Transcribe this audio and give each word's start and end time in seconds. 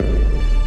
Música 0.00 0.63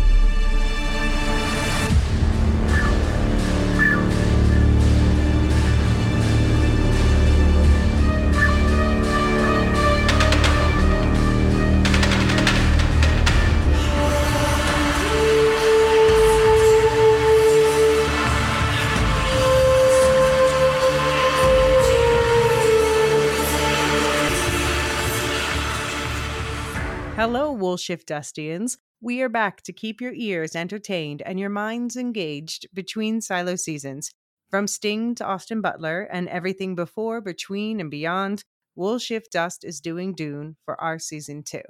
Woolshift 27.87 28.05
Dustians. 28.05 28.77
We 28.99 29.21
are 29.21 29.29
back 29.29 29.61
to 29.63 29.73
keep 29.73 30.01
your 30.01 30.13
ears 30.13 30.55
entertained 30.55 31.21
and 31.21 31.39
your 31.39 31.49
minds 31.49 31.95
engaged 31.95 32.67
between 32.73 33.21
silo 33.21 33.55
seasons. 33.55 34.11
From 34.49 34.67
Sting 34.67 35.15
to 35.15 35.25
Austin 35.25 35.61
Butler 35.61 36.01
and 36.11 36.27
everything 36.29 36.75
before, 36.75 37.21
between, 37.21 37.79
and 37.79 37.91
beyond, 37.91 38.43
Woolshift 38.77 39.29
Dust 39.31 39.63
is 39.63 39.81
doing 39.81 40.13
Dune 40.13 40.55
for 40.65 40.79
our 40.81 40.99
season 40.99 41.43
two. 41.43 41.61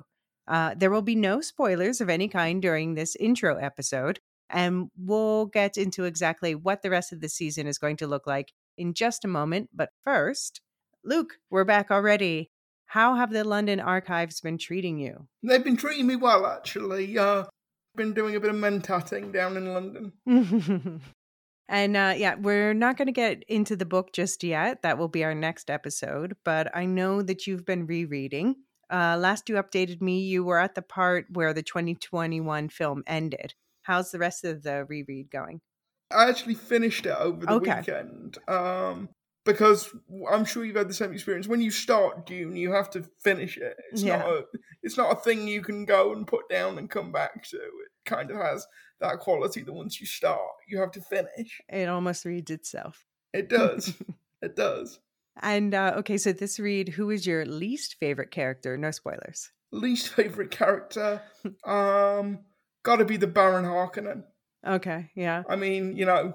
Uh, 0.47 0.73
there 0.77 0.91
will 0.91 1.01
be 1.01 1.15
no 1.15 1.41
spoilers 1.41 2.01
of 2.01 2.09
any 2.09 2.27
kind 2.27 2.61
during 2.61 2.93
this 2.93 3.15
intro 3.15 3.57
episode, 3.57 4.19
and 4.49 4.89
we'll 4.97 5.47
get 5.47 5.77
into 5.77 6.05
exactly 6.05 6.55
what 6.55 6.81
the 6.81 6.89
rest 6.89 7.11
of 7.11 7.21
the 7.21 7.29
season 7.29 7.67
is 7.67 7.77
going 7.77 7.97
to 7.97 8.07
look 8.07 8.25
like 8.25 8.53
in 8.77 8.93
just 8.93 9.25
a 9.25 9.27
moment. 9.27 9.69
But 9.73 9.89
first, 10.03 10.61
Luke, 11.03 11.33
we're 11.49 11.65
back 11.65 11.91
already. 11.91 12.51
How 12.87 13.15
have 13.15 13.31
the 13.31 13.43
London 13.43 13.79
archives 13.79 14.41
been 14.41 14.57
treating 14.57 14.97
you? 14.97 15.27
They've 15.43 15.63
been 15.63 15.77
treating 15.77 16.07
me 16.07 16.15
well, 16.15 16.45
actually. 16.45 17.17
Uh, 17.17 17.43
been 17.95 18.13
doing 18.13 18.35
a 18.35 18.39
bit 18.39 18.49
of 18.49 18.55
mentatting 18.55 19.33
down 19.33 19.57
in 19.57 19.73
London. 19.73 20.13
and 21.69 21.97
uh, 21.97 22.13
yeah, 22.15 22.35
we're 22.35 22.73
not 22.73 22.95
going 22.97 23.07
to 23.07 23.11
get 23.11 23.43
into 23.47 23.75
the 23.75 23.85
book 23.85 24.13
just 24.13 24.43
yet. 24.43 24.83
That 24.83 24.97
will 24.97 25.09
be 25.09 25.23
our 25.23 25.35
next 25.35 25.69
episode. 25.69 26.35
But 26.45 26.75
I 26.75 26.85
know 26.85 27.21
that 27.21 27.45
you've 27.45 27.65
been 27.65 27.85
rereading. 27.87 28.55
Uh, 28.89 29.17
last 29.19 29.49
you 29.49 29.55
updated 29.55 30.01
me, 30.01 30.21
you 30.21 30.45
were 30.45 30.59
at 30.59 30.75
the 30.75 30.81
part 30.81 31.25
where 31.31 31.53
the 31.53 31.63
2021 31.63 32.69
film 32.69 33.03
ended. 33.05 33.53
How's 33.81 34.11
the 34.11 34.19
rest 34.19 34.45
of 34.45 34.63
the 34.63 34.85
reread 34.85 35.29
going? 35.29 35.59
I 36.09 36.29
actually 36.29 36.53
finished 36.55 37.05
it 37.05 37.15
over 37.17 37.45
the 37.45 37.53
Okay. 37.53 37.75
weekend. 37.79 38.37
Um, 38.47 39.09
because 39.47 39.89
I'm 40.31 40.45
sure 40.45 40.63
you've 40.63 40.75
had 40.75 40.87
the 40.89 40.93
same 40.93 41.11
experience. 41.11 41.47
When 41.47 41.61
you 41.61 41.71
start 41.71 42.27
Dune, 42.27 42.55
you 42.55 42.71
have 42.73 42.89
to 42.91 43.03
finish 43.23 43.57
it. 43.57 43.75
It's 43.91 44.03
Yeah. 44.03 44.17
not 44.17 44.27
a, 44.29 44.45
it's 44.83 44.97
not 44.97 45.11
a 45.11 45.15
thing 45.19 45.47
you 45.47 45.63
can 45.63 45.85
go 45.85 46.13
and 46.13 46.27
put 46.27 46.47
down 46.49 46.77
and 46.77 46.87
come 46.89 47.11
back 47.11 47.43
to. 47.49 47.57
It 47.57 47.91
kind 48.05 48.29
of 48.29 48.37
has 48.37 48.67
that 48.99 49.19
quality 49.19 49.61
that 49.63 49.73
once 49.73 49.99
you 49.99 50.05
start, 50.05 50.41
you 50.67 50.79
have 50.79 50.91
to 50.91 51.01
finish. 51.01 51.59
It 51.69 51.89
almost 51.89 52.25
reads 52.25 52.51
itself. 52.51 53.05
It 53.33 53.49
does. 53.49 53.93
it 54.43 54.55
does. 54.55 54.99
And 55.41 55.73
uh, 55.73 55.93
okay, 55.97 56.17
so 56.17 56.31
this 56.31 56.59
read, 56.59 56.89
who 56.89 57.09
is 57.09 57.25
your 57.25 57.45
least 57.45 57.95
favorite 57.99 58.31
character? 58.31 58.77
No 58.77 58.91
spoilers. 58.91 59.51
Least 59.71 60.09
favorite 60.09 60.51
character, 60.51 61.21
um, 61.65 62.39
got 62.83 62.97
to 62.97 63.05
be 63.05 63.17
the 63.17 63.27
Baron 63.27 63.65
Harkonnen. 63.65 64.23
Okay, 64.65 65.11
yeah. 65.15 65.43
I 65.47 65.55
mean, 65.57 65.95
you 65.95 66.05
know, 66.05 66.33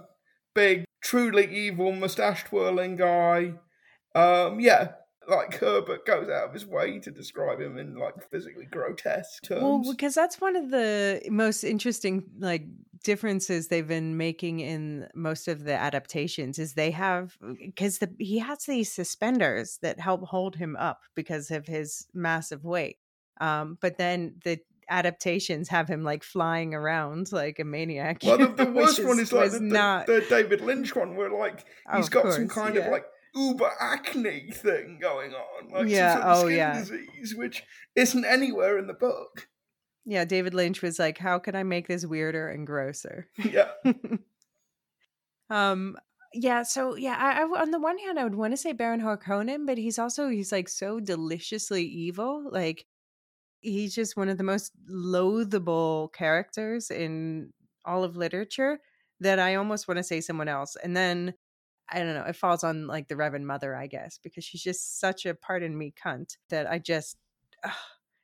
big, 0.55 0.85
truly 1.13 1.55
evil, 1.55 1.93
mustache 1.93 2.45
twirling 2.45 2.97
guy. 2.97 3.53
Um, 4.15 4.61
yeah, 4.61 4.93
like 5.29 5.59
Herbert 5.59 6.07
goes 6.07 6.31
out 6.31 6.49
of 6.49 6.55
his 6.55 6.65
way 6.65 7.01
to 7.01 7.11
describe 7.11 7.61
him 7.61 7.77
in 7.77 7.97
like 7.97 8.15
physically 8.31 8.65
grotesque 8.65 9.43
terms. 9.43 9.63
Well, 9.63 9.83
because 9.93 10.15
that's 10.15 10.41
one 10.41 10.57
of 10.57 10.71
the 10.71 11.21
most 11.29 11.65
interesting 11.65 12.25
like 12.39 12.65
differences 13.05 13.69
they've 13.69 13.87
been 13.87 14.17
making 14.17 14.61
in 14.61 15.07
most 15.15 15.49
of 15.49 15.65
the 15.65 15.75
adaptations 15.75 16.59
is 16.59 16.73
they 16.73 16.93
have 16.93 17.37
because 17.61 17.99
the 17.99 18.09
he 18.19 18.39
has 18.39 18.65
these 18.65 18.91
suspenders 18.91 19.79
that 19.83 20.01
help 20.01 20.25
hold 20.25 20.57
him 20.57 20.77
up 20.77 21.01
because 21.15 21.51
of 21.51 21.67
his 21.67 22.07
massive 22.15 22.65
weight. 22.65 22.97
Um, 23.39 23.77
but 23.83 23.99
then 23.99 24.37
the 24.45 24.61
adaptations 24.89 25.69
have 25.69 25.89
him 25.89 26.03
like 26.05 26.23
flying 26.23 26.75
around 26.75 27.33
like 27.33 27.59
a 27.59 27.65
maniac. 27.65 28.23
well, 28.25 28.39
the, 28.39 28.47
the 28.49 28.71
worst 28.73 29.05
one 29.05 29.19
is 29.19 29.33
like 29.33 29.51
the, 29.53 29.59
the, 29.59 29.65
not. 29.65 30.07
the 30.07 30.25
David 30.29 30.61
Lynch 30.61 30.95
one, 30.95 31.17
where 31.17 31.31
like 31.31 31.65
Oh, 31.91 31.97
he's 31.97 32.07
of 32.07 32.13
got 32.13 32.33
some 32.33 32.49
kind 32.49 32.75
yeah. 32.75 32.83
of 32.87 32.93
like 32.93 33.05
uber 33.35 33.71
acne 33.81 34.51
thing 34.53 34.99
going 35.01 35.33
on, 35.33 35.71
like 35.71 35.89
Yeah, 35.89 36.13
some 36.15 36.23
sort 36.23 36.31
of 36.33 36.37
oh, 36.37 36.47
skin 36.47 36.57
yeah. 36.57 36.79
disease, 36.79 37.35
which 37.37 37.63
isn't 37.97 38.25
anywhere 38.25 38.79
in 38.79 38.87
the 38.87 38.95
book. 38.95 39.49
yeah, 40.05 40.25
David 40.25 40.53
Lynch 40.55 40.83
was 40.83 40.99
like, 40.99 41.19
"How 41.19 41.39
can 41.39 41.55
I 41.55 41.63
make 41.63 41.87
this 41.89 42.05
weirder 42.05 42.49
and 42.49 42.67
grosser?" 42.67 43.29
Yeah, 43.39 43.71
um 45.51 45.97
yeah 46.35 46.63
so 46.63 46.97
yeah 46.97 47.17
I, 47.19 47.43
I 47.43 47.61
on 47.61 47.71
the 47.73 47.79
one 47.81 47.99
hand 47.99 48.19
i 48.19 48.25
would 48.25 48.35
want 48.35 48.55
to 48.55 48.57
say 48.57 48.73
baron 48.73 49.03
harkonnen 49.03 49.67
but 49.67 49.77
he's 49.77 49.99
also 49.99 50.31
he's 50.31 50.51
like 50.51 50.69
so 50.69 50.99
deliciously 50.99 51.85
evil 51.85 52.49
like 52.51 52.87
he's 53.63 53.95
just 53.95 54.17
one 54.17 54.29
of 54.29 54.39
the 54.39 54.45
most 54.45 54.73
loathable 54.91 56.13
characters 56.13 56.91
in 56.91 57.53
all 57.85 58.05
of 58.05 58.17
literature 58.17 58.79
that 59.21 59.39
i 59.39 59.55
almost 59.55 59.89
want 59.89 59.99
to 59.99 60.05
say 60.05 60.21
someone 60.21 60.49
else 60.49 60.77
and 60.83 60.97
then 60.97 61.33
i 61.91 61.99
don't 61.99 62.15
know 62.15 62.25
it 62.25 62.37
falls 62.37 62.65
on 62.65 62.87
like 62.87 63.09
the 63.09 63.17
reverend 63.17 63.47
mother 63.47 63.75
i 63.75 63.87
guess 63.87 64.19
because 64.23 64.45
she's 64.45 64.63
just 64.63 65.01
such 65.01 65.27
a 65.27 65.35
pardon 65.35 65.77
me 65.77 65.93
cunt 66.05 66.37
that 66.51 66.71
i 66.71 66.79
just 66.79 67.17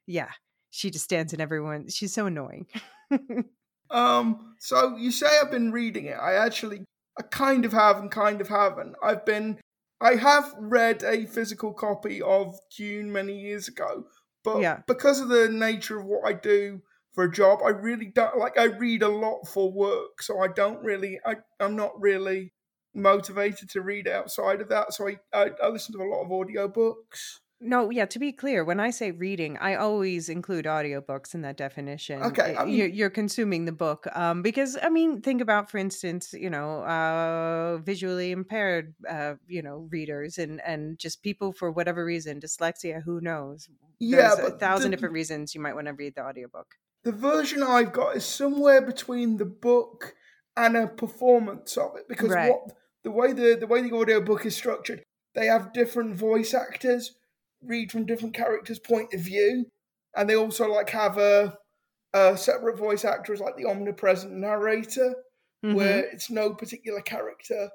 yeah 0.07 0.29
she 0.71 0.91
just 0.91 1.05
stands 1.05 1.33
in 1.33 1.41
everyone 1.41 1.89
she's 1.89 2.13
so 2.13 2.27
annoying 2.27 2.67
Um, 3.91 4.55
so 4.59 4.97
you 4.97 5.11
say 5.11 5.27
I've 5.41 5.51
been 5.51 5.73
reading 5.73 6.07
it. 6.07 6.17
I 6.21 6.35
actually, 6.35 6.85
I 7.19 7.23
kind 7.23 7.65
of 7.65 7.73
have 7.73 7.99
and 7.99 8.11
kind 8.11 8.41
of 8.41 8.49
haven't. 8.49 8.97
I've 9.03 9.25
been, 9.25 9.59
I 10.01 10.17
have 10.17 10.55
read 10.59 11.03
a 11.03 11.27
physical 11.27 11.73
copy 11.73 12.23
of 12.23 12.59
Dune 12.77 13.13
many 13.13 13.39
years 13.39 13.69
ago, 13.69 14.05
but 14.53 14.61
Yeah. 14.61 14.83
because 14.87 15.21
of 15.21 15.29
the 15.29 15.49
nature 15.49 15.99
of 15.99 16.07
what 16.07 16.27
I 16.27 16.33
do 16.33 16.83
for 17.13 17.25
a 17.25 17.31
job, 17.31 17.61
I 17.65 17.71
really 17.71 18.07
don't 18.07 18.39
like. 18.39 18.59
I 18.59 18.65
read 18.65 19.03
a 19.03 19.09
lot 19.09 19.47
for 19.49 19.73
work, 19.73 20.23
so 20.23 20.41
I 20.41 20.49
don't 20.49 20.83
really. 20.85 21.21
I 21.25 21.37
I'm 21.61 21.77
not 21.77 22.01
really 22.01 22.53
motivated 22.95 23.71
to 23.71 23.83
read 23.83 24.09
outside 24.09 24.61
of 24.61 24.69
that. 24.69 24.93
So 24.93 25.09
I 25.09 25.19
I, 25.33 25.51
I 25.63 25.69
listen 25.69 25.95
to 25.97 26.03
a 26.03 26.11
lot 26.11 26.23
of 26.25 26.29
audiobooks. 26.31 27.41
No, 27.61 27.91
yeah, 27.91 28.07
to 28.07 28.21
be 28.21 28.31
clear, 28.31 28.65
when 28.65 28.79
I 28.79 28.91
say 28.91 29.11
reading, 29.11 29.57
I 29.59 29.75
always 29.75 30.29
include 30.29 30.65
audiobooks 30.67 31.35
in 31.35 31.43
that 31.43 31.57
definition. 31.57 32.23
Okay, 32.23 32.55
I 32.57 32.65
mean- 32.65 32.75
you're, 32.75 32.87
you're 32.87 33.11
consuming 33.11 33.65
the 33.65 33.73
book. 33.73 34.07
Um, 34.15 34.43
because 34.43 34.79
I 34.81 34.89
mean, 34.91 35.23
think 35.23 35.41
about, 35.41 35.69
for 35.69 35.79
instance, 35.79 36.33
you 36.33 36.51
know, 36.51 36.83
uh, 36.85 37.79
visually 37.79 38.31
impaired, 38.31 38.95
uh, 39.09 39.35
you 39.49 39.63
know, 39.63 39.89
readers 39.91 40.39
and 40.39 40.61
and 40.65 40.99
just 41.01 41.23
people 41.25 41.53
for 41.53 41.73
whatever 41.73 42.05
reason, 42.05 42.41
dyslexia, 42.41 43.03
who 43.03 43.21
knows? 43.21 43.69
Yeah, 43.99 44.35
There's 44.37 44.51
a 44.51 44.59
thousand 44.59 44.93
the- 44.93 44.97
different 44.97 45.15
reasons 45.15 45.53
you 45.55 45.61
might 45.61 45.75
want 45.75 45.89
to 45.89 45.93
read 45.95 46.15
the 46.15 46.23
audiobook. 46.25 46.77
The 47.03 47.13
version 47.13 47.63
I've 47.65 47.93
got 47.93 48.17
is 48.17 48.25
somewhere 48.25 48.83
between 48.83 49.37
the 49.39 49.45
book 49.47 50.15
and 50.57 50.77
a 50.77 50.87
performance 50.87 51.77
of 51.77 51.97
it 51.97 52.07
because 52.09 52.31
Right. 52.31 52.51
what 52.51 52.77
the 53.03 53.11
way 53.11 53.33
the 53.33 53.57
the 53.59 53.67
way 53.67 53.83
the 53.83 53.93
audiobook 53.93 54.47
is 54.47 54.55
structured, 54.55 55.03
they 55.35 55.47
have 55.47 55.73
different 55.73 56.15
voice 56.15 56.55
actors 56.55 57.17
read 57.63 57.91
from 57.93 58.07
different 58.07 58.35
characters' 58.35 58.79
point 58.79 59.13
of 59.15 59.21
view, 59.21 59.67
and 60.17 60.29
they 60.29 60.37
also 60.37 60.69
like 60.69 60.91
have 60.91 61.19
a 61.19 61.57
a 62.15 62.37
separate 62.37 62.79
voice 62.79 63.05
actor 63.05 63.33
as 63.35 63.41
like 63.41 63.57
the 63.57 63.67
omnipresent 63.67 64.33
narrator, 64.33 65.15
Mhm. 65.65 65.75
where 65.75 65.99
it's 66.05 66.31
no 66.31 66.55
particular 66.55 67.01
character. 67.03 67.71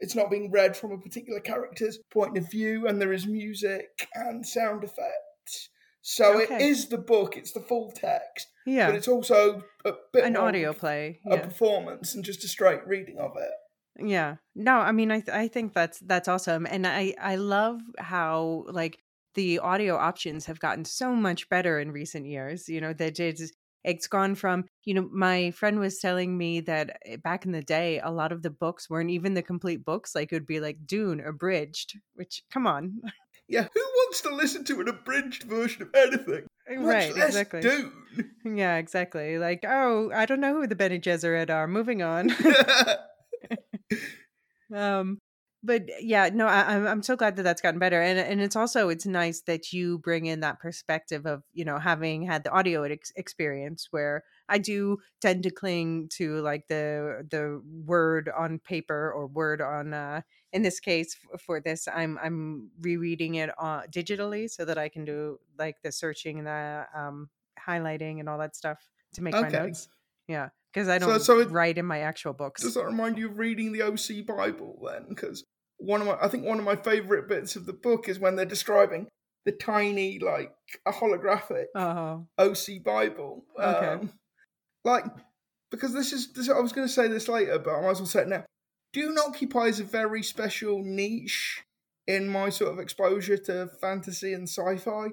It's 0.00 0.14
not 0.14 0.30
being 0.30 0.50
read 0.50 0.76
from 0.76 0.92
a 0.92 0.98
particular 0.98 1.40
character's 1.40 1.98
point 2.10 2.36
of 2.36 2.50
view, 2.50 2.86
and 2.86 3.00
there 3.00 3.12
is 3.12 3.26
music 3.26 4.08
and 4.14 4.46
sound 4.46 4.84
effects. 4.84 5.70
So 6.02 6.38
it 6.40 6.50
Okay. 6.50 6.66
is 6.68 6.88
the 6.88 6.98
book; 6.98 7.36
it's 7.36 7.52
the 7.52 7.60
full 7.60 7.90
text 7.92 8.48
yeah, 8.66 8.86
but 8.86 8.96
it's 8.96 9.08
also 9.08 9.62
a 9.84 9.92
bit 10.12 10.24
an 10.24 10.36
audio 10.36 10.72
play. 10.72 11.20
a 11.26 11.38
performance 11.38 12.14
and 12.14 12.24
just 12.24 12.42
a 12.44 12.48
straight 12.48 12.86
reading 12.86 13.18
of 13.18 13.36
it. 13.36 13.52
Yeah. 13.98 14.36
No, 14.54 14.76
I 14.76 14.92
mean 14.92 15.10
I 15.10 15.20
th- 15.20 15.28
I 15.36 15.48
think 15.48 15.74
that's 15.74 15.98
that's 16.00 16.28
awesome 16.28 16.66
and 16.66 16.86
I 16.86 17.14
I 17.20 17.36
love 17.36 17.80
how 17.98 18.64
like 18.68 18.98
the 19.40 19.58
audio 19.60 19.96
options 19.96 20.44
have 20.44 20.60
gotten 20.60 20.84
so 20.84 21.16
much 21.16 21.48
better 21.48 21.80
in 21.80 21.92
recent 21.92 22.26
years, 22.26 22.68
you 22.68 22.78
know, 22.78 22.92
that 22.92 23.18
it's 23.18 23.50
it's 23.82 24.06
gone 24.06 24.34
from, 24.34 24.66
you 24.84 24.92
know, 24.92 25.08
my 25.10 25.50
friend 25.52 25.80
was 25.80 25.98
telling 25.98 26.36
me 26.36 26.60
that 26.60 26.98
eh, 27.06 27.16
back 27.16 27.46
in 27.46 27.52
the 27.52 27.62
day 27.62 27.98
a 28.04 28.10
lot 28.10 28.32
of 28.32 28.42
the 28.42 28.50
books 28.50 28.90
weren't 28.90 29.08
even 29.08 29.32
the 29.32 29.42
complete 29.42 29.82
books, 29.82 30.14
like 30.14 30.30
it 30.30 30.34
would 30.34 30.46
be 30.46 30.60
like 30.60 30.76
Dune 30.84 31.22
abridged, 31.26 31.98
which 32.14 32.42
come 32.52 32.66
on. 32.66 33.00
Yeah, 33.48 33.66
who 33.74 33.80
wants 33.80 34.20
to 34.20 34.32
listen 34.32 34.62
to 34.66 34.80
an 34.80 34.86
abridged 34.86 35.42
version 35.42 35.82
of 35.82 35.88
anything? 35.92 36.46
Much 36.68 36.84
right, 36.84 37.10
exactly. 37.10 37.60
Dune. 37.60 37.90
Yeah, 38.44 38.76
exactly. 38.76 39.38
Like, 39.38 39.64
oh, 39.66 40.12
I 40.14 40.24
don't 40.24 40.40
know 40.40 40.54
who 40.54 40.68
the 40.68 40.76
Bene 40.76 41.00
Gesserit 41.00 41.50
are. 41.50 41.66
Moving 41.66 42.00
on. 42.00 42.30
um 44.72 45.18
but 45.62 45.82
yeah, 46.00 46.30
no, 46.32 46.46
I, 46.46 46.74
I'm 46.74 46.86
I'm 46.86 47.02
so 47.02 47.16
glad 47.16 47.36
that 47.36 47.42
that's 47.42 47.60
gotten 47.60 47.78
better, 47.78 48.00
and 48.00 48.18
and 48.18 48.40
it's 48.40 48.56
also 48.56 48.88
it's 48.88 49.06
nice 49.06 49.40
that 49.42 49.72
you 49.72 49.98
bring 49.98 50.26
in 50.26 50.40
that 50.40 50.58
perspective 50.58 51.26
of 51.26 51.42
you 51.52 51.64
know 51.64 51.78
having 51.78 52.22
had 52.22 52.44
the 52.44 52.50
audio 52.50 52.82
ex- 52.84 53.12
experience 53.16 53.88
where 53.90 54.24
I 54.48 54.58
do 54.58 54.98
tend 55.20 55.42
to 55.42 55.50
cling 55.50 56.08
to 56.14 56.40
like 56.40 56.68
the 56.68 57.26
the 57.30 57.62
word 57.84 58.30
on 58.36 58.58
paper 58.58 59.12
or 59.12 59.26
word 59.26 59.60
on 59.60 59.92
uh 59.92 60.22
in 60.52 60.62
this 60.62 60.80
case 60.80 61.16
f- 61.32 61.40
for 61.40 61.60
this 61.60 61.86
I'm 61.86 62.18
I'm 62.22 62.70
rereading 62.80 63.34
it 63.36 63.50
uh, 63.58 63.82
digitally 63.90 64.48
so 64.50 64.64
that 64.64 64.78
I 64.78 64.88
can 64.88 65.04
do 65.04 65.38
like 65.58 65.82
the 65.82 65.92
searching 65.92 66.38
and 66.38 66.46
the 66.46 66.86
um 66.94 67.28
highlighting 67.66 68.18
and 68.20 68.28
all 68.28 68.38
that 68.38 68.56
stuff 68.56 68.78
to 69.14 69.22
make 69.22 69.34
my 69.34 69.48
notes. 69.48 69.88
Yeah, 70.26 70.50
because 70.72 70.88
I 70.88 70.98
don't 70.98 71.20
so 71.20 71.40
it- 71.40 71.50
write 71.50 71.76
in 71.78 71.86
my 71.86 72.00
actual 72.00 72.32
books. 72.32 72.62
Does 72.62 72.74
that 72.74 72.84
remind 72.86 73.18
you 73.18 73.26
of 73.28 73.38
reading 73.38 73.72
the 73.72 73.82
OC 73.82 74.24
Bible 74.24 74.80
then? 74.86 75.06
Because 75.08 75.44
one 75.80 76.00
of 76.00 76.06
my, 76.06 76.16
I 76.20 76.28
think 76.28 76.44
one 76.44 76.58
of 76.58 76.64
my 76.64 76.76
favourite 76.76 77.28
bits 77.28 77.56
of 77.56 77.66
the 77.66 77.72
book 77.72 78.08
is 78.08 78.18
when 78.18 78.36
they're 78.36 78.44
describing 78.44 79.08
the 79.44 79.52
tiny, 79.52 80.18
like 80.18 80.52
a 80.86 80.92
holographic 80.92 81.66
Oh, 81.74 82.26
OC 82.38 82.82
Bible. 82.84 83.44
Okay. 83.58 83.86
Um, 83.86 84.12
like, 84.84 85.04
because 85.70 85.92
this 85.94 86.12
is, 86.12 86.32
this, 86.32 86.48
I 86.48 86.58
was 86.60 86.72
going 86.72 86.86
to 86.86 86.92
say 86.92 87.08
this 87.08 87.28
later, 87.28 87.58
but 87.58 87.74
I 87.74 87.80
might 87.82 87.90
as 87.90 87.98
well 88.00 88.06
say 88.06 88.22
it 88.22 88.28
now. 88.28 88.44
do 88.92 89.02
Dune 89.02 89.18
occupies 89.18 89.80
a 89.80 89.84
very 89.84 90.22
special 90.22 90.82
niche 90.82 91.62
in 92.06 92.28
my 92.28 92.48
sort 92.48 92.72
of 92.72 92.78
exposure 92.78 93.36
to 93.36 93.68
fantasy 93.80 94.32
and 94.32 94.48
sci-fi 94.48 95.08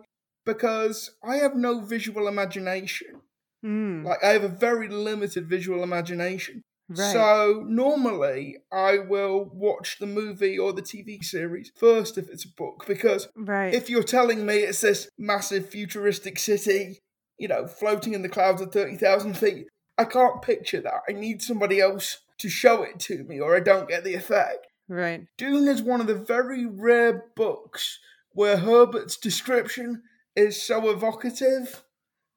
because 0.46 1.12
I 1.24 1.36
have 1.38 1.56
no 1.56 1.82
visual 1.82 2.28
imagination. 2.28 3.22
mm, 3.64 4.04
Like, 4.04 4.24
I 4.24 4.30
have 4.30 4.44
a 4.44 4.50
very 4.50 4.88
limited 4.88 5.48
visual 5.48 5.84
imagination. 5.84 6.62
Right. 6.90 7.14
So 7.14 7.64
normally 7.68 8.58
I 8.72 9.00
will 9.00 9.50
watch 9.54 9.98
the 10.00 10.08
movie 10.08 10.58
or 10.58 10.74
the 10.74 10.82
TV 10.82 11.24
series 11.24 11.72
first 11.76 12.18
if 12.18 12.30
it's 12.30 12.46
a 12.46 12.54
book 12.56 12.86
because 12.88 13.28
right. 13.36 13.74
if 13.74 13.90
you're 13.90 14.04
telling 14.04 14.46
me 14.46 14.58
it's 14.60 14.82
this 14.82 15.10
massive 15.18 15.70
futuristic 15.70 16.40
city, 16.40 17.00
you 17.38 17.48
know, 17.48 17.68
floating 17.68 18.14
in 18.14 18.22
the 18.22 18.30
clouds 18.30 18.62
at 18.62 18.72
30,000 18.72 19.38
feet, 19.38 19.68
I 19.98 20.06
can't 20.06 20.42
picture 20.42 20.82
that. 20.82 21.02
I 21.10 21.14
need 21.14 21.42
somebody 21.42 21.80
else 21.80 22.20
to 22.40 22.50
show 22.50 22.84
it 22.84 23.00
to 23.02 23.24
me 23.24 23.40
or 23.40 23.56
I 23.56 23.60
don't 23.60 23.90
get 23.90 24.04
the 24.04 24.14
effect. 24.14 24.68
right. 24.88 25.26
Dune 25.38 25.68
is 25.68 25.82
one 25.82 26.02
of 26.02 26.08
the 26.08 26.16
very 26.16 26.66
rare 26.66 27.26
books 27.36 28.00
where 28.32 28.58
Herbert's 28.58 29.18
description 29.18 30.04
is 30.36 30.62
so 30.62 30.90
evocative 30.90 31.84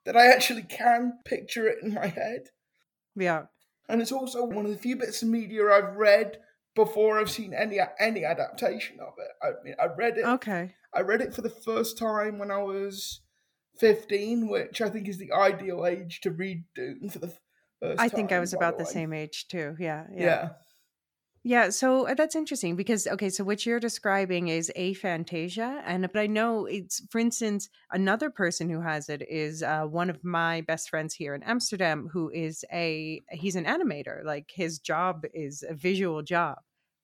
that 0.06 0.17
I 0.17 0.32
actually 0.32 0.62
can 0.62 1.19
picture 1.25 1.69
it 1.69 1.79
in 1.82 1.93
my 1.93 2.06
head. 2.06 2.49
Yeah. 3.14 3.44
And 3.90 4.00
it's 4.00 4.12
also 4.12 4.44
one 4.44 4.64
of 4.64 4.70
the 4.70 4.78
few 4.78 4.96
bits 4.96 5.22
of 5.22 5.28
media 5.28 5.69
I've 5.70 5.96
read 5.96 6.38
before 6.75 7.19
I've 7.19 7.31
seen 7.31 7.52
any 7.52 7.78
any 7.98 8.25
adaptation 8.25 8.98
of 9.00 9.14
it. 9.19 9.31
I 9.42 9.50
mean, 9.64 9.75
I 9.81 9.87
read 9.87 10.19
it. 10.19 10.25
Okay. 10.25 10.75
I 10.94 11.00
read 11.00 11.20
it 11.20 11.34
for 11.34 11.42
the 11.42 11.50
first 11.50 11.98
time 11.98 12.38
when 12.38 12.50
I 12.50 12.62
was 12.62 13.20
fifteen, 13.78 14.48
which 14.48 14.81
I 14.81 14.88
think 14.88 15.08
is 15.08 15.19
the 15.19 15.32
ideal 15.32 15.87
age 15.87 16.20
to 16.22 16.31
read 16.31 16.64
Dune 16.75 17.10
for 17.10 17.19
the 17.19 17.32
first 17.81 18.00
I 18.00 18.08
think 18.08 18.32
I 18.32 18.38
was 18.38 18.54
about 18.54 18.78
the 18.78 18.84
way. 18.84 18.90
same 18.90 19.12
age 19.12 19.48
too. 19.48 19.76
Yeah. 19.78 20.06
Yeah. 20.12 20.25
Yeah. 20.25 20.48
Yeah, 21.42 21.70
so 21.70 22.06
uh, 22.06 22.14
that's 22.14 22.37
interesting 22.37 22.76
because 22.76 23.06
okay, 23.06 23.31
so 23.31 23.44
what 23.44 23.64
you're 23.64 23.81
describing 23.81 24.48
is 24.48 24.70
aphantasia, 24.76 25.82
and 25.87 26.02
but 26.12 26.20
I 26.20 26.26
know 26.26 26.66
it's 26.66 27.00
for 27.10 27.19
instance 27.19 27.70
another 27.90 28.28
person 28.28 28.69
who 28.69 28.82
has 28.82 29.08
it 29.08 29.22
is 29.26 29.62
uh, 29.62 29.84
one 29.84 30.10
of 30.10 30.22
my 30.22 30.60
best 30.62 30.90
friends 30.90 31.14
here 31.14 31.34
in 31.34 31.42
Amsterdam 31.42 32.10
who 32.12 32.31
is 32.31 32.62
a 32.70 33.22
he's 33.31 33.56
an 33.56 33.64
animator. 33.64 34.22
Like 34.22 34.50
his 34.54 34.78
job 34.78 35.25
is 35.32 35.64
a 35.66 35.75
visual 35.75 36.20
job, 36.22 36.58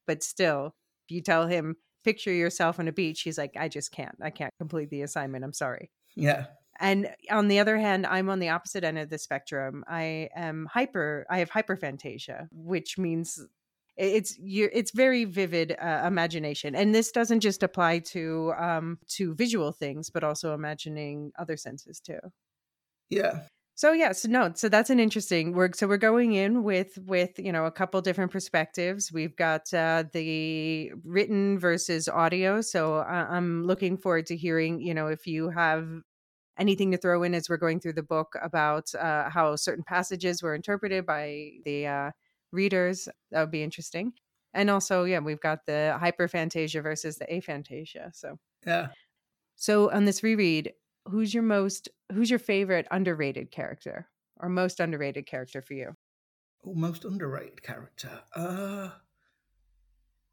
but 0.07 0.23
still, 0.23 0.75
if 1.09 1.15
you 1.15 1.23
tell 1.23 1.47
him 1.47 1.77
picture 2.05 2.33
yourself 2.33 2.79
on 2.79 2.89
a 2.89 2.93
beach, 2.93 3.23
he's 3.23 3.39
like, 3.39 3.57
I 3.59 3.69
just 3.69 3.91
can't, 3.91 4.17
I 4.23 4.31
can't 4.31 4.53
complete 4.61 4.91
the 4.91 5.03
assignment. 5.03 5.45
I'm 5.45 5.53
sorry. 5.53 5.91
Yeah. 6.15 6.47
And 6.79 7.09
on 7.31 7.49
the 7.49 7.59
other 7.59 7.79
hand, 7.79 8.07
I'm 8.07 8.29
on 8.31 8.39
the 8.39 8.51
opposite 8.51 8.85
end 8.85 8.99
of 8.99 9.09
the 9.11 9.19
spectrum. 9.19 9.83
I 9.89 10.29
am 10.37 10.69
hyper. 10.71 11.27
I 11.29 11.39
have 11.39 11.51
hyperphantasia, 11.51 12.49
which 12.53 12.97
means 12.97 13.41
it's 13.97 14.39
you 14.39 14.69
it's 14.73 14.91
very 14.93 15.25
vivid 15.25 15.73
uh, 15.81 16.05
imagination 16.07 16.75
and 16.75 16.95
this 16.95 17.11
doesn't 17.13 17.41
just 17.41 17.63
apply 17.63 17.99
to 17.99 18.53
um 18.59 18.99
to 19.09 19.35
visual 19.35 19.73
things 19.73 20.11
but 20.11 20.25
also 20.25 20.55
imagining 20.55 21.33
other 21.39 21.57
senses 21.57 22.01
too 22.01 22.19
Yeah. 23.11 23.47
so 23.75 23.93
yeah 23.93 24.13
so 24.13 24.29
no 24.29 24.53
so 24.55 24.69
that's 24.69 24.91
an 24.91 24.99
interesting 25.01 25.53
work 25.53 25.75
so 25.75 25.87
we're 25.87 25.97
going 25.99 26.33
in 26.33 26.63
with 26.63 26.99
with 26.99 27.39
you 27.39 27.53
know 27.53 27.67
a 27.67 27.71
couple 27.71 28.01
different 28.01 28.33
perspectives 28.33 29.13
we've 29.13 29.37
got 29.37 29.73
uh 29.75 30.05
the 30.13 30.93
written 31.05 31.59
versus 31.59 32.09
audio 32.09 32.61
so 32.61 32.97
I- 32.99 33.37
i'm 33.37 33.65
looking 33.65 33.97
forward 33.99 34.27
to 34.27 34.37
hearing 34.37 34.81
you 34.81 34.95
know 34.95 35.09
if 35.09 35.27
you 35.27 35.51
have 35.51 35.89
anything 36.59 36.91
to 36.93 36.99
throw 36.99 37.23
in 37.23 37.35
as 37.35 37.49
we're 37.51 37.59
going 37.59 37.81
through 37.81 37.95
the 37.95 38.03
book 38.03 38.35
about 38.43 38.95
uh, 38.95 39.29
how 39.31 39.57
certain 39.57 39.85
passages 39.85 40.43
were 40.43 40.55
interpreted 40.55 41.05
by 41.07 41.51
the 41.65 41.87
uh, 41.87 42.11
readers 42.57 43.09
that 43.31 43.41
would 43.43 43.51
be 43.53 43.63
interesting 43.63 44.13
and 44.55 44.71
also 44.71 45.05
yeah 45.05 45.21
we've 45.21 45.41
got 45.41 45.67
the 45.67 45.97
hyperphantasia 46.03 46.83
versus 46.83 47.19
the 47.19 47.27
aphantasia 47.27 48.15
so 48.15 48.39
Yeah. 48.67 48.89
so 49.57 49.91
on 49.91 50.05
this 50.05 50.23
reread, 50.23 50.73
who's 51.09 51.33
your 51.35 51.43
most 51.43 51.89
who's 52.13 52.31
your 52.31 52.39
favorite 52.39 52.87
underrated 52.91 53.51
character 53.51 54.09
or 54.41 54.49
most 54.49 54.81
underrated 54.81 55.27
character 55.27 55.63
for 55.63 55.75
you? 55.75 55.97
Oh, 56.65 56.75
most 56.75 57.05
underrated 57.05 57.63
character. 57.63 58.23
Uh 58.35 58.91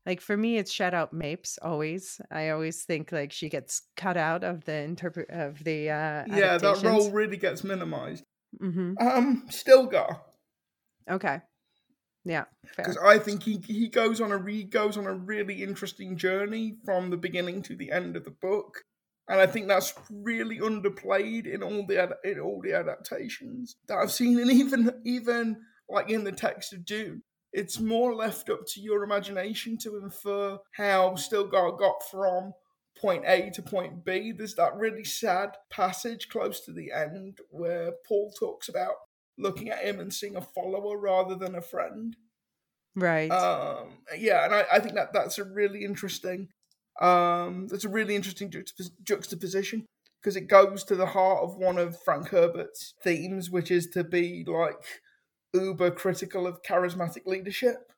Like 0.05 0.19
for 0.19 0.35
me, 0.35 0.57
it's 0.57 0.71
Shadout 0.73 1.13
Mapes 1.13 1.57
always. 1.61 2.19
I 2.29 2.49
always 2.49 2.83
think 2.83 3.11
like 3.11 3.31
she 3.31 3.47
gets 3.49 3.83
cut 3.95 4.17
out 4.17 4.43
of 4.43 4.65
the 4.65 4.73
interpret 4.73 5.29
of 5.29 5.63
the 5.63 5.89
uh 5.89 6.25
yeah, 6.27 6.57
that 6.57 6.83
role 6.83 7.09
really 7.11 7.37
gets 7.37 7.63
minimized. 7.63 8.23
Mm-hmm. 8.61 8.95
Um 9.05 9.47
Stilgar. 9.49 10.21
Okay. 11.09 11.41
Yeah. 12.25 12.45
Because 12.77 12.97
I 12.97 13.19
think 13.19 13.43
he 13.43 13.59
he 13.65 13.89
goes 13.89 14.21
on 14.21 14.31
a 14.31 14.37
re 14.37 14.63
goes 14.63 14.97
on 14.97 15.05
a 15.05 15.13
really 15.13 15.61
interesting 15.61 16.17
journey 16.17 16.77
from 16.85 17.09
the 17.09 17.17
beginning 17.17 17.61
to 17.63 17.75
the 17.75 17.91
end 17.91 18.15
of 18.15 18.23
the 18.23 18.31
book, 18.31 18.83
and 19.27 19.39
I 19.39 19.45
think 19.45 19.67
that's 19.67 19.93
really 20.09 20.59
underplayed 20.59 21.45
in 21.45 21.61
all 21.61 21.85
the 21.85 22.01
ad- 22.01 22.13
in 22.23 22.39
all 22.39 22.61
the 22.61 22.73
adaptations 22.73 23.75
that 23.87 23.97
I've 23.97 24.11
seen, 24.11 24.39
and 24.39 24.51
even 24.51 25.01
even 25.05 25.57
like 25.89 26.09
in 26.09 26.23
the 26.23 26.31
text 26.31 26.73
of 26.73 26.85
Dune, 26.85 27.23
it's 27.51 27.79
more 27.79 28.15
left 28.15 28.49
up 28.49 28.61
to 28.67 28.81
your 28.81 29.03
imagination 29.03 29.77
to 29.79 29.97
infer 29.97 30.57
how 30.71 31.11
Stilgar 31.11 31.77
got 31.77 32.09
from 32.09 32.53
point 32.97 33.23
A 33.27 33.51
to 33.51 33.61
point 33.61 34.05
B. 34.05 34.31
There's 34.31 34.55
that 34.55 34.75
really 34.75 35.03
sad 35.03 35.57
passage 35.69 36.29
close 36.29 36.61
to 36.61 36.71
the 36.71 36.91
end 36.91 37.39
where 37.49 37.91
Paul 38.07 38.31
talks 38.31 38.69
about 38.69 38.95
looking 39.37 39.69
at 39.69 39.83
him 39.83 39.99
and 39.99 40.13
seeing 40.13 40.35
a 40.35 40.41
follower 40.41 40.97
rather 40.97 41.35
than 41.35 41.55
a 41.55 41.61
friend. 41.61 42.15
right. 42.95 43.29
Um, 43.29 43.99
yeah, 44.17 44.45
and 44.45 44.53
I, 44.53 44.65
I 44.73 44.79
think 44.79 44.95
that 44.95 45.13
that's 45.13 45.37
a 45.37 45.43
really 45.43 45.83
interesting, 45.83 46.49
um, 47.01 47.67
that's 47.67 47.85
a 47.85 47.89
really 47.89 48.15
interesting 48.15 48.49
juxtapos- 48.49 48.91
juxtaposition 49.03 49.85
because 50.21 50.35
it 50.35 50.47
goes 50.47 50.83
to 50.85 50.95
the 50.95 51.07
heart 51.07 51.43
of 51.43 51.57
one 51.57 51.77
of 51.77 52.01
Frank 52.03 52.29
Herbert's 52.29 52.93
themes, 53.03 53.49
which 53.49 53.69
is 53.71 53.87
to 53.87 54.03
be 54.03 54.45
like 54.47 55.01
uber 55.53 55.91
critical 55.91 56.47
of 56.47 56.61
charismatic 56.63 57.25
leadership. 57.25 57.91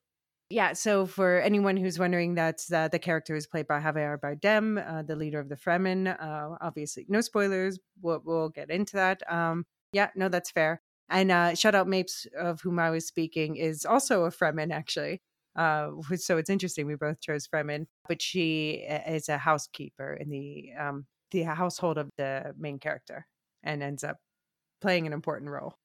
Yeah, 0.50 0.74
so 0.74 1.08
for 1.08 1.40
anyone 1.40 1.76
who's 1.76 1.98
wondering, 1.98 2.36
that's 2.36 2.72
uh, 2.72 2.88
the 2.88 3.00
character 3.00 3.36
is 3.36 3.48
played 3.48 3.68
by 3.68 3.80
Javier 3.80 4.20
Bardem, 4.20 4.78
uh, 4.78 5.02
the 5.02 5.16
leader 5.16 5.40
of 5.40 5.50
the 5.50 5.56
Fremen. 5.56 6.08
Uh, 6.08 6.56
obviously, 6.62 7.06
no 7.10 7.22
spoilers. 7.22 7.80
We'll, 8.02 8.22
we'll 8.24 8.50
get 8.50 8.70
into 8.70 8.96
that. 8.98 9.24
Um, 9.32 9.66
yeah, 9.92 10.10
no, 10.16 10.30
that's 10.30 10.52
fair. 10.52 10.82
And 11.10 11.32
uh, 11.32 11.52
Shadout 11.52 11.88
Mapes, 11.88 12.28
of 12.38 12.62
whom 12.62 12.80
I 12.80 12.90
was 12.90 13.06
speaking, 13.06 13.58
is 13.58 13.86
also 13.86 14.26
a 14.26 14.32
Fremen, 14.32 14.72
actually. 14.72 15.22
Uh, 15.56 15.92
so 16.16 16.38
it's 16.38 16.50
interesting. 16.50 16.86
We 16.88 16.96
both 16.96 17.22
chose 17.22 17.48
Fremen, 17.48 17.86
but 18.08 18.22
she 18.22 18.86
is 19.08 19.30
a 19.30 19.38
housekeeper 19.38 20.14
in 20.14 20.30
the 20.30 20.72
um, 20.78 21.06
the 21.32 21.42
household 21.44 21.98
of 21.98 22.10
the 22.18 22.54
main 22.58 22.80
character 22.80 23.26
and 23.64 23.82
ends 23.82 24.04
up 24.04 24.18
playing 24.82 25.08
an 25.08 25.14
important 25.14 25.50
role. 25.50 25.76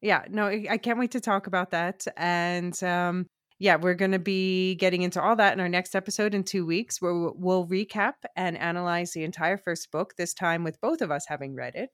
Yeah, 0.00 0.24
no, 0.28 0.46
I 0.46 0.78
can't 0.78 0.98
wait 0.98 1.10
to 1.12 1.20
talk 1.20 1.46
about 1.46 1.70
that. 1.70 2.06
And 2.16 2.80
um, 2.82 3.26
yeah, 3.58 3.76
we're 3.76 3.94
going 3.94 4.12
to 4.12 4.20
be 4.20 4.76
getting 4.76 5.02
into 5.02 5.20
all 5.20 5.34
that 5.36 5.52
in 5.52 5.60
our 5.60 5.68
next 5.68 5.96
episode 5.96 6.34
in 6.34 6.44
two 6.44 6.64
weeks, 6.64 7.02
where 7.02 7.14
we'll 7.14 7.66
recap 7.66 8.14
and 8.36 8.56
analyze 8.56 9.12
the 9.12 9.24
entire 9.24 9.56
first 9.56 9.90
book, 9.90 10.14
this 10.16 10.34
time 10.34 10.62
with 10.62 10.80
both 10.80 11.00
of 11.00 11.10
us 11.10 11.24
having 11.26 11.54
read 11.54 11.74
it. 11.74 11.90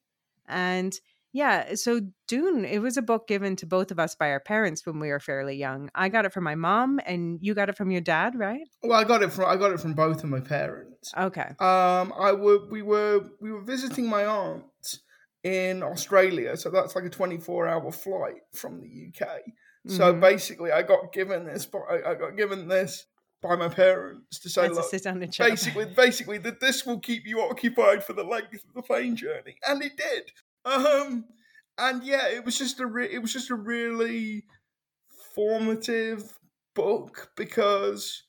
And 0.47 0.95
yeah, 1.35 1.75
so 1.75 2.01
Dune, 2.29 2.65
it 2.65 2.79
was 2.79 2.97
a 2.97 3.03
book 3.03 3.27
given 3.27 3.57
to 3.57 3.67
both 3.67 3.91
of 3.91 3.99
us 3.99 4.15
by 4.15 4.31
our 4.31 4.39
parents 4.39 4.87
when 4.87 5.01
we 5.01 5.09
were 5.09 5.19
fairly 5.19 5.57
young. 5.57 5.91
I 5.93 6.09
got 6.09 6.25
it 6.25 6.33
from 6.33 6.45
my 6.45 6.55
mom, 6.55 7.01
and 7.05 7.41
you 7.43 7.55
got 7.55 7.69
it 7.69 7.77
from 7.77 7.91
your 7.91 8.01
dad, 8.01 8.39
right? 8.39 8.63
Well, 8.85 8.99
I 8.99 9.03
got 9.03 9.21
it 9.25 9.33
from 9.33 9.47
I 9.47 9.57
got 9.57 9.73
it 9.73 9.81
from 9.81 9.95
both 9.95 10.23
of 10.23 10.31
my 10.31 10.39
parents. 10.39 11.13
Okay. 11.19 11.51
Um, 11.59 12.15
I 12.17 12.31
were 12.33 12.67
we 12.71 12.83
were 12.83 13.25
we 13.41 13.51
were 13.51 13.63
visiting 13.63 14.09
my 14.09 14.25
aunt 14.25 14.65
in 15.43 15.83
Australia, 15.83 16.57
so 16.57 16.71
that's 16.71 16.95
like 16.95 17.05
a 17.05 17.11
twenty 17.11 17.39
four 17.39 17.67
hour 17.67 17.91
flight 17.91 18.43
from 18.55 18.81
the 18.81 19.09
UK. 19.09 19.41
So 19.89 20.15
Mhm. 20.15 20.21
basically, 20.21 20.71
I 20.71 20.83
got 20.83 21.13
given 21.13 21.45
this, 21.47 21.69
I, 21.91 22.15
got 22.15 22.37
given 22.37 22.69
this 22.69 23.07
by 23.43 23.57
my 23.57 23.69
parents 23.69 24.39
to 24.39 24.49
say, 24.49 24.69
look, 24.69 24.89
sit 24.89 25.03
down 25.03 25.23
and 25.23 25.31
chat 25.31 25.51
basically, 25.51 25.85
basically 25.95 26.39
that 26.39 26.61
this 26.61 26.87
will 26.87 27.01
keep 27.01 27.27
you 27.27 27.43
occupied 27.43 28.03
for 28.03 28.15
the 28.15 28.25
length 28.25 28.55
of 28.55 28.73
the 28.75 28.83
plane 28.83 29.15
journey, 29.15 29.57
and 29.69 29.83
it 29.83 29.97
did. 29.97 30.31
Um, 30.65 31.25
and 31.79 32.03
yeah, 32.05 32.29
it 32.29 32.45
was 32.45 32.57
just 32.59 32.81
a 32.81 32.87
re- 32.87 33.13
it 33.13 33.21
was 33.21 33.33
just 33.33 33.51
a 33.51 33.55
really 33.55 34.45
formative 35.35 36.39
book 36.75 37.31
because 37.37 38.23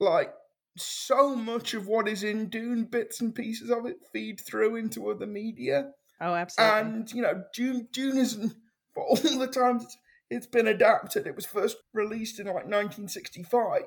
like 0.00 0.32
so 0.76 1.34
much 1.34 1.74
of 1.74 1.86
what 1.88 2.06
is 2.08 2.22
in 2.22 2.48
Dune, 2.48 2.84
bits 2.84 3.20
and 3.20 3.34
pieces 3.34 3.70
of 3.70 3.86
it 3.86 3.96
feed 4.12 4.40
through 4.40 4.76
into 4.76 5.10
other 5.10 5.26
media, 5.26 5.90
Oh, 6.20 6.34
absolutely. 6.34 6.78
and 6.90 7.12
you 7.12 7.22
know, 7.22 7.42
Dune 7.54 7.88
Dune 7.92 8.18
isn't 8.18 8.54
for 8.94 9.04
all 9.04 9.16
the 9.16 9.46
times 9.46 9.84
it's, 9.84 9.96
it's 10.30 10.46
been 10.46 10.68
adapted. 10.68 11.26
It 11.26 11.34
was 11.36 11.46
first 11.46 11.76
released 11.94 12.38
in 12.38 12.46
like 12.46 12.66
1965, 12.66 13.82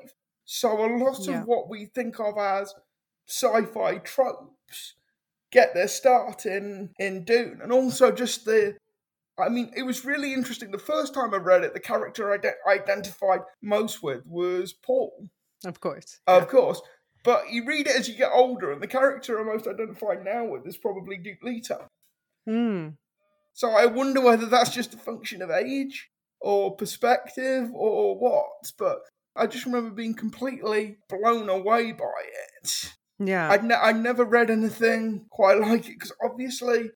so 0.46 0.70
a 0.86 0.88
lot 0.98 1.20
Yeah. 1.28 1.42
of 1.42 1.48
what 1.48 1.70
we 1.70 1.86
think 1.86 2.20
of 2.20 2.38
as 2.38 2.74
sci-fi 3.28 4.00
tropes 4.00 4.96
get 5.52 5.74
their 5.74 5.88
start 5.88 6.46
in 6.46 6.92
in 7.00 7.24
Dune, 7.24 7.60
and 7.62 7.72
also 7.72 8.12
just 8.12 8.46
the. 8.46 8.76
I 9.40 9.50
mean, 9.50 9.72
it 9.76 9.84
was 9.84 10.06
really 10.06 10.34
interesting. 10.34 10.72
The 10.72 10.78
first 10.78 11.14
time 11.14 11.34
I 11.34 11.38
read 11.38 11.64
it, 11.64 11.74
the 11.74 11.80
character 11.80 12.32
I 12.32 12.36
ide- 12.36 12.80
identified 12.80 13.42
most 13.62 14.04
with 14.04 14.22
was 14.26 14.74
Paul, 14.74 15.30
of 15.66 15.80
course. 15.80 16.20
of 16.28 16.48
course. 16.48 16.82
But 17.24 17.52
you 17.52 17.66
read 17.66 17.88
it 17.88 17.96
as 17.96 18.10
you 18.10 18.16
get 18.16 18.32
older, 18.34 18.72
and 18.72 18.82
the 18.82 18.88
character 18.88 19.38
I'm 19.38 19.48
most 19.48 19.68
identified 19.68 20.24
now 20.24 20.46
with 20.46 20.68
is 20.68 20.78
probably 20.78 21.18
Duke 21.18 21.44
Leto. 21.44 21.88
Hmm. 22.48 22.90
So 23.54 23.70
I 23.70 23.86
wonder 23.86 24.22
whether 24.22 24.46
that's 24.46 24.74
just 24.74 24.94
a 24.94 24.98
function 24.98 25.42
of 25.42 25.52
age 25.52 26.10
or 26.40 26.76
perspective 26.76 27.70
or 27.74 28.18
what. 28.18 28.72
But 28.78 29.00
I 29.36 29.48
just 29.48 29.66
remember 29.66 29.92
being 29.92 30.16
completely 30.16 30.98
blown 31.10 31.50
away 31.50 31.92
by 31.92 32.06
it. 32.62 32.94
Yeah. 33.28 33.50
I'd, 33.52 33.64
ne- 33.64 33.76
I'd 33.76 33.98
never 33.98 34.26
read 34.26 34.50
anything 34.50 35.26
quite 35.30 35.60
like 35.60 35.88
it 35.88 35.94
because 35.94 36.14
obviously 36.24 36.92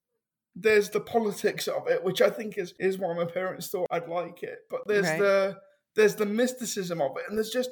there's 0.56 0.90
the 0.90 1.02
politics 1.02 1.68
of 1.68 1.88
it, 1.88 2.04
which 2.04 2.22
I 2.22 2.30
think 2.30 2.58
is, 2.58 2.74
is 2.80 2.98
why 2.98 3.14
my 3.14 3.26
parents 3.26 3.70
thought 3.70 3.88
I'd 3.92 4.08
like 4.08 4.44
it. 4.44 4.60
But 4.70 4.82
there's 4.88 5.08
Right. 5.08 5.20
the 5.20 5.58
there's 5.96 6.16
the 6.16 6.26
mysticism 6.26 7.02
of 7.02 7.12
it, 7.18 7.24
and 7.30 7.38
there's 7.38 7.52
just 7.52 7.70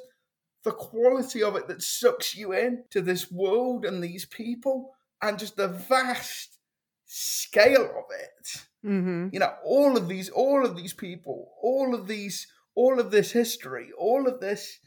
the 0.62 0.72
quality 0.72 1.42
of 1.42 1.56
it 1.56 1.68
that 1.68 1.82
sucks 1.82 2.34
you 2.34 2.52
in 2.52 2.84
to 2.90 3.02
this 3.02 3.30
world 3.30 3.84
and 3.84 4.02
these 4.02 4.24
people, 4.24 4.94
and 5.20 5.38
just 5.38 5.56
the 5.56 5.68
vast 5.68 6.58
scale 7.06 7.84
of 7.84 8.04
it 8.10 8.66
mm-hmm. 8.84 9.28
you 9.32 9.38
know 9.38 9.52
all 9.64 9.96
of 9.96 10.08
these 10.08 10.28
all 10.30 10.64
of 10.64 10.76
these 10.76 10.92
people 10.92 11.52
all 11.62 11.94
of 11.94 12.06
these 12.06 12.46
all 12.74 12.98
of 12.98 13.10
this 13.10 13.32
history 13.32 13.90
all 13.98 14.26
of 14.26 14.40
this 14.40 14.78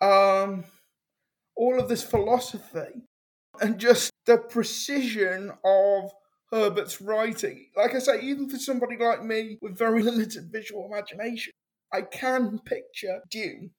um 0.00 0.64
all 1.56 1.78
of 1.78 1.88
this 1.88 2.02
philosophy 2.02 3.02
and 3.60 3.78
just 3.78 4.10
the 4.26 4.38
precision 4.38 5.52
of 5.64 6.10
herbert's 6.50 7.00
writing 7.00 7.66
like 7.76 7.94
i 7.94 7.98
say 7.98 8.20
even 8.20 8.48
for 8.48 8.58
somebody 8.58 8.96
like 8.96 9.24
me 9.24 9.58
with 9.60 9.76
very 9.76 10.02
limited 10.10 10.50
visual 10.52 10.88
imagination 10.90 11.52
i 11.92 12.00
can 12.00 12.58
picture 12.64 13.20
dune 13.30 13.70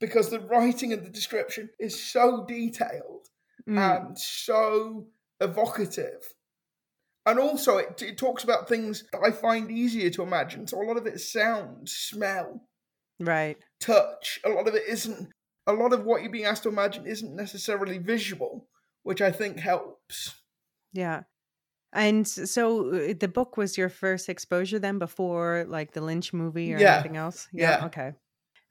because 0.00 0.30
the 0.30 0.40
writing 0.40 0.92
and 0.92 1.04
the 1.04 1.10
description 1.10 1.68
is 1.78 2.02
so 2.02 2.44
detailed 2.48 3.28
Mm. 3.68 3.78
and 3.78 4.18
so 4.18 5.06
evocative. 5.40 6.34
And 7.26 7.38
also, 7.38 7.76
it, 7.76 8.00
it 8.02 8.18
talks 8.18 8.44
about 8.44 8.68
things 8.68 9.04
that 9.12 9.20
I 9.24 9.30
find 9.30 9.70
easier 9.70 10.10
to 10.10 10.22
imagine. 10.22 10.66
So, 10.66 10.80
a 10.80 10.86
lot 10.86 10.96
of 10.96 11.06
it 11.06 11.14
is 11.14 11.30
sound, 11.30 11.88
smell, 11.88 12.62
right. 13.18 13.58
touch. 13.78 14.40
A 14.44 14.48
lot 14.48 14.66
of 14.66 14.74
it 14.74 14.84
isn't, 14.88 15.28
a 15.66 15.72
lot 15.72 15.92
of 15.92 16.04
what 16.04 16.22
you're 16.22 16.32
being 16.32 16.46
asked 16.46 16.62
to 16.62 16.70
imagine 16.70 17.06
isn't 17.06 17.36
necessarily 17.36 17.98
visual, 17.98 18.66
which 19.10 19.20
I 19.20 19.32
think 19.32 19.58
helps. 19.58 20.40
Yeah. 20.92 21.22
And 21.92 22.26
so 22.26 22.90
uh, 22.94 23.14
the 23.18 23.26
book 23.28 23.56
was 23.56 23.76
your 23.76 23.88
first 23.88 24.28
exposure 24.28 24.78
then 24.78 24.98
before 25.00 25.64
like 25.68 25.92
the 25.92 26.00
Lynch 26.00 26.32
movie 26.32 26.72
or 26.72 26.78
Yeah. 26.78 26.94
anything 26.94 27.16
else? 27.16 27.48
Yeah. 27.52 27.78
Yeah. 27.80 27.86
Okay. 27.86 28.12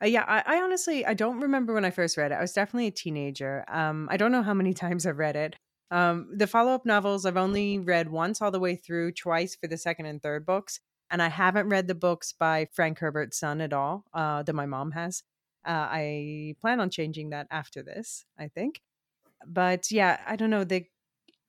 Uh, 0.01 0.07
yeah, 0.07 0.23
I, 0.25 0.55
I 0.55 0.61
honestly 0.61 1.05
I 1.05 1.13
don't 1.13 1.41
remember 1.41 1.73
when 1.73 1.83
I 1.83 1.91
first 1.91 2.15
read 2.15 2.31
it. 2.31 2.35
I 2.35 2.41
was 2.41 2.53
definitely 2.53 2.87
a 2.87 2.91
teenager. 2.91 3.65
Um, 3.67 4.07
I 4.09 4.15
don't 4.15 4.31
know 4.31 4.43
how 4.43 4.53
many 4.53 4.73
times 4.85 5.05
I've 5.05 5.17
read 5.17 5.35
it. 5.35 5.57
Um, 5.91 6.29
the 6.33 6.47
follow 6.47 6.71
up 6.71 6.85
novels 6.85 7.25
I've 7.25 7.35
only 7.35 7.79
read 7.79 8.09
once 8.09 8.41
all 8.41 8.51
the 8.51 8.59
way 8.61 8.75
through, 8.77 9.11
twice 9.11 9.55
for 9.59 9.67
the 9.67 9.77
second 9.77 10.05
and 10.05 10.21
third 10.21 10.45
books, 10.45 10.79
and 11.11 11.21
I 11.21 11.27
haven't 11.27 11.67
read 11.67 11.87
the 11.87 11.95
books 11.95 12.31
by 12.31 12.67
Frank 12.71 12.99
Herbert's 12.99 13.37
son 13.39 13.59
at 13.59 13.73
all. 13.73 14.05
Uh, 14.13 14.43
that 14.43 14.53
my 14.53 14.65
mom 14.67 14.91
has. 14.91 15.23
Uh, 15.67 15.87
I 15.91 16.55
plan 16.61 16.79
on 16.79 16.89
changing 16.89 17.31
that 17.31 17.47
after 17.51 17.83
this. 17.83 18.23
I 18.37 18.47
think, 18.47 18.79
but 19.45 19.91
yeah, 19.91 20.19
I 20.25 20.35
don't 20.35 20.49
know. 20.49 20.63
The 20.63 20.85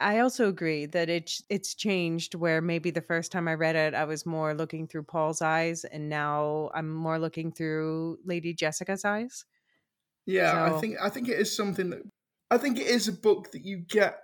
I 0.01 0.21
also 0.21 0.49
agree 0.49 0.87
that 0.87 1.11
it's 1.11 1.43
it's 1.51 1.75
changed 1.75 2.35
where 2.35 2.61
maybe 2.63 2.91
the 2.91 3.03
first 3.03 3.31
time 3.31 3.47
I 3.47 3.55
read 3.55 3.77
it 3.77 3.95
I 3.95 4.05
was 4.05 4.25
more 4.25 4.55
looking 4.55 4.87
through 4.87 5.03
Paul's 5.05 5.43
eyes 5.43 5.85
and 5.85 6.09
now 6.09 6.71
I'm 6.75 6.89
more 6.89 7.19
looking 7.19 7.53
through 7.53 8.19
Lady 8.25 8.55
Jessica's 8.55 9.05
eyes. 9.05 9.45
Yeah, 10.27 10.73
I 10.73 10.79
think 10.81 10.97
I 11.03 11.11
think 11.11 11.29
it 11.29 11.39
is 11.39 11.55
something 11.55 11.91
that 11.91 12.03
I 12.51 12.59
think 12.59 12.79
it 12.79 12.87
is 12.87 13.09
a 13.09 13.13
book 13.13 13.53
that 13.53 13.65
you 13.65 13.79
get 13.79 14.21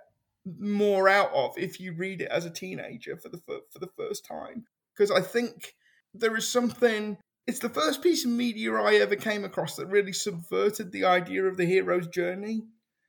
more 0.59 1.09
out 1.09 1.31
of 1.33 1.57
if 1.57 1.79
you 1.79 1.93
read 1.93 2.21
it 2.21 2.29
as 2.31 2.45
a 2.45 2.49
teenager 2.49 3.17
for 3.17 3.29
the 3.29 3.37
fir- 3.37 3.65
for 3.71 3.79
the 3.79 3.91
first 3.97 4.25
time 4.25 4.65
because 4.95 5.11
I 5.11 5.21
think 5.21 5.75
there 6.13 6.35
is 6.35 6.47
something 6.47 7.17
it's 7.45 7.59
the 7.59 7.69
first 7.69 8.01
piece 8.01 8.25
of 8.25 8.31
media 8.31 8.73
I 8.73 8.95
ever 8.95 9.15
came 9.15 9.45
across 9.45 9.75
that 9.75 9.87
really 9.87 10.13
subverted 10.13 10.91
the 10.91 11.05
idea 11.05 11.45
of 11.45 11.55
the 11.55 11.65
hero's 11.65 12.07
journey. 12.07 12.63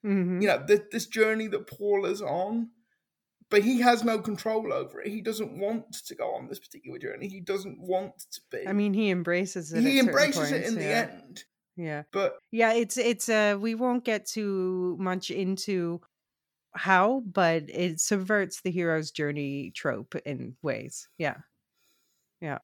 Mm-hmm. 0.06 0.40
You 0.42 0.48
know, 0.48 0.64
th- 0.66 0.90
this 0.92 1.06
journey 1.06 1.48
that 1.48 1.66
Paul 1.66 2.06
is 2.06 2.22
on, 2.22 2.70
but 3.50 3.62
he 3.62 3.80
has 3.80 4.04
no 4.04 4.18
control 4.18 4.72
over 4.72 5.00
it. 5.00 5.08
He 5.08 5.20
doesn't 5.20 5.58
want 5.58 5.92
to 6.06 6.14
go 6.14 6.34
on 6.34 6.48
this 6.48 6.58
particular 6.58 6.98
journey. 6.98 7.28
He 7.28 7.40
doesn't 7.40 7.80
want 7.80 8.12
to 8.32 8.40
be. 8.50 8.66
I 8.66 8.72
mean, 8.72 8.94
he 8.94 9.10
embraces 9.10 9.72
it. 9.72 9.82
he 9.82 9.98
embraces 9.98 10.52
it 10.52 10.62
points, 10.62 10.68
in 10.68 10.74
the 10.76 10.84
end, 10.84 11.44
Yeah, 11.76 12.02
but 12.12 12.34
yeah. 12.52 12.74
It's 12.74 12.96
it's 12.96 13.28
uh 13.28 13.56
we 13.58 13.74
won't 13.74 14.04
get 14.04 14.26
too 14.26 14.96
much 15.00 15.30
into 15.30 16.00
how, 16.74 17.22
but 17.26 17.64
it 17.68 18.00
subverts 18.00 18.60
the 18.60 18.70
hero's 18.70 19.10
journey 19.10 19.72
trope 19.74 20.14
in 20.24 20.56
ways. 20.62 21.08
Yeah, 21.18 21.38
yeah. 22.40 22.58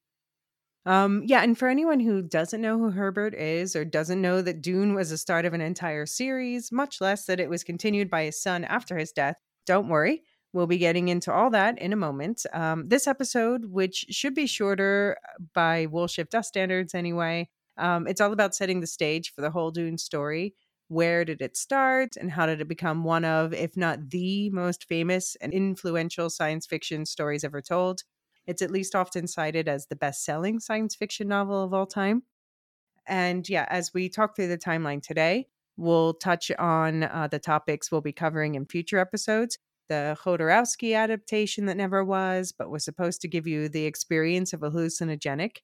Um, 0.85 1.23
yeah, 1.25 1.41
and 1.41 1.57
for 1.57 1.67
anyone 1.67 1.99
who 1.99 2.21
doesn't 2.21 2.61
know 2.61 2.77
who 2.77 2.91
Herbert 2.91 3.33
is 3.33 3.75
or 3.75 3.83
doesn't 3.85 4.21
know 4.21 4.41
that 4.43 4.61
Dune 4.61 4.93
was 4.93 5.09
the 5.09 5.17
start 5.17 5.45
of 5.45 5.53
an 5.53 5.61
entire 5.61 6.05
series, 6.05 6.71
much 6.71 7.01
less 7.01 7.25
that 7.25 7.39
it 7.39 7.49
was 7.49 7.63
continued 7.63 8.09
by 8.09 8.25
his 8.25 8.39
son 8.41 8.63
after 8.63 8.97
his 8.97 9.11
death, 9.11 9.37
don't 9.65 9.89
worry. 9.89 10.21
We'll 10.53 10.67
be 10.67 10.77
getting 10.77 11.07
into 11.07 11.33
all 11.33 11.49
that 11.49 11.79
in 11.79 11.91
a 11.91 11.95
moment. 11.97 12.45
Um, 12.53 12.87
this 12.87 13.07
episode, 13.07 13.65
which 13.65 14.05
should 14.09 14.35
be 14.35 14.45
shorter 14.45 15.17
by 15.53 15.87
Wool 15.87 16.07
Shift 16.07 16.31
Dust 16.31 16.49
standards 16.49 16.93
anyway, 16.93 17.49
um, 17.77 18.07
it's 18.07 18.21
all 18.21 18.31
about 18.31 18.55
setting 18.55 18.79
the 18.79 18.87
stage 18.87 19.33
for 19.33 19.41
the 19.41 19.49
whole 19.51 19.71
Dune 19.71 19.97
story. 19.97 20.53
Where 20.87 21.25
did 21.25 21.41
it 21.41 21.57
start, 21.57 22.15
and 22.15 22.31
how 22.31 22.45
did 22.45 22.61
it 22.61 22.67
become 22.67 23.03
one 23.03 23.25
of, 23.25 23.53
if 23.53 23.75
not 23.75 24.11
the 24.11 24.51
most 24.51 24.85
famous 24.85 25.35
and 25.41 25.51
influential 25.51 26.29
science 26.29 26.67
fiction 26.67 27.05
stories 27.07 27.43
ever 27.43 27.59
told? 27.61 28.03
It's 28.47 28.61
at 28.61 28.71
least 28.71 28.95
often 28.95 29.27
cited 29.27 29.67
as 29.67 29.87
the 29.87 29.95
best 29.95 30.23
selling 30.23 30.59
science 30.59 30.95
fiction 30.95 31.27
novel 31.27 31.63
of 31.63 31.73
all 31.73 31.87
time. 31.87 32.23
And 33.07 33.47
yeah, 33.47 33.65
as 33.69 33.93
we 33.93 34.09
talk 34.09 34.35
through 34.35 34.47
the 34.47 34.57
timeline 34.57 35.01
today, 35.01 35.47
we'll 35.77 36.13
touch 36.13 36.51
on 36.57 37.03
uh, 37.03 37.27
the 37.29 37.39
topics 37.39 37.91
we'll 37.91 38.01
be 38.01 38.13
covering 38.13 38.55
in 38.55 38.65
future 38.65 38.97
episodes. 38.97 39.57
The 39.89 40.17
Jodorowsky 40.23 40.95
adaptation 40.95 41.67
that 41.67 41.77
never 41.77 42.03
was, 42.03 42.51
but 42.57 42.71
was 42.71 42.83
supposed 42.83 43.21
to 43.21 43.27
give 43.27 43.45
you 43.45 43.69
the 43.69 43.85
experience 43.85 44.53
of 44.53 44.63
a 44.63 44.71
hallucinogenic. 44.71 45.57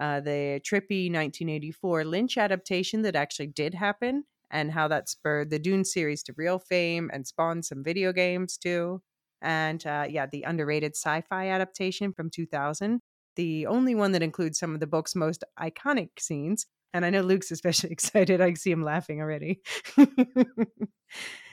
Uh, 0.00 0.20
the 0.20 0.60
trippy 0.64 1.10
1984 1.10 2.04
Lynch 2.04 2.38
adaptation 2.38 3.02
that 3.02 3.16
actually 3.16 3.48
did 3.48 3.74
happen, 3.74 4.24
and 4.50 4.72
how 4.72 4.88
that 4.88 5.08
spurred 5.08 5.50
the 5.50 5.58
Dune 5.58 5.84
series 5.84 6.22
to 6.24 6.34
real 6.36 6.58
fame 6.58 7.10
and 7.12 7.26
spawned 7.26 7.64
some 7.64 7.84
video 7.84 8.12
games 8.12 8.56
too 8.56 9.00
and 9.42 9.84
uh, 9.86 10.06
yeah, 10.08 10.26
the 10.30 10.42
underrated 10.42 10.92
sci-fi 10.96 11.48
adaptation 11.48 12.12
from 12.12 12.30
2000, 12.30 13.00
the 13.36 13.66
only 13.66 13.94
one 13.94 14.12
that 14.12 14.22
includes 14.22 14.58
some 14.58 14.74
of 14.74 14.80
the 14.80 14.86
book's 14.86 15.14
most 15.14 15.44
iconic 15.58 16.10
scenes. 16.18 16.66
And 16.92 17.04
I 17.04 17.10
know 17.10 17.20
Luke's 17.20 17.50
especially 17.52 17.90
excited. 17.90 18.40
I 18.40 18.54
see 18.54 18.70
him 18.70 18.82
laughing 18.82 19.20
already. 19.20 19.60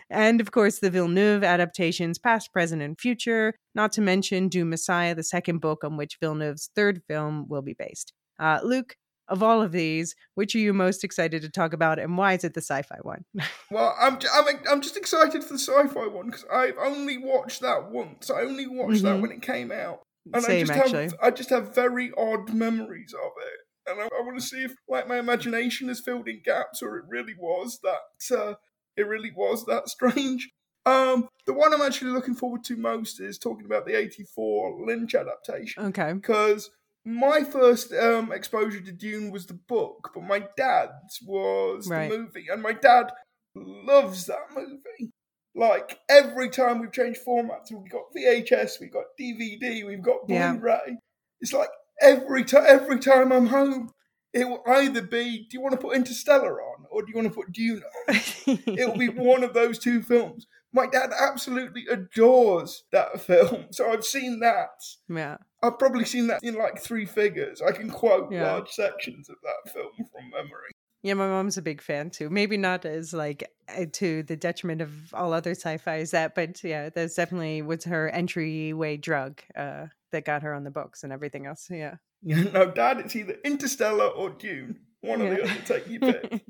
and 0.10 0.42
of 0.42 0.52
course, 0.52 0.80
the 0.80 0.90
Villeneuve 0.90 1.44
adaptations, 1.44 2.18
past, 2.18 2.52
present, 2.52 2.82
and 2.82 3.00
future. 3.00 3.54
Not 3.74 3.92
to 3.94 4.02
mention 4.02 4.50
Dune 4.50 4.70
Messiah, 4.70 5.16
the 5.16 5.24
second 5.24 5.60
book 5.60 5.84
on 5.84 5.98
which 5.98 6.18
Villeneuve's 6.20 6.70
third 6.76 7.02
film 7.08 7.46
will 7.48 7.62
be 7.62 7.74
based. 7.74 8.14
Uh, 8.40 8.60
Luke, 8.64 8.96
of 9.28 9.42
all 9.44 9.62
of 9.62 9.72
these, 9.72 10.16
which 10.36 10.56
are 10.56 10.60
you 10.60 10.74
most 10.74 11.04
excited 11.04 11.42
to 11.42 11.50
talk 11.50 11.74
about, 11.74 12.00
and 12.00 12.18
why 12.18 12.34
is 12.34 12.44
it 12.44 12.54
the 12.54 12.62
sci-fi 12.62 12.98
one? 13.02 13.26
Well, 13.72 13.96
I'm 14.00 14.20
I'm 14.34 14.46
I'm 14.70 14.82
just 14.82 14.98
excited 14.98 15.44
for 15.44 15.54
the 15.54 15.60
sci-fi 15.60 16.08
one 16.08 16.28
because 16.28 16.46
I've 16.52 16.78
only 16.78 17.18
watched 17.18 17.62
that 17.62 17.92
once. 17.92 18.30
I 18.30 18.42
only 18.42 18.68
watched 18.68 19.02
that 19.04 19.16
Mhm. 19.18 19.22
when 19.22 19.32
it 19.32 19.42
came 19.42 19.72
out, 19.72 20.02
and 20.34 20.46
I 20.46 20.60
just 20.60 20.72
actually. 20.72 21.04
have 21.04 21.16
I 21.22 21.32
just 21.32 21.50
have 21.50 21.74
very 21.74 22.12
odd 22.18 22.54
memories 22.54 23.14
of 23.14 23.32
it. 23.42 23.60
and 23.92 24.02
I, 24.02 24.06
I 24.06 24.22
want 24.22 24.40
to 24.40 24.46
see 24.46 24.64
if 24.64 24.74
like 24.88 25.08
my 25.08 25.18
imagination 25.20 25.88
has 25.90 26.00
filled 26.00 26.28
in 26.28 26.42
gaps 26.44 26.82
or 26.82 26.98
it 26.98 27.06
really 27.08 27.36
was 27.38 27.80
that 27.84 28.36
uh, 28.38 28.54
it 28.98 29.08
really 29.08 29.32
was 29.36 29.66
that 29.66 29.90
strange. 29.96 30.50
Um, 30.88 31.30
the 31.48 31.54
one 31.54 31.74
I'm 31.74 31.82
actually 31.82 32.12
looking 32.12 32.36
forward 32.36 32.64
to 32.66 32.78
most 32.78 33.20
is 33.20 33.38
talking 33.40 33.66
about 33.66 33.86
the 33.88 33.96
'84 33.98 34.86
Lynch 34.86 35.16
adaptation. 35.16 35.86
Okay. 35.86 36.14
Because 36.14 36.70
my 37.06 37.44
first 37.44 37.94
um, 37.94 38.32
exposure 38.32 38.82
to 38.82 38.92
Dune 38.92 39.32
was 39.32 39.46
the 39.46 39.54
book, 39.54 40.10
but 40.14 40.24
my 40.24 40.44
dad's 40.58 41.20
was 41.26 41.88
Right. 41.88 42.10
the 42.10 42.18
movie, 42.18 42.46
and 42.52 42.62
my 42.62 42.74
dad 42.74 43.12
loves 43.56 44.26
that 44.26 44.48
movie. 44.56 45.12
Like 45.54 46.00
every 46.10 46.50
time 46.50 46.80
we've 46.80 46.92
changed 46.92 47.22
formats, 47.26 47.72
we've 47.72 47.90
got 47.90 48.14
VHS, 48.16 48.80
we've 48.82 48.92
got 48.92 49.06
DVD, 49.20 49.86
we've 49.86 50.02
got 50.04 50.28
Blu-ray. 50.28 50.98
It's 51.40 51.54
like 51.54 51.70
every 52.02 52.44
time, 52.44 52.66
every 52.68 53.00
time 53.00 53.32
I'm 53.32 53.48
home, 53.48 53.92
it 54.34 54.50
will 54.50 54.64
either 54.68 55.02
be, 55.02 55.48
do 55.50 55.56
you 55.58 55.62
want 55.62 55.72
to 55.74 55.80
put 55.80 55.96
Interstellar 55.96 56.62
on, 56.62 56.86
or 56.92 57.04
do 57.04 57.08
you 57.10 57.16
want 57.16 57.30
to 57.30 57.34
put 57.34 57.54
Dune 57.54 57.82
on? 58.10 58.16
It 58.68 58.88
will 58.90 58.98
be 58.98 59.08
one 59.08 59.44
of 59.46 59.54
those 59.54 59.80
two 59.80 60.02
films. 60.02 60.46
My 60.74 60.88
dad 60.88 61.12
absolutely 61.18 61.86
adores 61.90 62.84
that 62.92 63.22
film, 63.22 63.68
so 63.72 63.90
I've 63.90 64.04
seen 64.04 64.42
that. 64.42 64.72
yeah. 65.08 65.38
I've 65.68 65.80
probably 65.80 66.06
seen 66.06 66.28
that 66.28 66.42
in 66.44 66.56
like 66.56 66.80
three 66.82 67.06
figures. 67.06 67.62
I 67.62 67.72
can 67.72 67.90
quote 67.90 68.32
Yeah. 68.32 68.52
large 68.54 68.70
sections 68.72 69.30
of 69.30 69.36
that 69.44 69.74
film 69.74 69.92
from 70.12 70.30
memory. 70.30 70.72
Yeah, 71.04 71.14
my 71.14 71.28
mom's 71.28 71.58
a 71.58 71.62
big 71.62 71.82
fan 71.82 72.10
too. 72.10 72.30
Maybe 72.30 72.58
not 72.58 72.84
as 72.86 73.14
like 73.14 73.44
uh, 73.70 73.86
to 73.94 74.24
the 74.24 74.36
detriment 74.36 74.82
of 74.82 74.92
all 75.14 75.34
other 75.34 75.52
sci-fi 75.52 75.98
as 76.00 76.12
that, 76.12 76.34
but 76.34 76.64
yeah, 76.64 76.90
that's 76.90 77.14
definitely 77.16 77.62
was 77.62 77.84
her 77.84 78.10
entryway 78.10 78.98
drug 78.98 79.40
uh, 79.56 79.88
that 80.12 80.26
got 80.26 80.42
her 80.42 80.54
on 80.54 80.64
the 80.64 80.72
books 80.72 81.04
and 81.04 81.14
everything 81.14 81.46
else. 81.46 81.68
Yeah. 81.70 81.96
Yeah, 82.24 82.44
no, 82.54 82.72
Dad, 82.72 83.00
it's 83.00 83.16
either 83.16 83.36
Interstellar 83.44 84.08
or 84.08 84.32
Dune. 84.32 84.80
One 85.02 85.22
or 85.22 85.30
the 85.36 85.44
other. 85.44 85.54
Take 85.66 85.88
your 85.88 86.00
pick. 86.14 86.42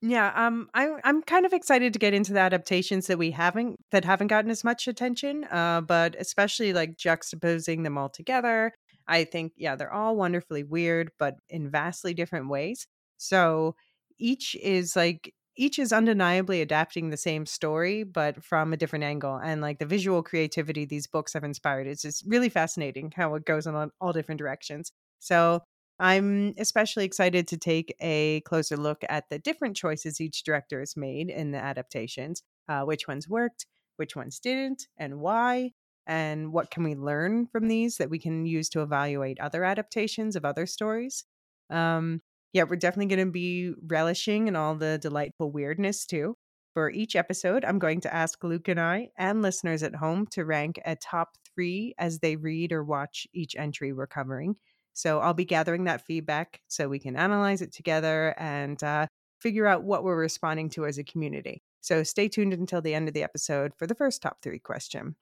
yeah, 0.00 0.32
um, 0.34 0.70
I, 0.72 0.88
I'm 1.04 1.20
kind 1.22 1.44
of 1.44 1.52
excited 1.52 1.92
to 1.92 1.98
get 1.98 2.14
into 2.14 2.32
the 2.32 2.38
adaptations 2.40 3.06
that 3.08 3.18
we 3.18 3.32
haven't 3.32 3.79
that 3.92 4.04
haven't 4.04 4.28
gotten 4.28 4.50
as 4.50 4.64
much 4.64 4.88
attention, 4.88 5.44
uh, 5.44 5.80
but 5.80 6.16
especially 6.18 6.72
like 6.72 6.96
juxtaposing 6.96 7.82
them 7.84 7.98
all 7.98 8.08
together. 8.08 8.72
I 9.08 9.24
think 9.24 9.52
yeah, 9.56 9.76
they're 9.76 9.92
all 9.92 10.16
wonderfully 10.16 10.62
weird, 10.62 11.10
but 11.18 11.36
in 11.48 11.70
vastly 11.70 12.14
different 12.14 12.48
ways. 12.48 12.86
So 13.16 13.74
each 14.18 14.54
is 14.56 14.94
like 14.96 15.34
each 15.56 15.78
is 15.78 15.92
undeniably 15.92 16.62
adapting 16.62 17.10
the 17.10 17.16
same 17.16 17.44
story, 17.44 18.02
but 18.04 18.42
from 18.42 18.72
a 18.72 18.76
different 18.76 19.04
angle. 19.04 19.36
And 19.36 19.60
like 19.60 19.78
the 19.78 19.86
visual 19.86 20.22
creativity 20.22 20.84
these 20.84 21.06
books 21.06 21.32
have 21.34 21.44
inspired, 21.44 21.86
it's 21.86 22.02
just 22.02 22.24
really 22.26 22.48
fascinating 22.48 23.12
how 23.14 23.34
it 23.34 23.44
goes 23.44 23.66
in 23.66 23.74
all, 23.74 23.90
all 24.00 24.12
different 24.12 24.38
directions. 24.38 24.92
So 25.18 25.60
I'm 25.98 26.54
especially 26.56 27.04
excited 27.04 27.46
to 27.48 27.58
take 27.58 27.94
a 28.00 28.40
closer 28.46 28.76
look 28.76 29.04
at 29.08 29.28
the 29.28 29.38
different 29.38 29.76
choices 29.76 30.20
each 30.20 30.44
director 30.44 30.80
has 30.80 30.96
made 30.96 31.28
in 31.28 31.50
the 31.50 31.58
adaptations, 31.58 32.42
uh, 32.68 32.84
which 32.84 33.06
ones 33.06 33.28
worked, 33.28 33.66
which 34.00 34.16
ones 34.16 34.40
didn't, 34.40 34.88
and 34.98 35.20
why, 35.20 35.70
and 36.06 36.52
what 36.52 36.70
can 36.70 36.82
we 36.82 36.96
learn 36.96 37.46
from 37.46 37.68
these 37.68 37.98
that 37.98 38.10
we 38.10 38.18
can 38.18 38.46
use 38.46 38.68
to 38.70 38.82
evaluate 38.82 39.38
other 39.38 39.62
adaptations 39.62 40.34
of 40.34 40.44
other 40.44 40.66
stories. 40.66 41.24
Um, 41.68 42.22
yeah, 42.52 42.64
we're 42.64 42.76
definitely 42.76 43.14
going 43.14 43.26
to 43.28 43.32
be 43.32 43.74
relishing 43.86 44.48
in 44.48 44.56
all 44.56 44.74
the 44.74 44.98
delightful 44.98 45.52
weirdness 45.52 46.06
too. 46.06 46.36
For 46.74 46.90
each 46.90 47.14
episode, 47.14 47.64
I'm 47.64 47.78
going 47.78 48.00
to 48.02 48.14
ask 48.14 48.42
Luke 48.42 48.68
and 48.68 48.80
I 48.80 49.10
and 49.18 49.42
listeners 49.42 49.82
at 49.82 49.94
home 49.94 50.26
to 50.32 50.44
rank 50.44 50.80
a 50.84 50.96
top 50.96 51.36
three 51.54 51.94
as 51.98 52.20
they 52.20 52.36
read 52.36 52.72
or 52.72 52.82
watch 52.82 53.26
each 53.34 53.54
entry 53.54 53.92
we're 53.92 54.06
covering. 54.06 54.56
So 54.94 55.20
I'll 55.20 55.34
be 55.34 55.44
gathering 55.44 55.84
that 55.84 56.06
feedback 56.06 56.60
so 56.68 56.88
we 56.88 56.98
can 56.98 57.16
analyze 57.16 57.60
it 57.60 57.72
together 57.72 58.34
and 58.38 58.82
uh, 58.82 59.06
figure 59.40 59.66
out 59.66 59.84
what 59.84 60.04
we're 60.04 60.16
responding 60.16 60.70
to 60.70 60.86
as 60.86 60.98
a 60.98 61.04
community. 61.04 61.62
So 61.80 62.02
stay 62.02 62.28
tuned 62.28 62.52
until 62.52 62.80
the 62.80 62.94
end 62.94 63.08
of 63.08 63.14
the 63.14 63.22
episode 63.22 63.72
for 63.76 63.86
the 63.86 63.94
first 63.94 64.22
top 64.22 64.42
three 64.42 64.58
question. 64.58 65.16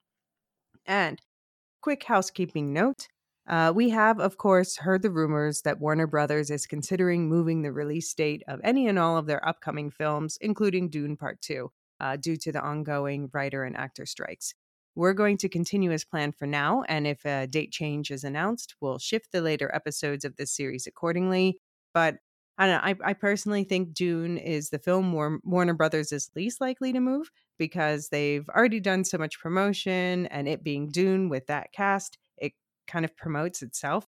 And 0.85 1.21
quick 1.81 2.03
housekeeping 2.03 2.73
note 2.73 3.07
uh, 3.49 3.73
we 3.75 3.89
have, 3.89 4.19
of 4.19 4.37
course, 4.37 4.77
heard 4.77 5.01
the 5.01 5.09
rumors 5.09 5.63
that 5.63 5.79
Warner 5.79 6.05
Brothers 6.05 6.51
is 6.51 6.67
considering 6.67 7.27
moving 7.27 7.63
the 7.63 7.71
release 7.71 8.13
date 8.13 8.43
of 8.47 8.61
any 8.63 8.87
and 8.87 8.99
all 8.99 9.17
of 9.17 9.25
their 9.25 9.45
upcoming 9.47 9.89
films, 9.89 10.37
including 10.39 10.89
Dune 10.89 11.17
Part 11.17 11.41
2, 11.41 11.71
uh, 11.99 12.15
due 12.17 12.37
to 12.37 12.51
the 12.51 12.61
ongoing 12.61 13.29
writer 13.33 13.63
and 13.63 13.75
actor 13.75 14.05
strikes. 14.05 14.53
We're 14.93 15.13
going 15.13 15.37
to 15.37 15.49
continue 15.49 15.91
as 15.91 16.05
planned 16.05 16.35
for 16.35 16.45
now, 16.45 16.83
and 16.87 17.07
if 17.07 17.25
a 17.25 17.47
date 17.47 17.71
change 17.71 18.11
is 18.11 18.23
announced, 18.23 18.75
we'll 18.81 18.99
shift 18.99 19.31
the 19.31 19.41
later 19.41 19.71
episodes 19.73 20.25
of 20.25 20.35
this 20.35 20.51
series 20.51 20.85
accordingly. 20.85 21.57
But 21.91 22.17
I 22.59 22.67
don't 22.67 22.75
know. 22.75 23.05
I, 23.05 23.11
I 23.11 23.13
personally 23.13 23.63
think 23.63 23.93
Dune 23.93 24.37
is 24.37 24.69
the 24.69 24.79
film 24.79 25.13
War- 25.13 25.39
Warner 25.43 25.73
Brothers 25.73 26.11
is 26.11 26.29
least 26.35 26.61
likely 26.61 26.91
to 26.93 26.99
move 26.99 27.31
because 27.57 28.09
they've 28.09 28.47
already 28.49 28.81
done 28.81 29.05
so 29.05 29.17
much 29.17 29.39
promotion, 29.39 30.27
and 30.27 30.47
it 30.47 30.63
being 30.63 30.89
Dune 30.89 31.29
with 31.29 31.47
that 31.47 31.71
cast, 31.73 32.17
it 32.37 32.53
kind 32.87 33.05
of 33.05 33.15
promotes 33.17 33.61
itself. 33.61 34.07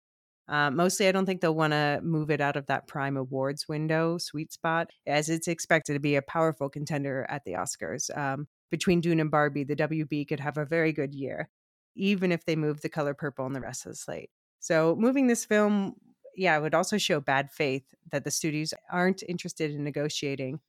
Uh, 0.49 0.69
mostly, 0.69 1.07
I 1.07 1.13
don't 1.13 1.25
think 1.25 1.39
they'll 1.41 1.55
want 1.55 1.71
to 1.71 2.01
move 2.03 2.29
it 2.29 2.41
out 2.41 2.57
of 2.57 2.65
that 2.67 2.87
prime 2.87 3.15
awards 3.15 3.69
window 3.69 4.17
sweet 4.17 4.51
spot, 4.51 4.89
as 5.07 5.29
it's 5.29 5.47
expected 5.47 5.93
to 5.93 5.99
be 5.99 6.15
a 6.15 6.21
powerful 6.21 6.69
contender 6.69 7.25
at 7.29 7.45
the 7.45 7.53
Oscars. 7.53 8.15
Um, 8.17 8.47
between 8.69 8.99
Dune 9.01 9.21
and 9.21 9.31
Barbie, 9.31 9.63
the 9.63 9.75
WB 9.75 10.25
could 10.25 10.41
have 10.41 10.57
a 10.57 10.65
very 10.65 10.91
good 10.93 11.13
year, 11.15 11.49
even 11.95 12.31
if 12.33 12.45
they 12.45 12.55
move 12.57 12.81
the 12.81 12.89
color 12.89 13.13
purple 13.13 13.45
and 13.45 13.55
the 13.55 13.61
rest 13.61 13.85
of 13.85 13.93
the 13.93 13.95
slate. 13.97 14.29
So, 14.59 14.95
moving 14.97 15.27
this 15.27 15.45
film, 15.45 15.95
yeah, 16.35 16.57
it 16.57 16.61
would 16.61 16.75
also 16.75 16.97
show 16.97 17.19
bad 17.19 17.51
faith 17.51 17.93
that 18.11 18.23
the 18.23 18.31
studios 18.31 18.73
aren't 18.91 19.23
interested 19.27 19.71
in 19.71 19.83
negotiating. 19.83 20.59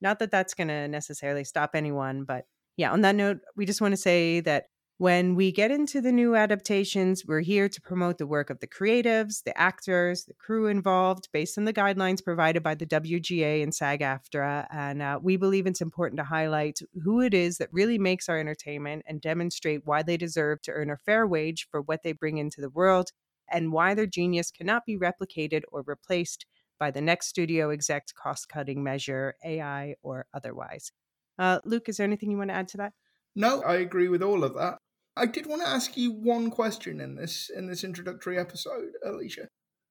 Not 0.00 0.18
that 0.18 0.30
that's 0.30 0.54
going 0.54 0.68
to 0.68 0.88
necessarily 0.88 1.44
stop 1.44 1.70
anyone, 1.74 2.24
but 2.24 2.46
yeah, 2.76 2.92
on 2.92 3.02
that 3.02 3.14
note, 3.14 3.38
we 3.56 3.66
just 3.66 3.80
want 3.80 3.92
to 3.92 3.96
say 3.96 4.40
that 4.40 4.66
when 5.00 5.34
we 5.34 5.50
get 5.50 5.70
into 5.70 6.02
the 6.02 6.12
new 6.12 6.36
adaptations, 6.36 7.24
we're 7.26 7.40
here 7.40 7.70
to 7.70 7.80
promote 7.80 8.18
the 8.18 8.26
work 8.26 8.50
of 8.50 8.60
the 8.60 8.66
creatives, 8.66 9.42
the 9.44 9.58
actors, 9.58 10.26
the 10.26 10.34
crew 10.34 10.66
involved, 10.66 11.30
based 11.32 11.56
on 11.56 11.64
the 11.64 11.72
guidelines 11.72 12.22
provided 12.22 12.62
by 12.62 12.74
the 12.74 12.84
WGA 12.84 13.62
and 13.62 13.74
SAG 13.74 14.00
AFTRA. 14.00 14.66
And 14.70 15.00
uh, 15.00 15.18
we 15.22 15.38
believe 15.38 15.66
it's 15.66 15.80
important 15.80 16.18
to 16.18 16.24
highlight 16.24 16.80
who 17.02 17.22
it 17.22 17.32
is 17.32 17.56
that 17.56 17.72
really 17.72 17.96
makes 17.96 18.28
our 18.28 18.38
entertainment 18.38 19.02
and 19.06 19.22
demonstrate 19.22 19.86
why 19.86 20.02
they 20.02 20.18
deserve 20.18 20.60
to 20.62 20.72
earn 20.72 20.90
a 20.90 20.98
fair 20.98 21.26
wage 21.26 21.66
for 21.70 21.80
what 21.80 22.02
they 22.02 22.12
bring 22.12 22.36
into 22.36 22.60
the 22.60 22.68
world 22.68 23.10
and 23.50 23.72
why 23.72 23.94
their 23.94 24.06
genius 24.06 24.50
cannot 24.50 24.86
be 24.86 24.98
replicated 24.98 25.62
or 25.72 25.82
replaced 25.86 26.46
by 26.78 26.90
the 26.90 27.00
next 27.00 27.28
studio 27.28 27.70
exec 27.70 28.06
cost 28.14 28.48
cutting 28.48 28.82
measure, 28.82 29.34
AI 29.44 29.94
or 30.02 30.26
otherwise. 30.32 30.92
Uh, 31.38 31.60
Luke, 31.64 31.88
is 31.88 31.98
there 31.98 32.06
anything 32.06 32.30
you 32.30 32.38
want 32.38 32.50
to 32.50 32.54
add 32.54 32.68
to 32.68 32.78
that? 32.78 32.92
No, 33.36 33.62
I 33.62 33.76
agree 33.76 34.08
with 34.08 34.22
all 34.22 34.42
of 34.42 34.54
that. 34.54 34.78
I 35.16 35.26
did 35.26 35.46
want 35.46 35.62
to 35.62 35.68
ask 35.68 35.96
you 35.96 36.12
one 36.12 36.50
question 36.50 37.00
in 37.00 37.16
this 37.16 37.50
in 37.54 37.66
this 37.66 37.84
introductory 37.84 38.38
episode, 38.38 38.92
Elysia, 39.06 39.46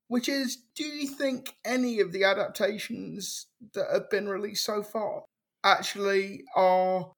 which 0.08 0.28
is: 0.28 0.58
Do 0.76 0.84
you 0.84 1.08
think 1.08 1.56
any 1.64 2.00
of 2.00 2.12
the 2.12 2.24
adaptations 2.24 3.48
that 3.74 3.88
have 3.92 4.10
been 4.10 4.28
released 4.28 4.66
so 4.66 4.82
far 4.82 5.24
actually 5.64 6.44
are 6.56 7.12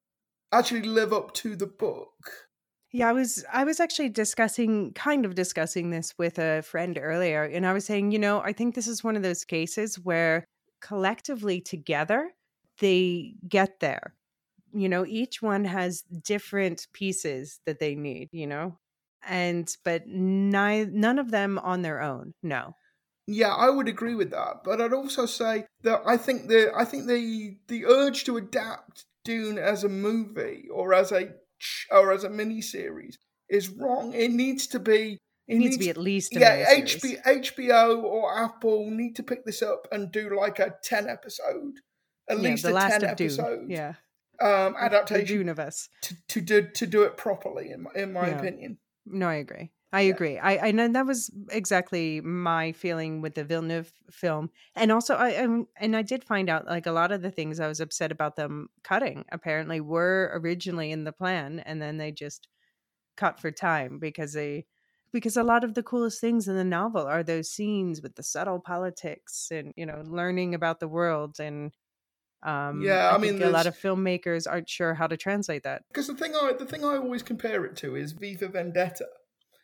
actually 0.51 0.84
live 0.84 1.13
up 1.13 1.34
to 1.36 1.56
the 1.56 1.67
book? 1.67 2.49
Yeah, 2.91 3.10
I 3.10 3.13
was 3.13 3.45
I 3.51 3.63
was 3.63 3.80
actually 3.80 4.10
discussing 4.10 4.93
kind 4.93 5.25
of 5.25 5.36
discussing 5.36 5.91
this 5.91 6.17
with 6.17 6.38
a 6.38 6.62
friend 6.62 6.97
earlier 7.01 7.43
and 7.43 7.65
I 7.65 7.73
was 7.73 7.86
saying, 7.86 8.12
you 8.12 8.19
know, 8.19 8.41
I 8.41 8.51
think 8.54 8.75
this 8.75 8.88
is 8.88 9.04
one 9.04 9.15
of 9.15 9.23
those 9.23 9.45
cases 9.45 9.97
where 9.99 10.45
collectively 10.82 11.62
together 11.62 12.34
they 12.80 13.36
get 13.47 13.80
there. 13.80 14.15
You 14.73 14.89
know, 14.89 15.06
each 15.06 15.41
one 15.41 15.65
has 15.65 16.04
different 16.04 16.88
pieces 16.93 17.62
that 17.65 17.80
they 17.80 17.95
need, 17.95 18.30
you 18.34 18.47
know. 18.47 18.77
And 19.23 19.75
but 19.86 20.08
ni- 20.08 20.86
none 20.86 21.19
of 21.19 21.32
them 21.32 21.60
on 21.60 21.84
their 21.84 22.01
own. 22.01 22.34
No. 22.43 22.75
Yeah, 23.27 23.54
I 23.54 23.69
would 23.69 23.88
agree 23.88 24.15
with 24.15 24.32
that, 24.32 24.63
but 24.63 24.82
I'd 24.82 24.93
also 24.93 25.25
say 25.25 25.65
that 25.84 26.01
I 26.06 26.17
think 26.17 26.47
the 26.47 26.71
I 26.75 26.86
think 26.86 27.08
the 27.08 27.58
the 27.67 27.86
urge 27.86 28.23
to 28.25 28.38
adapt 28.38 29.06
Dune 29.23 29.58
as 29.58 29.84
a 29.84 29.89
movie 29.89 30.67
or 30.69 30.93
as 30.93 31.12
a 31.12 31.36
or 31.91 32.12
as 32.12 32.24
a 32.24 32.30
mini 32.30 32.62
series 32.62 33.17
is 33.50 33.69
wrong. 33.69 34.13
It 34.13 34.32
needs 34.32 34.67
to 34.67 34.80
be 34.80 35.17
It 35.47 35.58
needs 35.58 35.76
to 35.78 35.80
be 35.84 35.89
at 35.89 35.97
least 35.97 36.34
yeah. 36.34 36.65
HB, 36.76 37.24
HBO 37.24 38.04
or 38.04 38.38
Apple 38.38 38.89
need 38.89 39.15
to 39.17 39.24
pick 39.24 39.43
this 39.45 39.62
up 39.62 39.88
and 39.91 40.12
do 40.12 40.36
like 40.38 40.60
a 40.60 40.76
ten 40.84 41.08
episode, 41.10 41.74
at 42.30 42.38
Yeah, 42.38 42.50
least 42.52 42.63
the 42.63 42.71
a 42.71 42.74
last 42.74 42.91
ten 43.00 43.10
of 43.10 43.17
Dune. 43.17 43.28
episode 43.28 43.69
Yeah. 43.69 43.93
um, 44.39 44.74
The 44.74 44.84
adaptation 44.84 45.26
Dune 45.38 45.50
of 45.50 45.60
us. 45.60 45.89
to, 46.04 46.15
to 46.30 46.41
do 46.41 46.67
to 46.69 46.88
do 46.88 47.04
it 47.04 47.17
properly. 47.17 47.71
In 47.71 47.82
my, 47.84 47.91
in 47.95 48.13
my 48.13 48.28
Yeah. 48.30 48.39
opinion, 48.39 48.78
No, 49.06 49.28
I 49.28 49.36
agree. 49.36 49.71
I 49.93 50.01
Yeah. 50.01 50.15
agree. 50.15 50.38
I 50.39 50.69
I 50.69 50.71
know 50.71 50.88
that 50.88 51.06
was 51.06 51.30
exactly 51.51 52.21
my 52.21 52.71
feeling 52.71 53.19
with 53.21 53.36
the 53.36 53.43
Villeneuve 53.43 53.91
film, 54.10 54.49
and 54.75 54.89
also 54.91 55.15
I 55.15 55.36
um, 55.36 55.67
and 55.77 55.95
I 55.97 56.01
did 56.01 56.23
find 56.23 56.49
out 56.49 56.65
like 56.65 56.86
a 56.86 56.93
lot 56.93 57.12
of 57.12 57.21
the 57.21 57.32
things 57.32 57.60
I 57.60 57.67
was 57.67 57.82
upset 57.82 58.12
about 58.12 58.38
them 58.38 58.69
cutting 58.84 59.25
apparently 59.34 59.82
were 59.82 60.32
originally 60.34 60.91
in 60.91 61.04
the 61.04 61.12
plan, 61.12 61.60
and 61.60 61.82
then 61.82 61.97
they 61.97 62.12
just 62.13 62.47
cut 63.17 63.39
for 63.39 63.51
time 63.51 63.99
because 63.99 64.34
they 64.34 64.67
because 65.13 65.38
a 65.38 65.43
lot 65.43 65.63
of 65.63 65.75
the 65.75 65.84
coolest 65.84 66.21
things 66.21 66.47
in 66.47 66.56
the 66.56 66.63
novel 66.63 67.06
are 67.08 67.23
those 67.23 67.51
scenes 67.51 68.01
with 68.01 68.15
the 68.15 68.23
subtle 68.23 68.60
politics 68.60 69.49
and 69.51 69.73
you 69.77 69.86
know 69.86 70.04
learning 70.06 70.56
about 70.56 70.80
the 70.82 70.88
world 70.89 71.39
and 71.39 71.73
um 72.43 72.97
Yeah, 72.97 73.13
I 73.13 73.17
I, 73.17 73.17
mean, 73.17 73.41
a 73.41 73.49
lot 73.51 73.67
of 73.67 73.75
filmmakers 73.77 74.49
aren't 74.51 74.69
sure 74.69 74.95
how 74.95 75.08
to 75.08 75.17
translate 75.17 75.63
that 75.63 75.84
Because 75.89 76.08
the 76.08 76.15
thing 76.15 76.36
I 76.36 76.54
the 76.54 76.65
thing 76.65 76.84
I 76.84 76.97
always 76.97 77.23
compare 77.23 77.63
it 77.65 77.75
to 77.77 77.95
is 77.95 78.13
V 78.13 78.36
for 78.36 78.47
Vendetta. 78.47 79.08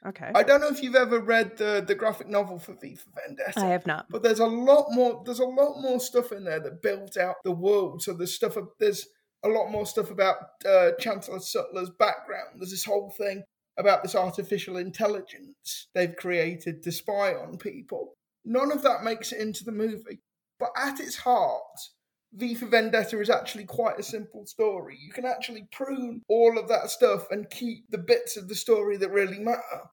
Okay 0.08 0.32
I 0.34 0.44
don't 0.44 0.62
know 0.62 0.70
if 0.70 0.82
you've 0.82 0.96
ever 0.96 1.20
read 1.20 1.58
the 1.58 1.84
the 1.86 1.96
graphic 1.96 2.28
novel 2.28 2.60
for 2.60 2.74
V 2.74 2.96
for 2.96 3.10
Vendetta. 3.22 3.60
i 3.60 3.68
have 3.68 3.86
not 3.86 4.08
but 4.10 4.24
there's 4.24 4.40
a 4.40 4.46
lot 4.46 4.88
more 4.92 5.22
there's 5.26 5.40
a 5.40 5.46
lot 5.46 5.82
more 5.82 6.00
stuff 6.00 6.32
in 6.32 6.44
there 6.44 6.60
that 6.60 6.82
builds 6.82 7.18
out 7.18 7.36
the 7.44 7.52
world 7.52 8.02
so 8.02 8.14
there's 8.14 8.34
stuff 8.34 8.58
there's 8.80 9.08
a 9.44 9.50
lot 9.50 9.70
more 9.70 9.86
stuff 9.86 10.10
about 10.10 10.38
uh, 10.68 10.92
chancellor 11.00 11.40
sutler's 11.40 11.92
background 12.00 12.56
there's 12.58 12.72
this 12.72 12.86
whole 12.86 13.14
thing 13.18 13.44
about 13.78 14.02
this 14.02 14.16
artificial 14.16 14.78
intelligence 14.78 15.88
they've 15.94 16.16
created 16.16 16.82
to 16.82 16.92
spy 16.92 17.34
on 17.34 17.58
people 17.58 18.14
none 18.44 18.72
of 18.72 18.82
that 18.82 19.04
makes 19.04 19.32
it 19.32 19.40
into 19.40 19.64
the 19.64 19.72
movie 19.72 20.20
but 20.60 20.72
at 20.76 21.00
its 21.00 21.18
heart 21.18 21.62
V 22.34 22.56
for 22.56 22.66
Vendetta 22.68 23.20
is 23.20 23.30
actually 23.30 23.66
quite 23.66 24.00
a 24.00 24.04
simple 24.04 24.46
story. 24.46 24.98
You 25.00 25.12
can 25.12 25.26
actually 25.26 25.68
prune 25.72 26.22
all 26.28 26.58
of 26.58 26.68
that 26.68 26.90
stuff 26.90 27.26
and 27.32 27.50
keep 27.50 27.90
the 27.90 27.98
bits 27.98 28.38
of 28.38 28.48
the 28.48 28.56
story 28.56 28.98
that 28.98 29.12
really 29.12 29.40
matter. 29.40 29.90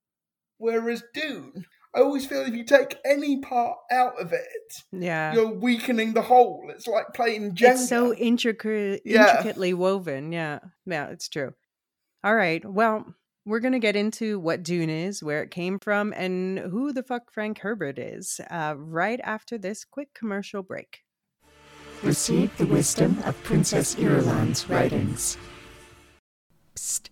Whereas 0.64 1.02
Dune, 1.12 1.66
I 1.94 2.00
always 2.00 2.26
feel 2.26 2.40
if 2.40 2.54
you 2.54 2.64
take 2.64 2.96
any 3.04 3.40
part 3.40 3.76
out 3.92 4.20
of 4.20 4.32
it, 4.32 4.82
yeah 4.92 5.34
you're 5.34 5.52
weakening 5.54 6.14
the 6.14 6.22
whole. 6.22 6.66
It's 6.70 6.86
like 6.86 7.06
playing 7.14 7.54
Jenga. 7.54 7.72
it's 7.72 7.88
so 7.88 8.14
intricate 8.14 9.02
Yeah. 9.04 9.28
intricately 9.38 9.74
woven 9.74 10.32
yeah 10.32 10.58
yeah 10.86 11.08
it's 11.08 11.28
true 11.28 11.52
all 12.24 12.34
right 12.34 12.64
well 12.64 13.14
we're 13.46 13.60
going 13.60 13.72
to 13.74 13.78
get 13.78 13.94
into 13.94 14.38
what 14.40 14.62
Dune 14.62 14.88
is, 14.88 15.22
where 15.22 15.42
it 15.42 15.50
came 15.50 15.78
from, 15.78 16.14
and 16.16 16.58
who 16.58 16.94
the 16.94 17.02
fuck 17.02 17.30
Frank 17.30 17.58
Herbert 17.58 17.98
is 17.98 18.40
uh, 18.50 18.74
right 18.78 19.20
after 19.22 19.58
this 19.58 19.84
quick 19.84 20.14
commercial 20.14 20.62
break. 20.62 21.00
Receive 22.02 22.56
the 22.56 22.64
wisdom 22.64 23.18
of 23.26 23.36
Princess 23.44 23.96
Irulan's 23.96 24.66
writings. 24.70 25.36
Psst. 26.74 27.10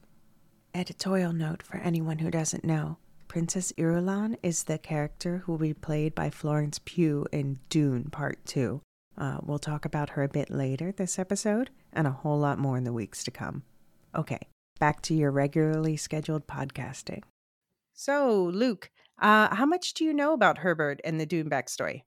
Editorial 0.74 1.34
note 1.34 1.62
for 1.62 1.76
anyone 1.76 2.18
who 2.20 2.30
doesn't 2.30 2.64
know. 2.64 2.96
Princess 3.32 3.72
Irulan 3.78 4.36
is 4.42 4.64
the 4.64 4.76
character 4.76 5.38
who 5.38 5.52
will 5.52 5.58
be 5.58 5.72
played 5.72 6.14
by 6.14 6.28
Florence 6.28 6.78
Pugh 6.84 7.26
in 7.32 7.60
Dune 7.70 8.10
Part 8.10 8.44
2. 8.44 8.82
Uh, 9.16 9.38
we'll 9.40 9.58
talk 9.58 9.86
about 9.86 10.10
her 10.10 10.22
a 10.22 10.28
bit 10.28 10.50
later 10.50 10.92
this 10.92 11.18
episode, 11.18 11.70
and 11.94 12.06
a 12.06 12.10
whole 12.10 12.38
lot 12.38 12.58
more 12.58 12.76
in 12.76 12.84
the 12.84 12.92
weeks 12.92 13.24
to 13.24 13.30
come. 13.30 13.62
Okay, 14.14 14.38
back 14.78 15.00
to 15.00 15.14
your 15.14 15.30
regularly 15.30 15.96
scheduled 15.96 16.46
podcasting. 16.46 17.22
So, 17.94 18.50
Luke, 18.52 18.90
uh, 19.18 19.54
how 19.54 19.64
much 19.64 19.94
do 19.94 20.04
you 20.04 20.12
know 20.12 20.34
about 20.34 20.58
Herbert 20.58 21.00
and 21.02 21.18
the 21.18 21.24
Dune 21.24 21.48
backstory? 21.48 22.02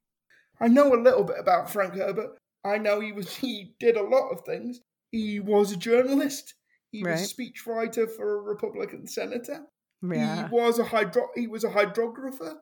I 0.60 0.68
know 0.68 0.94
a 0.94 1.02
little 1.02 1.24
bit 1.24 1.40
about 1.40 1.68
Frank 1.68 1.94
Herbert. 1.94 2.38
I 2.64 2.78
know 2.78 3.00
he 3.00 3.10
was 3.10 3.34
he 3.38 3.74
did 3.80 3.96
a 3.96 4.08
lot 4.08 4.28
of 4.28 4.42
things. 4.42 4.78
He 5.10 5.40
was 5.40 5.72
a 5.72 5.76
journalist. 5.76 6.54
He 6.92 7.02
was 7.02 7.20
a 7.20 7.34
speechwriter 7.34 8.08
for 8.08 8.38
a 8.38 8.42
Republican 8.42 9.08
senator. 9.08 9.66
Yeah. 10.02 10.48
He 10.48 10.54
was 10.54 10.78
a 10.78 10.84
hydro 10.84 11.28
he 11.34 11.46
was 11.46 11.64
a 11.64 11.70
hydrographer, 11.70 12.56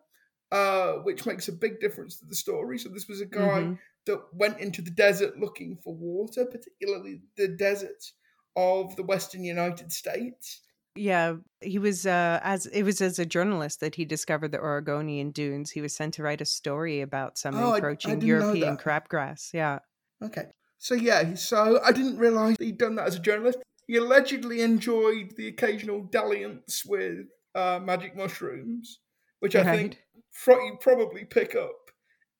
uh, 0.53 0.93
which 1.03 1.27
makes 1.27 1.49
a 1.49 1.53
big 1.53 1.81
difference 1.81 2.19
to 2.21 2.27
the 2.27 2.35
story. 2.35 2.79
So 2.79 2.89
this 2.89 3.09
was 3.09 3.21
a 3.21 3.27
guy 3.27 3.63
Mhm. 3.63 3.79
that 4.07 4.21
went 4.33 4.61
into 4.61 4.83
the 4.83 4.91
desert 4.91 5.39
looking 5.39 5.77
for 5.83 5.95
water, 5.95 6.45
particularly 6.47 7.23
the 7.37 7.49
deserts 7.49 8.13
of 8.57 8.95
the 8.97 9.03
western 9.03 9.43
United 9.45 9.91
States. 9.93 10.61
Yeah, 10.97 11.39
he 11.61 11.81
was 11.81 12.07
uh 12.07 12.39
as 12.45 12.67
it 12.67 12.85
was 12.85 13.01
as 13.01 13.19
a 13.19 13.27
journalist 13.27 13.81
that 13.81 13.97
he 13.97 14.05
discovered 14.05 14.53
the 14.53 14.61
Oregonian 14.61 15.33
dunes. 15.33 15.73
He 15.73 15.81
was 15.81 15.93
sent 15.93 16.15
to 16.15 16.23
write 16.23 16.41
a 16.41 16.45
story 16.45 17.01
about 17.01 17.37
some 17.37 17.57
Oh, 17.57 17.71
I- 17.71 17.73
I 17.73 17.75
encroaching 17.77 18.21
European 18.21 18.77
crabgrass. 18.77 19.53
Yeah. 19.53 19.81
Okay. 20.23 20.47
So 20.79 20.95
yeah, 20.95 21.35
so 21.35 21.81
I 21.83 21.91
didn't 21.91 22.19
realise 22.19 22.57
he'd 22.59 22.79
done 22.79 22.95
that 22.97 23.09
as 23.09 23.17
a 23.17 23.19
journalist. 23.19 23.59
He 23.87 23.97
allegedly 23.97 24.63
enjoyed 24.63 25.35
the 25.37 25.49
occasional 25.49 26.03
dalliance 26.05 26.85
with 26.87 27.27
uh, 27.55 27.81
magic 27.83 28.17
mushrooms, 28.17 29.01
which 29.41 29.55
I 29.55 29.65
think 29.65 29.99
fro- 30.31 30.65
you 30.65 30.79
probably 30.81 31.25
pick 31.25 31.55
up 31.55 31.91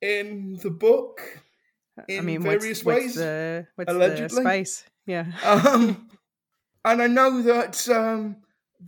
in 0.01 0.59
the 0.63 0.71
book. 0.71 1.21
I 1.99 2.05
in 2.09 2.25
mean, 2.25 2.43
various 2.43 2.85
what's, 2.85 2.99
ways, 2.99 3.05
what's 3.05 3.15
the 3.17 3.67
what's 3.77 3.93
the 3.93 3.97
allegedly. 3.97 4.67
Yeah. 5.07 5.27
Um, 5.45 6.09
and 6.87 7.01
I 7.01 7.07
know 7.07 7.43
that 7.43 7.89
um, 7.89 8.37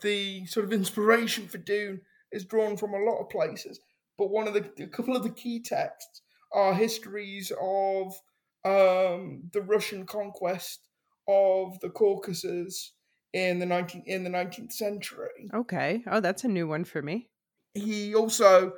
the 0.03 0.45
sort 0.47 0.67
of 0.67 0.73
inspiration 0.73 1.49
for 1.49 1.59
Dune 1.59 2.01
is 2.31 2.45
drawn 2.45 2.77
from 2.77 2.95
a 2.95 2.99
lot 2.99 3.21
of 3.21 3.31
places, 3.31 3.81
but 4.19 4.31
one 4.31 4.47
of 4.49 4.55
the 4.55 4.85
a 4.85 4.87
couple 4.89 5.17
of 5.17 5.23
the 5.23 5.31
key 5.31 5.61
texts 5.61 6.23
are 6.53 6.75
histories 6.75 7.53
of 7.61 8.15
um, 8.65 9.51
the 9.53 9.63
Russian 9.63 10.05
conquest 10.05 10.81
of 11.29 11.79
the 11.81 11.91
Caucasus 11.91 12.93
in 13.33 13.59
the 13.59 13.67
19 13.67 14.05
in 14.07 14.25
the 14.25 14.31
19th 14.31 14.73
century. 14.73 15.51
okay. 15.53 16.03
Oh, 16.07 16.21
that's 16.21 16.45
a 16.45 16.49
new 16.49 16.67
one 16.67 16.85
for 16.85 17.03
me. 17.03 17.29
He 17.75 18.15
also 18.15 18.73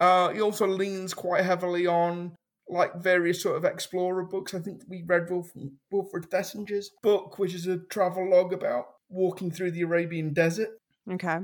uh, 0.00 0.30
he 0.30 0.40
also 0.40 0.66
leans 0.66 1.14
quite 1.14 1.44
heavily 1.44 1.86
on 1.86 2.32
like 2.68 2.94
various 2.96 3.42
sort 3.42 3.56
of 3.56 3.64
explorer 3.64 4.24
books. 4.24 4.54
I 4.54 4.60
think 4.60 4.82
we 4.88 5.02
read 5.06 5.30
Wolf, 5.30 5.52
Wilfred 5.90 6.30
Thesiger's 6.30 6.90
book, 7.02 7.38
which 7.38 7.54
is 7.54 7.66
a 7.66 7.78
travel 7.78 8.30
log 8.30 8.52
about 8.52 8.86
walking 9.08 9.50
through 9.50 9.72
the 9.72 9.82
Arabian 9.82 10.32
desert. 10.32 10.70
Okay. 11.10 11.38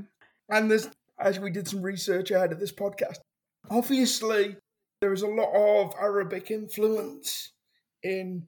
And 0.49 0.71
there's, 0.71 0.89
as 1.19 1.39
we 1.39 1.51
did 1.51 1.67
some 1.67 1.81
research 1.81 2.31
ahead 2.31 2.51
of 2.51 2.59
this 2.59 2.71
podcast, 2.71 3.17
obviously 3.69 4.55
there 5.01 5.13
is 5.13 5.21
a 5.21 5.27
lot 5.27 5.53
of 5.53 5.93
Arabic 5.99 6.49
influence 6.49 7.51
in 8.01 8.47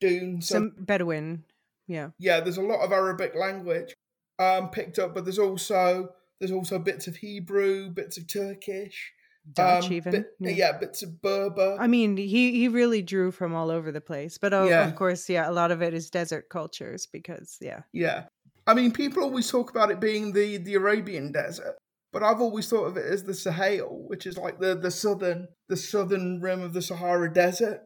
Dune. 0.00 0.40
So 0.40 0.54
Some 0.54 0.72
Bedouin. 0.78 1.44
Yeah. 1.90 2.10
yeah, 2.18 2.38
there's 2.40 2.56
a 2.56 2.62
lot 2.62 2.80
of 2.84 2.92
Arabic 2.92 3.34
language 3.34 3.94
um, 4.38 4.70
picked 4.70 4.98
up, 4.98 5.12
but 5.14 5.24
there's 5.24 5.38
also 5.40 6.10
there's 6.38 6.52
also 6.52 6.78
bits 6.78 7.06
of 7.08 7.16
Hebrew, 7.16 7.90
bits 7.90 8.16
of 8.16 8.26
Turkish, 8.26 9.12
Dutch 9.52 9.86
um, 9.86 9.92
even. 9.92 10.12
bit- 10.12 10.26
yeah. 10.38 10.50
yeah, 10.50 10.78
bits 10.78 11.02
of 11.02 11.20
Berber. 11.20 11.76
I 11.80 11.86
mean, 11.88 12.16
he 12.16 12.52
he 12.52 12.68
really 12.68 13.02
drew 13.02 13.30
from 13.32 13.54
all 13.54 13.70
over 13.70 13.90
the 13.92 14.00
place, 14.00 14.38
but 14.38 14.54
oh, 14.54 14.68
Yeah. 14.68 14.86
of 14.86 14.94
course, 14.94 15.28
yeah, 15.28 15.50
a 15.50 15.52
lot 15.52 15.70
of 15.72 15.82
it 15.82 15.92
is 15.92 16.10
desert 16.10 16.48
cultures 16.48 17.06
because 17.06 17.58
yeah, 17.60 17.82
Yeah. 17.92 18.24
I 18.66 18.74
mean, 18.74 18.92
people 18.92 19.22
always 19.24 19.50
talk 19.50 19.70
about 19.70 19.90
it 19.90 19.98
being 20.00 20.32
the, 20.32 20.58
the 20.58 20.74
Arabian 20.74 21.32
desert, 21.32 21.76
but 22.12 22.22
I've 22.22 22.40
always 22.40 22.68
thought 22.68 22.84
of 22.84 22.96
it 22.96 23.04
as 23.06 23.24
the 23.24 23.34
Sahel, 23.34 24.04
which 24.06 24.26
is 24.26 24.38
like 24.38 24.60
the, 24.60 24.76
the 24.76 24.90
southern 24.92 25.48
the 25.68 25.76
southern 25.76 26.40
rim 26.40 26.60
of 26.62 26.72
the 26.72 26.82
Sahara 26.82 27.32
Desert. 27.32 27.80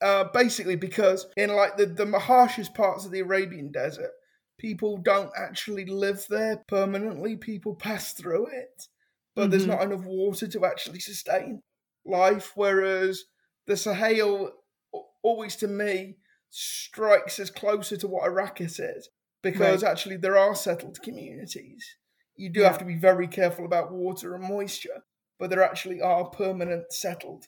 Uh, 0.00 0.24
basically, 0.34 0.76
because 0.76 1.26
in 1.36 1.50
like 1.54 1.76
the, 1.76 1.86
the 1.86 2.18
harshest 2.18 2.74
parts 2.74 3.04
of 3.06 3.10
the 3.12 3.20
Arabian 3.20 3.72
Desert, 3.72 4.10
people 4.58 4.98
don't 4.98 5.30
actually 5.36 5.86
live 5.86 6.26
there 6.28 6.62
permanently. 6.68 7.36
People 7.36 7.74
pass 7.74 8.12
through 8.12 8.46
it, 8.48 8.88
but 9.34 9.50
there's 9.50 9.64
Mhm. 9.64 9.68
not 9.68 9.82
enough 9.82 10.04
water 10.04 10.46
to 10.48 10.64
actually 10.66 11.00
sustain 11.00 11.62
life. 12.04 12.52
Whereas 12.54 13.24
the 13.66 13.76
Sahel, 13.76 14.52
always 15.22 15.56
to 15.56 15.68
me, 15.68 16.18
strikes 16.50 17.38
as 17.38 17.50
closer 17.50 17.96
to 17.96 18.06
what 18.08 18.24
Arrakis 18.24 18.78
is 18.78 19.08
because 19.42 19.82
actually 19.82 20.16
there 20.16 20.38
are 20.38 20.54
settled 20.54 21.00
communities. 21.02 21.96
You 22.36 22.50
do 22.50 22.60
Yeah. 22.60 22.68
have 22.68 22.78
to 22.78 22.84
be 22.84 22.96
very 22.96 23.28
careful 23.28 23.64
about 23.64 23.92
water 23.92 24.34
and 24.34 24.44
moisture, 24.44 25.04
but 25.38 25.50
there 25.50 25.62
actually 25.62 26.00
are 26.00 26.28
permanent 26.30 26.92
settled 26.92 27.46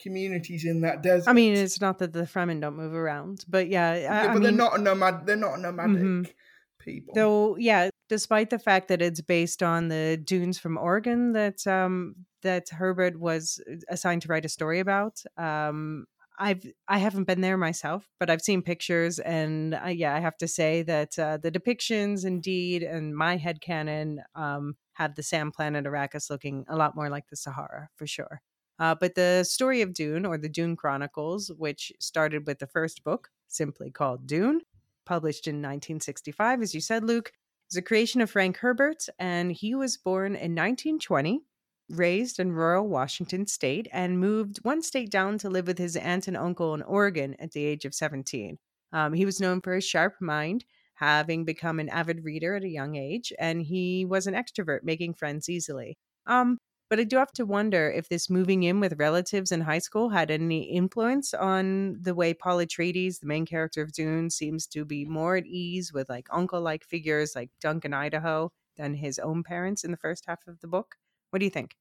communities 0.00 0.64
in 0.64 0.80
that 0.82 1.02
desert. 1.02 1.30
I 1.30 1.32
mean, 1.32 1.54
it's 1.54 1.80
not 1.80 1.98
that 1.98 2.12
the 2.12 2.22
Fremen 2.22 2.60
don't 2.60 2.76
move 2.76 2.94
around, 2.94 3.44
but 3.48 3.68
yeah, 3.68 3.90
I, 3.90 3.96
yeah, 3.98 4.22
I 4.30 4.34
but 4.34 4.42
they're 4.42 4.50
mean, 4.50 4.56
not 4.58 4.78
a 4.78 4.82
nomad. 4.82 5.26
They're 5.26 5.36
not 5.36 5.58
a 5.58 5.62
nomadic 5.62 5.96
Mhm. 5.96 6.30
people. 6.78 7.14
Though, 7.14 7.56
yeah, 7.56 7.90
despite 8.08 8.50
the 8.50 8.58
fact 8.58 8.88
that 8.88 9.00
it's 9.00 9.20
based 9.20 9.62
on 9.62 9.88
the 9.88 10.16
dunes 10.22 10.58
from 10.58 10.76
Oregon 10.76 11.32
that 11.32 11.66
um 11.66 12.26
that 12.42 12.68
Herbert 12.68 13.18
was 13.18 13.60
assigned 13.88 14.22
to 14.22 14.28
write 14.28 14.44
a 14.44 14.50
story 14.50 14.78
about, 14.80 15.22
um, 15.38 16.04
I've 16.38 16.64
I 16.88 16.98
haven't 16.98 17.24
been 17.24 17.40
there 17.40 17.56
myself, 17.56 18.10
but 18.20 18.28
I've 18.30 18.42
seen 18.42 18.60
pictures, 18.62 19.18
and 19.20 19.74
uh, 19.74 19.88
yeah, 19.88 20.14
I 20.14 20.20
have 20.20 20.36
to 20.38 20.48
say 20.48 20.82
that 20.82 21.18
uh, 21.18 21.36
the 21.38 21.50
depictions, 21.52 22.24
indeed, 22.26 22.82
and 22.82 23.16
my 23.16 23.38
headcanon 23.38 24.18
um 24.34 24.76
have 24.94 25.14
the 25.14 25.22
sand 25.22 25.52
planet 25.54 25.84
Arrakis 25.86 26.30
looking 26.30 26.64
a 26.68 26.76
lot 26.76 26.94
more 26.96 27.08
like 27.10 27.28
the 27.28 27.36
Sahara 27.36 27.88
for 27.96 28.06
sure. 28.06 28.42
Uh, 28.78 28.94
but 28.94 29.14
the 29.14 29.44
story 29.44 29.82
of 29.82 29.94
Dune, 29.94 30.26
or 30.26 30.36
the 30.36 30.48
Dune 30.48 30.76
Chronicles, 30.76 31.50
which 31.56 31.92
started 32.00 32.46
with 32.46 32.58
the 32.58 32.66
first 32.66 33.04
book, 33.04 33.30
simply 33.48 33.90
called 33.90 34.26
Dune, 34.26 34.62
published 35.04 35.46
in 35.46 35.56
1965, 35.56 36.62
as 36.62 36.74
you 36.74 36.80
said, 36.80 37.04
Luke, 37.04 37.32
is 37.70 37.76
a 37.76 37.82
creation 37.82 38.20
of 38.20 38.30
Frank 38.30 38.58
Herbert, 38.58 39.06
and 39.18 39.52
he 39.52 39.74
was 39.74 39.96
born 39.96 40.32
in 40.32 40.54
1920, 40.54 41.42
raised 41.88 42.40
in 42.40 42.52
rural 42.52 42.88
Washington 42.88 43.46
state, 43.46 43.88
and 43.92 44.18
moved 44.18 44.58
one 44.64 44.82
state 44.82 45.10
down 45.10 45.38
to 45.38 45.50
live 45.50 45.66
with 45.66 45.78
his 45.78 45.96
aunt 45.96 46.26
and 46.26 46.36
uncle 46.36 46.74
in 46.74 46.82
Oregon 46.82 47.36
at 47.38 47.52
the 47.52 47.64
age 47.64 47.84
of 47.84 47.94
17. 47.94 48.58
Um, 48.92 49.12
he 49.12 49.24
was 49.24 49.40
known 49.40 49.60
for 49.60 49.74
his 49.74 49.84
sharp 49.84 50.14
mind, 50.20 50.64
having 50.94 51.44
become 51.44 51.80
an 51.80 51.88
avid 51.88 52.24
reader 52.24 52.54
at 52.54 52.64
a 52.64 52.68
young 52.68 52.96
age, 52.96 53.32
and 53.38 53.62
he 53.62 54.04
was 54.04 54.26
an 54.26 54.34
extrovert, 54.34 54.80
making 54.82 55.14
friends 55.14 55.48
easily. 55.48 55.98
Um, 56.26 56.58
but 56.88 57.00
I 57.00 57.04
do 57.04 57.16
have 57.16 57.32
to 57.32 57.46
wonder 57.46 57.90
if 57.90 58.08
this 58.08 58.30
moving 58.30 58.62
in 58.62 58.80
with 58.80 58.98
relatives 58.98 59.52
in 59.52 59.62
high 59.62 59.78
school 59.78 60.10
had 60.10 60.30
any 60.30 60.62
influence 60.64 61.34
on 61.34 61.96
the 62.00 62.14
way 62.14 62.34
Paul 62.34 62.58
Atreides, 62.58 63.20
the 63.20 63.26
main 63.26 63.46
character 63.46 63.82
of 63.82 63.92
Dune, 63.92 64.30
seems 64.30 64.66
to 64.68 64.84
be 64.84 65.04
more 65.04 65.36
at 65.36 65.46
ease 65.46 65.92
with 65.92 66.08
like 66.08 66.28
uncle-like 66.30 66.84
figures 66.84 67.34
like 67.34 67.50
Duncan 67.60 67.94
Idaho 67.94 68.52
than 68.76 68.94
his 68.94 69.18
own 69.18 69.42
parents 69.42 69.84
in 69.84 69.90
the 69.90 69.96
first 69.96 70.24
half 70.26 70.46
of 70.46 70.60
the 70.60 70.68
book. 70.68 70.96
What 71.30 71.38
do 71.38 71.44
you 71.44 71.50
think? 71.50 71.76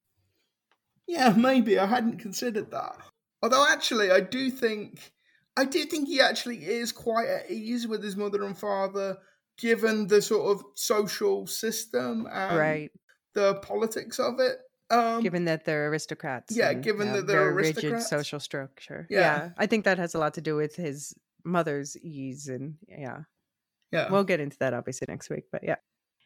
Yeah, 1.07 1.33
maybe 1.35 1.77
I 1.77 1.85
hadn't 1.85 2.19
considered 2.19 2.71
that. 2.71 2.95
Although 3.41 3.67
actually, 3.67 4.09
I 4.09 4.21
do 4.21 4.49
think 4.49 5.11
I 5.57 5.65
do 5.65 5.83
think 5.83 6.07
he 6.07 6.21
actually 6.21 6.65
is 6.65 6.91
quite 6.91 7.27
at 7.27 7.51
ease 7.51 7.87
with 7.87 8.03
his 8.03 8.15
mother 8.15 8.43
and 8.43 8.57
father, 8.57 9.17
given 9.57 10.07
the 10.07 10.21
sort 10.21 10.55
of 10.55 10.63
social 10.75 11.45
system 11.45 12.27
and 12.31 12.57
right. 12.57 12.91
the 13.33 13.55
politics 13.55 14.17
of 14.19 14.39
it. 14.39 14.57
Um, 14.93 15.21
given 15.21 15.45
that 15.45 15.65
they're 15.65 15.89
aristocrats. 15.89 16.56
Yeah, 16.56 16.69
and, 16.69 16.84
given 16.84 17.08
yeah, 17.08 17.13
that 17.13 17.27
they're 17.27 17.53
very 17.53 17.71
rigid 17.73 18.01
social 18.01 18.39
structure. 18.39 19.08
Yeah. 19.10 19.49
I 19.58 19.65
think 19.65 19.86
that 19.86 19.97
has 19.97 20.13
a 20.13 20.19
lot 20.19 20.36
to 20.36 20.41
do 20.41 20.56
with 20.56 20.75
his 20.75 21.13
mother's 21.43 21.97
ease 21.97 22.47
and 22.47 22.75
yeah. 22.88 23.21
yeah, 23.91 24.10
We'll 24.10 24.23
get 24.23 24.39
into 24.39 24.58
that 24.60 24.73
obviously 24.73 25.06
next 25.10 25.29
week, 25.29 25.45
but 25.51 25.63
yeah. 25.63 25.75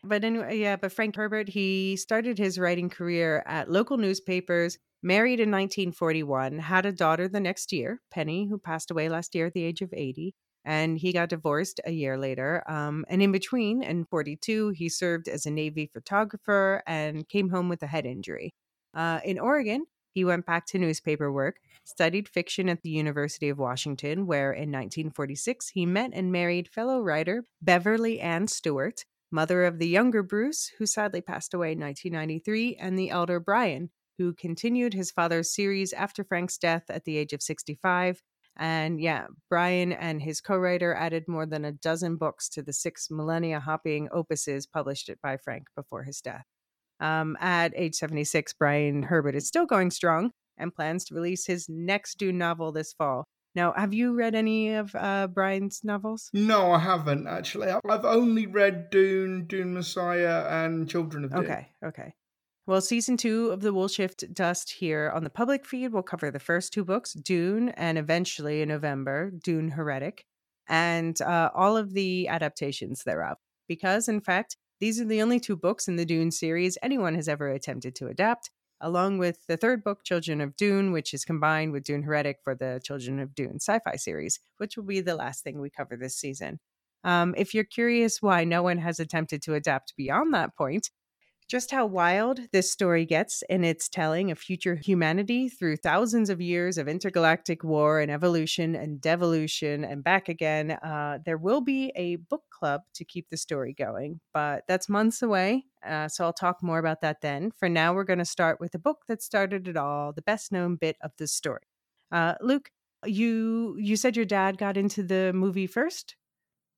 But 0.03 0.23
anyway, 0.23 0.57
yeah, 0.57 0.75
but 0.75 0.91
Frank 0.91 1.15
Herbert, 1.15 1.49
he 1.49 1.95
started 1.95 2.37
his 2.37 2.59
writing 2.59 2.89
career 2.89 3.43
at 3.47 3.71
local 3.71 3.97
newspapers, 3.97 4.77
married 5.01 5.39
in 5.39 5.49
1941, 5.49 6.59
had 6.59 6.85
a 6.85 6.91
daughter 6.91 7.27
the 7.27 7.39
next 7.39 7.71
year, 7.73 8.01
Penny, 8.11 8.47
who 8.47 8.59
passed 8.59 8.91
away 8.91 9.09
last 9.09 9.33
year 9.33 9.47
at 9.47 9.53
the 9.53 9.63
age 9.63 9.81
of 9.81 9.93
80, 9.93 10.35
and 10.67 10.97
he 10.97 11.13
got 11.13 11.29
divorced 11.29 11.79
a 11.85 11.91
year 11.91 12.17
later. 12.17 12.61
Um, 12.69 13.05
and 13.07 13.21
in 13.21 13.31
between, 13.31 13.81
in 13.81 14.03
42, 14.03 14.71
he 14.71 14.89
served 14.89 15.29
as 15.29 15.45
a 15.45 15.49
Navy 15.49 15.89
photographer 15.91 16.83
and 16.85 17.27
came 17.29 17.49
home 17.49 17.69
with 17.69 17.81
a 17.81 17.87
head 17.87 18.05
injury. 18.05 18.53
Uh, 18.93 19.21
in 19.23 19.39
Oregon, 19.39 19.85
he 20.13 20.25
went 20.25 20.45
back 20.45 20.65
to 20.67 20.77
newspaper 20.77 21.31
work, 21.31 21.55
studied 21.85 22.27
fiction 22.27 22.67
at 22.67 22.81
the 22.81 22.89
University 22.89 23.47
of 23.47 23.57
Washington, 23.57 24.27
where 24.27 24.51
in 24.51 24.69
1946 24.69 25.69
he 25.69 25.85
met 25.85 26.11
and 26.13 26.33
married 26.33 26.67
fellow 26.67 26.99
writer 26.99 27.45
Beverly 27.61 28.19
Ann 28.19 28.47
Stewart, 28.47 29.05
mother 29.31 29.63
of 29.63 29.79
the 29.79 29.87
younger 29.87 30.21
Bruce, 30.21 30.73
who 30.79 30.85
sadly 30.85 31.21
passed 31.21 31.53
away 31.53 31.71
in 31.71 31.79
1993, 31.79 32.75
and 32.75 32.99
the 32.99 33.09
elder 33.09 33.39
Brian, 33.39 33.89
who 34.17 34.33
continued 34.33 34.93
his 34.93 35.11
father's 35.11 35.53
series 35.53 35.93
after 35.93 36.25
Frank's 36.25 36.57
death 36.57 36.83
at 36.89 37.05
the 37.05 37.15
age 37.15 37.31
of 37.31 37.41
65. 37.41 38.21
And 38.59 38.99
yeah, 38.99 39.27
Brian 39.49 39.93
and 39.93 40.21
his 40.21 40.41
co 40.41 40.57
writer 40.57 40.93
added 40.93 41.25
more 41.27 41.45
than 41.45 41.63
a 41.65 41.71
dozen 41.71 42.17
books 42.17 42.49
to 42.49 42.61
the 42.63 42.73
six 42.73 43.09
millennia 43.11 43.59
hopping 43.59 44.09
opuses 44.09 44.65
published 44.71 45.09
by 45.21 45.37
Frank 45.37 45.67
before 45.75 46.03
his 46.03 46.21
death. 46.21 46.43
Um, 46.99 47.37
at 47.39 47.73
age 47.75 47.95
76, 47.95 48.53
Brian 48.53 49.03
Herbert 49.03 49.35
is 49.35 49.47
still 49.47 49.65
going 49.67 49.91
strong 49.91 50.31
and 50.57 50.73
plans 50.73 51.05
to 51.05 51.13
release 51.15 51.45
his 51.45 51.67
next 51.69 52.17
Dune 52.17 52.39
novel 52.39 52.71
this 52.71 52.93
fall. 52.93 53.25
Now, 53.53 53.73
have 53.73 53.93
you 53.93 54.13
read 54.13 54.33
any 54.35 54.73
of 54.73 54.93
uh, 54.95 55.27
Brian's 55.27 55.81
novels? 55.83 56.29
no, 56.33 56.71
I 56.71 56.79
haven't 56.79 57.27
actually. 57.27 57.67
I've- 57.69 57.81
I've 57.87 58.05
only 58.05 58.45
read 58.47 58.89
Dune, 58.89 59.45
Dune 59.45 59.73
Messiah, 59.73 60.47
and 60.49 60.89
Children 60.89 61.25
of 61.25 61.31
Dune. 61.31 61.43
Okay, 61.45 61.67
okay. 61.85 62.13
Well, 62.67 62.81
season 62.81 63.15
two 63.15 63.51
of 63.51 63.61
the 63.61 63.71
Wool 63.71 63.87
Shift 63.87 64.33
Dust 64.33 64.69
here 64.69 65.09
on 65.15 65.23
the 65.23 65.29
public 65.29 65.65
feed 65.65 65.93
will 65.93 66.03
cover 66.03 66.29
the 66.29 66.37
first 66.37 66.73
two 66.73 66.83
books, 66.83 67.13
Dune, 67.13 67.69
and 67.69 67.97
eventually 67.97 68.61
in 68.61 68.67
November, 68.67 69.31
Dune 69.31 69.69
Heretic, 69.69 70.25
and 70.67 71.19
uh, 71.21 71.49
all 71.55 71.77
of 71.77 71.93
the 71.93 72.27
adaptations 72.27 73.05
thereof. 73.05 73.37
Because, 73.69 74.09
in 74.09 74.19
fact, 74.19 74.57
these 74.81 74.99
are 74.99 75.05
the 75.05 75.21
only 75.21 75.39
two 75.39 75.55
books 75.55 75.87
in 75.87 75.95
the 75.95 76.05
Dune 76.05 76.29
series 76.29 76.77
anyone 76.83 77.15
has 77.15 77.29
ever 77.29 77.47
attempted 77.47 77.95
to 77.95 78.07
adapt, 78.07 78.51
along 78.81 79.17
with 79.17 79.47
the 79.47 79.55
third 79.55 79.81
book, 79.81 80.03
Children 80.03 80.41
of 80.41 80.57
Dune, 80.57 80.91
which 80.91 81.13
is 81.13 81.23
combined 81.23 81.71
with 81.71 81.85
Dune 81.85 82.03
Heretic 82.03 82.39
for 82.43 82.53
the 82.53 82.81
Children 82.83 83.21
of 83.21 83.33
Dune 83.33 83.61
sci 83.61 83.79
fi 83.79 83.95
series, 83.95 84.41
which 84.57 84.75
will 84.75 84.83
be 84.83 84.99
the 84.99 85.15
last 85.15 85.41
thing 85.41 85.61
we 85.61 85.69
cover 85.69 85.95
this 85.95 86.17
season. 86.17 86.59
Um, 87.05 87.33
if 87.37 87.53
you're 87.53 87.63
curious 87.63 88.21
why 88.21 88.43
no 88.43 88.61
one 88.61 88.79
has 88.79 88.99
attempted 88.99 89.41
to 89.43 89.53
adapt 89.53 89.95
beyond 89.95 90.33
that 90.33 90.53
point, 90.57 90.89
just 91.47 91.71
how 91.71 91.85
wild 91.85 92.39
this 92.51 92.71
story 92.71 93.05
gets 93.05 93.41
in 93.49 93.63
its 93.63 93.87
telling 93.87 94.31
of 94.31 94.37
future 94.37 94.75
humanity 94.75 95.47
through 95.47 95.77
thousands 95.77 96.29
of 96.29 96.41
years 96.41 96.77
of 96.77 96.87
intergalactic 96.87 97.63
war 97.63 97.99
and 97.99 98.11
evolution 98.11 98.75
and 98.75 98.99
devolution 98.99 99.83
and 99.83 100.03
back 100.03 100.27
again. 100.27 100.71
Uh, 100.71 101.19
there 101.25 101.37
will 101.37 101.61
be 101.61 101.91
a 101.95 102.17
book 102.17 102.43
club 102.49 102.81
to 102.93 103.05
keep 103.05 103.29
the 103.29 103.37
story 103.37 103.73
going, 103.73 104.19
but 104.33 104.63
that's 104.67 104.89
months 104.89 105.21
away. 105.21 105.63
Uh, 105.85 106.07
so 106.07 106.25
I'll 106.25 106.33
talk 106.33 106.61
more 106.61 106.79
about 106.79 107.01
that 107.01 107.21
then. 107.21 107.51
For 107.51 107.69
now, 107.69 107.93
we're 107.93 108.03
going 108.03 108.19
to 108.19 108.25
start 108.25 108.59
with 108.59 108.73
the 108.73 108.79
book 108.79 109.03
that 109.07 109.21
started 109.21 109.67
it 109.67 109.77
all, 109.77 110.11
the 110.11 110.21
best 110.21 110.51
known 110.51 110.75
bit 110.75 110.97
of 111.01 111.11
the 111.17 111.27
story. 111.27 111.61
Uh, 112.11 112.35
Luke, 112.41 112.71
you 113.05 113.77
you 113.79 113.95
said 113.95 114.15
your 114.15 114.25
dad 114.25 114.57
got 114.57 114.75
into 114.75 115.03
the 115.03 115.31
movie 115.33 115.67
first. 115.67 116.15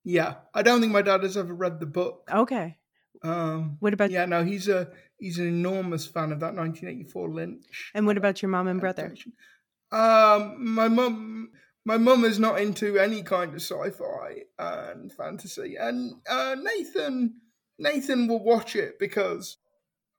Yeah, 0.03 0.35
I 0.53 0.61
don't 0.61 0.81
think 0.81 0.93
my 0.93 1.01
dad 1.01 1.23
has 1.23 1.37
ever 1.37 1.53
read 1.53 1.79
the 1.79 1.85
book. 1.85 2.27
Okay. 2.31 2.78
Um, 3.23 3.77
What 3.79 3.93
about 3.93 4.11
yeah, 4.11 4.25
no, 4.25 4.43
he's 4.43 4.67
a 4.67 4.91
he's 5.19 5.39
an 5.39 5.47
enormous 5.47 6.07
fan 6.07 6.31
of 6.31 6.39
that 6.39 6.55
1984 6.55 7.29
Lynch. 7.29 7.91
and 7.93 8.05
what 8.07 8.17
about 8.17 8.41
your 8.41 8.49
mom 8.49 8.67
and 8.67 8.79
brother? 8.79 9.13
Um, 9.91 10.73
my 10.73 10.87
mum, 10.87 11.49
my 11.85 11.97
mum 11.97 12.23
is 12.23 12.39
not 12.39 12.61
into 12.61 12.97
any 12.97 13.23
kind 13.23 13.51
of 13.53 13.61
sci-fi 13.61 14.43
and 14.57 15.11
fantasy, 15.11 15.75
and 15.77 16.13
uh, 16.29 16.55
Nathan, 16.61 17.35
Nathan 17.79 18.27
will 18.27 18.43
watch 18.43 18.75
it 18.75 18.99
because 18.99 19.57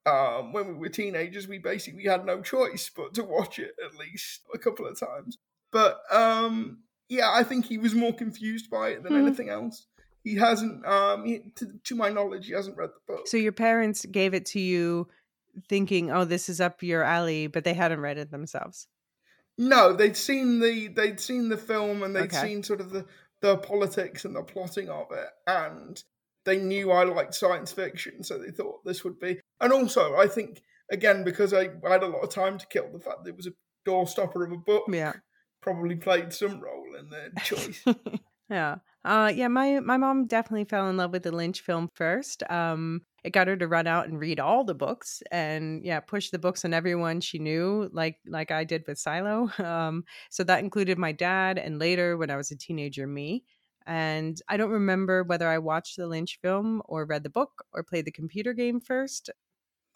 um, 0.07 0.53
when 0.53 0.67
we 0.69 0.75
were 0.75 0.89
teenagers, 0.89 1.47
we 1.47 1.59
basically 1.59 2.05
had 2.05 2.27
no 2.27 2.41
choice 2.43 2.91
but 2.95 3.15
to 3.15 3.23
watch 3.23 3.59
it 3.59 3.75
at 3.85 3.97
least 3.99 4.41
a 4.53 4.59
couple 4.59 4.87
of 4.87 4.99
times. 4.99 5.39
But 5.71 6.01
um, 6.11 6.81
yeah, 7.09 7.31
I 7.33 7.45
think 7.45 7.67
he 7.67 7.79
was 7.79 7.95
more 7.95 8.13
confused 8.13 8.71
by 8.71 8.89
it 8.91 9.03
than 9.05 9.13
Hmm. 9.13 9.27
anything 9.27 9.49
else. 9.51 9.87
He 10.25 10.35
hasn't, 10.37 10.85
um, 10.87 11.25
he, 11.25 11.41
to, 11.57 11.67
to 11.85 11.95
my 11.95 12.11
knowledge, 12.11 12.47
he 12.47 12.53
hasn't 12.53 12.77
read 12.77 12.91
the 12.91 13.15
book. 13.15 13.27
So 13.29 13.37
your 13.37 13.53
parents 13.53 14.05
gave 14.07 14.35
it 14.35 14.47
to 14.47 14.61
you 14.61 15.09
thinking, 15.69 16.11
"Oh, 16.11 16.25
this 16.25 16.49
is 16.49 16.61
up 16.61 16.83
your 16.83 17.03
alley," 17.03 17.47
but 17.47 17.65
they 17.65 17.75
hadn't 17.75 18.01
read 18.01 18.19
it 18.19 18.31
themselves. 18.31 18.87
No, 19.59 19.93
they'd 19.93 20.17
seen 20.17 20.61
the 20.61 20.89
they'd 20.89 21.21
seen 21.21 21.49
the 21.49 21.57
film 21.59 22.03
and 22.03 22.15
they'd 22.15 22.23
Okay. 22.33 22.49
seen 22.49 22.63
sort 22.63 22.81
of 22.81 22.91
the 22.91 23.07
the 23.41 23.57
politics 23.59 24.25
and 24.25 24.37
the 24.37 24.43
plotting 24.43 24.89
of 24.89 25.11
it, 25.13 25.29
and 25.47 26.03
they 26.45 26.59
knew 26.59 26.91
I 26.91 27.05
liked 27.05 27.35
science 27.35 27.73
fiction, 27.73 28.23
so 28.23 28.39
they 28.39 28.51
thought 28.51 28.85
this 28.85 29.05
would 29.05 29.19
be. 29.19 29.41
And 29.61 29.73
also, 29.73 30.17
I 30.17 30.27
think 30.27 30.63
again 30.91 31.25
because 31.25 31.53
I, 31.53 31.71
I 31.87 31.91
had 31.91 32.03
a 32.03 32.09
lot 32.09 32.23
of 32.23 32.31
time 32.31 32.59
to 32.59 32.67
kill, 32.67 32.91
the 32.93 33.01
fact 33.01 33.25
that 33.25 33.31
it 33.31 33.37
was 33.37 33.47
a 33.47 33.53
doorstopper 33.87 34.45
of 34.47 34.53
a 34.53 34.57
book 34.57 34.85
Yeah. 34.89 35.15
probably 35.63 35.97
played 35.97 36.33
some 36.33 36.61
role 36.61 36.95
in 36.99 37.11
their 37.11 37.31
choice. 37.43 37.85
yeah. 38.51 38.77
Uh 39.05 39.33
yeah, 39.35 39.49
my 39.49 39.81
my 39.81 39.97
mom 39.97 40.27
definitely 40.27 40.65
fell 40.65 40.89
in 40.91 40.97
love 40.99 41.13
with 41.13 41.23
the 41.23 41.33
Lynch 41.33 41.63
film 41.63 41.89
first. 41.95 42.43
Um 42.51 43.03
it 43.25 43.31
got 43.33 43.49
her 43.49 43.57
to 43.57 43.69
run 43.69 43.87
out 43.87 44.09
and 44.09 44.19
read 44.19 44.41
all 44.41 44.65
the 44.65 44.75
books 44.75 45.23
and 45.31 45.83
yeah, 45.85 46.01
push 46.01 46.31
the 46.31 46.39
books 46.39 46.65
on 46.65 46.75
everyone 46.75 47.21
she 47.21 47.39
knew 47.39 47.89
like 47.93 48.19
like 48.27 48.51
I 48.51 48.65
did 48.65 48.85
with 48.87 48.99
Silo. 48.99 49.51
Um 49.59 50.05
so 50.31 50.45
that 50.45 50.63
included 50.63 50.99
my 50.99 51.13
dad 51.13 51.59
and 51.59 51.79
later 51.79 52.17
when 52.19 52.31
I 52.31 52.37
was 52.37 52.51
a 52.51 52.57
teenager 52.57 53.07
me. 53.07 53.45
And 53.87 54.41
I 54.49 54.57
don't 54.59 54.71
remember 54.71 55.25
whether 55.25 55.49
I 55.49 55.59
watched 55.59 55.97
the 55.97 56.07
Lynch 56.07 56.39
film 56.43 56.83
or 56.85 57.07
read 57.07 57.23
the 57.25 57.31
book 57.31 57.65
or 57.73 57.83
played 57.83 58.05
the 58.05 58.13
computer 58.13 58.53
game 58.53 58.81
first. 58.81 59.31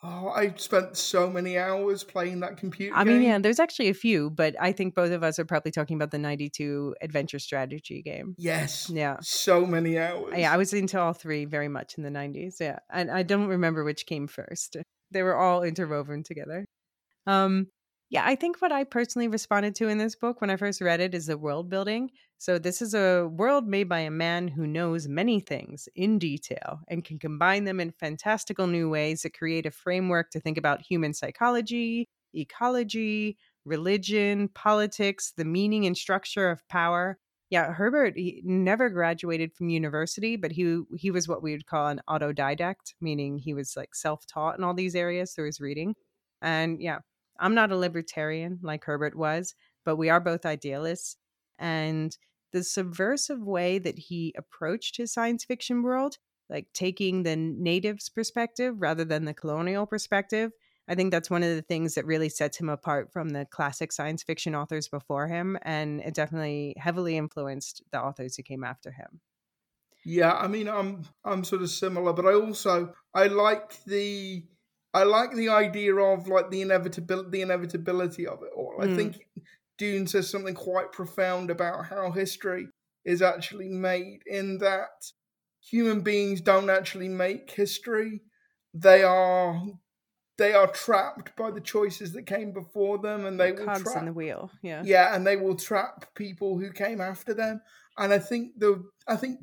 Oh, 0.05 0.29
I 0.29 0.53
spent 0.57 0.97
so 0.97 1.31
many 1.31 1.59
hours 1.59 2.05
playing 2.05 2.41
that 2.41 2.57
computer. 2.57 2.95
I 2.95 3.05
mean, 3.05 3.21
game. 3.21 3.29
yeah, 3.29 3.39
there's 3.39 3.59
actually 3.59 3.89
a 3.89 3.95
few, 3.95 4.31
but 4.31 4.55
I 4.61 4.73
think 4.73 4.95
both 4.95 5.11
of 5.11 5.23
us 5.23 5.39
are 5.39 5.45
probably 5.45 5.71
talking 5.73 5.97
about 5.97 6.11
the 6.11 6.19
92 6.19 6.95
adventure 7.01 7.39
strategy 7.39 8.03
game. 8.03 8.35
Yes. 8.39 8.91
Yeah. 8.91 9.17
So 9.23 9.65
many 9.65 9.99
hours. 9.99 10.35
Yeah, 10.37 10.53
I 10.53 10.57
was 10.59 10.73
into 10.75 11.01
all 11.01 11.15
three 11.15 11.47
very 11.47 11.69
much 11.69 11.95
in 11.97 12.05
the 12.05 12.11
90s. 12.11 12.61
Yeah. 12.61 12.79
And 12.93 13.11
I 13.11 13.23
don't 13.23 13.49
remember 13.49 13.83
which 13.83 14.07
came 14.07 14.27
first. 14.27 14.77
They 15.11 15.23
were 15.23 15.37
all 15.37 15.63
interwoven 15.63 16.23
together. 16.23 16.67
Um 17.27 17.69
yeah, 18.11 18.23
I 18.25 18.37
think 18.37 18.61
what 18.61 18.71
I 18.71 18.85
personally 18.85 19.29
responded 19.29 19.75
to 19.77 19.89
in 19.89 19.99
this 19.99 20.15
book 20.15 20.41
when 20.41 20.51
I 20.51 20.57
first 20.57 20.81
read 20.81 21.01
it 21.01 21.15
is 21.15 21.27
the 21.27 21.39
world 21.39 21.71
building. 21.71 22.11
So 22.45 22.59
this 22.59 22.83
is 22.83 22.93
a 22.93 23.27
world 23.27 23.67
made 23.67 23.89
by 23.89 24.01
a 24.01 24.11
man 24.11 24.49
who 24.49 24.67
knows 24.67 25.09
many 25.09 25.41
things 25.41 25.89
in 25.97 26.19
detail 26.19 26.81
and 26.89 27.03
can 27.03 27.19
combine 27.19 27.65
them 27.65 27.81
in 27.81 27.91
fantastical 27.91 28.67
new 28.67 28.91
ways 28.91 29.23
that 29.23 29.33
create 29.33 29.65
a 29.65 29.71
framework 29.71 30.31
to 30.33 30.41
think 30.41 30.59
about 30.59 30.83
human 30.83 31.15
psychology, 31.15 32.07
ecology, 32.35 33.39
religion, 33.65 34.49
politics, 34.49 35.33
the 35.39 35.47
meaning 35.47 35.87
and 35.87 35.97
structure 35.97 36.51
of 36.51 36.69
power. 36.69 37.17
Yeah, 37.49 37.73
Herbert 37.73 38.13
he 38.15 38.43
never 38.45 38.91
graduated 38.91 39.55
from 39.55 39.71
university, 39.71 40.37
but 40.37 40.53
he 40.53 40.83
he 40.99 41.11
was 41.11 41.27
what 41.27 41.43
we 41.43 41.53
would 41.53 41.65
call 41.65 41.87
an 41.87 42.03
autodidact, 42.11 42.93
meaning 43.01 43.39
he 43.39 43.55
was 43.55 43.75
like 43.75 43.95
self-taught 43.95 44.59
in 44.59 44.65
all 44.65 44.75
these 44.75 44.95
areas 44.95 45.33
through 45.33 45.47
his 45.47 45.63
reading. 45.63 45.95
And 46.43 46.79
yeah, 46.83 46.99
I'm 47.41 47.55
not 47.55 47.73
a 47.73 47.77
libertarian 47.79 48.59
like 48.63 48.85
Herbert 48.85 49.17
was, 49.17 49.55
but 49.87 49.97
we 49.97 50.11
are 50.11 50.21
both 50.21 50.45
idealists. 50.45 51.17
And 51.59 52.15
the 52.55 52.65
subversive 52.65 53.43
way 53.43 53.79
that 53.81 53.99
he 53.99 54.35
approached 54.39 54.97
his 54.99 55.13
science 55.13 55.45
fiction 55.45 55.83
world, 55.83 56.19
like 56.51 56.73
taking 56.75 57.25
the 57.25 57.37
natives' 57.37 58.09
perspective 58.09 58.77
rather 58.81 59.05
than 59.05 59.27
the 59.27 59.35
colonial 59.35 59.87
perspective, 59.87 60.53
I 60.89 60.95
think 60.95 61.11
that's 61.13 61.31
one 61.31 61.43
of 61.43 61.55
the 61.55 61.63
things 61.63 61.95
that 61.97 62.07
really 62.07 62.31
sets 62.31 62.59
him 62.59 62.69
apart 62.71 63.13
from 63.13 63.31
the 63.31 63.47
classic 63.47 63.93
science 63.93 64.23
fiction 64.23 64.55
authors 64.55 64.89
before 64.89 65.29
him. 65.29 65.59
And 65.63 66.01
it 66.03 66.15
definitely 66.15 66.75
heavily 66.79 67.17
influenced 67.19 67.83
the 67.93 68.03
authors 68.03 68.37
who 68.37 68.43
came 68.43 68.65
after 68.65 68.93
him. 68.93 69.21
Yeah, 70.05 70.35
I 70.35 70.49
mean, 70.49 70.69
I'm 70.69 71.07
I'm 71.25 71.45
sort 71.45 71.63
of 71.63 71.71
similar, 71.71 72.13
but 72.13 72.27
I 72.27 72.35
also 72.35 72.95
I 73.15 73.27
like 73.29 73.83
the 73.85 74.47
I 74.93 75.05
like 75.05 75.33
the 75.33 75.49
idea 75.49 75.95
of 75.97 76.29
like 76.29 76.51
the 76.51 76.61
inevitability 76.61 77.31
the 77.31 77.41
inevitability 77.43 78.27
of 78.27 78.43
it 78.43 78.53
all. 78.55 78.81
I 78.83 78.87
Mm. 78.87 78.89
think 78.89 79.27
Dune 79.79 80.07
says 80.07 80.31
something 80.31 80.55
quite 80.55 80.93
profound 80.93 81.51
about 81.51 81.87
how 81.87 82.11
history 82.11 82.69
is 83.05 83.23
actually 83.23 83.69
made 83.69 84.21
in 84.27 84.59
that 84.59 85.11
human 85.61 86.01
beings 86.01 86.41
don't 86.41 86.71
actually 86.71 87.09
make 87.09 87.51
history. 87.51 88.23
They 88.73 89.03
are 89.03 89.61
they 90.37 90.53
are 90.53 90.67
trapped 90.67 91.37
by 91.37 91.51
the 91.51 91.61
choices 91.61 92.13
that 92.13 92.27
came 92.27 92.53
before 92.53 92.99
them 92.99 93.25
and 93.25 93.39
they 93.39 93.53
will 93.53 93.67
Cogs 93.67 93.83
trap 93.83 93.99
in 93.99 94.07
the 94.07 94.13
wheel. 94.13 94.51
Yeah. 94.63 94.83
yeah, 94.85 95.15
and 95.15 95.27
they 95.27 95.37
will 95.37 95.55
trap 95.55 96.13
people 96.15 96.59
who 96.59 96.73
came 96.73 97.01
after 97.01 97.35
them. 97.35 97.61
And 97.99 98.13
I 98.13 98.19
think 98.19 98.59
the 98.59 98.85
I 99.07 99.17
think 99.17 99.41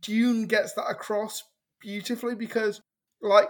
Dune 0.00 0.46
gets 0.46 0.74
that 0.74 0.90
across 0.90 1.42
beautifully 1.80 2.34
because 2.34 2.80
like 3.22 3.48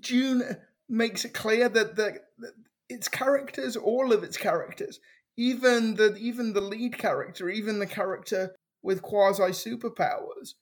Dune 0.00 0.42
makes 0.88 1.24
it 1.24 1.34
clear 1.34 1.68
that 1.68 1.96
the 1.96 2.18
that 2.38 2.52
its 2.88 3.08
characters, 3.08 3.76
all 3.76 4.12
of 4.12 4.22
its 4.22 4.36
characters, 4.36 5.00
even 5.36 5.94
the 5.96 6.16
even 6.16 6.52
the 6.52 6.60
lead 6.60 6.98
character, 6.98 7.48
even 7.48 7.78
the 7.78 7.86
character 7.86 8.54
with 8.82 9.02
quasi 9.02 9.42
superpowers, 9.52 10.54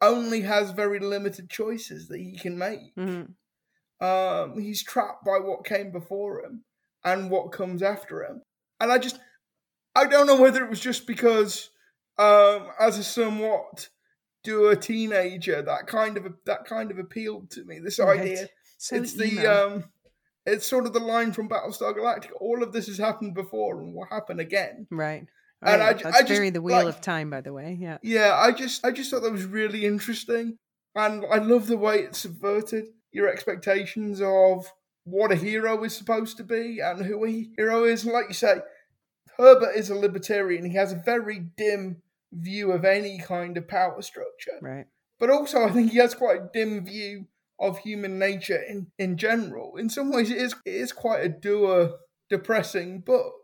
only 0.00 0.42
has 0.42 0.70
very 0.70 0.98
limited 0.98 1.50
choices 1.50 2.08
that 2.08 2.20
he 2.20 2.36
can 2.36 2.58
make. 2.58 2.94
Mhm. 2.96 3.36
Um, 4.00 4.58
he's 4.60 4.82
trapped 4.82 5.24
by 5.24 5.38
what 5.38 5.64
came 5.64 5.90
before 5.92 6.44
him 6.44 6.64
and 7.04 7.30
what 7.30 7.52
comes 7.52 7.82
after 7.82 8.22
him. 8.24 8.42
And 8.80 8.90
I 8.92 8.98
just, 8.98 9.18
I 9.94 10.06
don't 10.06 10.26
know 10.26 10.40
whether 10.40 10.64
it 10.64 10.70
was 10.70 10.80
just 10.80 11.06
because, 11.06 11.70
um, 12.18 12.70
as 12.80 12.98
a 12.98 13.04
somewhat 13.04 13.90
doer 14.42 14.76
teenager, 14.76 15.62
that 15.62 15.86
kind 15.86 16.16
of 16.16 16.26
that 16.46 16.64
kind 16.66 16.90
of 16.90 16.98
appealed 16.98 17.50
to 17.52 17.64
me. 17.64 17.78
This 17.80 17.98
Right. 17.98 18.20
idea, 18.20 18.48
So 18.78 18.96
it's 18.96 19.14
the 19.14 19.46
um, 19.46 19.84
it's 20.46 20.66
sort 20.66 20.86
of 20.86 20.92
the 20.92 21.00
line 21.00 21.32
from 21.32 21.48
Battlestar 21.48 21.94
Galactica. 21.96 22.32
All 22.40 22.62
of 22.62 22.72
this 22.72 22.86
has 22.86 22.98
happened 22.98 23.34
before 23.34 23.80
and 23.80 23.94
will 23.94 24.06
happen 24.10 24.40
again. 24.40 24.86
right. 24.90 25.26
and 25.62 25.80
Right. 25.80 25.80
I 25.80 25.92
That's 25.94 26.16
I 26.18 26.20
just, 26.20 26.32
very 26.32 26.50
the 26.50 26.60
wheel 26.62 26.76
like- 26.76 26.86
of 26.88 27.00
time, 27.00 27.30
by 27.30 27.40
the 27.40 27.52
way. 27.52 27.76
Yeah. 27.80 27.98
Yeah, 28.02 28.34
I 28.36 28.52
just 28.52 28.84
I 28.84 28.90
just 28.90 29.10
thought 29.10 29.22
that 29.22 29.32
was 29.32 29.46
really 29.46 29.86
interesting, 29.86 30.58
and 30.94 31.24
I 31.30 31.38
love 31.38 31.66
the 31.68 31.78
way 31.78 32.00
it 32.00 32.14
subverted 32.14 32.88
your 33.12 33.28
expectations 33.28 34.20
of 34.20 34.66
what 35.04 35.30
a 35.32 35.36
hero 35.36 35.82
is 35.84 35.96
supposed 35.96 36.36
to 36.38 36.44
be 36.44 36.80
and 36.80 37.04
who 37.04 37.24
a 37.24 37.46
hero 37.56 37.84
is. 37.84 38.04
And 38.04 38.12
like 38.12 38.26
you 38.28 38.34
say, 38.34 38.56
Herbert 39.38 39.74
is 39.76 39.90
a 39.90 39.94
libertarian. 39.94 40.64
He 40.70 40.76
has 40.76 40.92
a 40.92 40.96
very 41.04 41.38
dim 41.56 42.02
view 42.32 42.72
of 42.72 42.84
any 42.84 43.18
kind 43.18 43.56
of 43.56 43.68
power 43.68 44.00
structure, 44.02 44.58
Right. 44.60 44.86
but 45.20 45.30
also 45.30 45.62
I 45.64 45.70
think 45.70 45.92
he 45.92 45.98
has 45.98 46.14
quite 46.14 46.40
a 46.40 46.50
dim 46.52 46.84
view 46.84 47.26
of 47.58 47.78
human 47.78 48.18
nature 48.18 48.60
in 48.60 48.88
in 48.98 49.16
general. 49.16 49.76
In 49.76 49.88
some 49.88 50.12
ways, 50.12 50.30
it 50.30 50.38
is 50.38 50.54
it 50.64 50.74
is 50.74 50.92
quite 50.92 51.24
a 51.24 51.28
doer 51.28 51.92
depressing 52.30 53.00
book. 53.00 53.34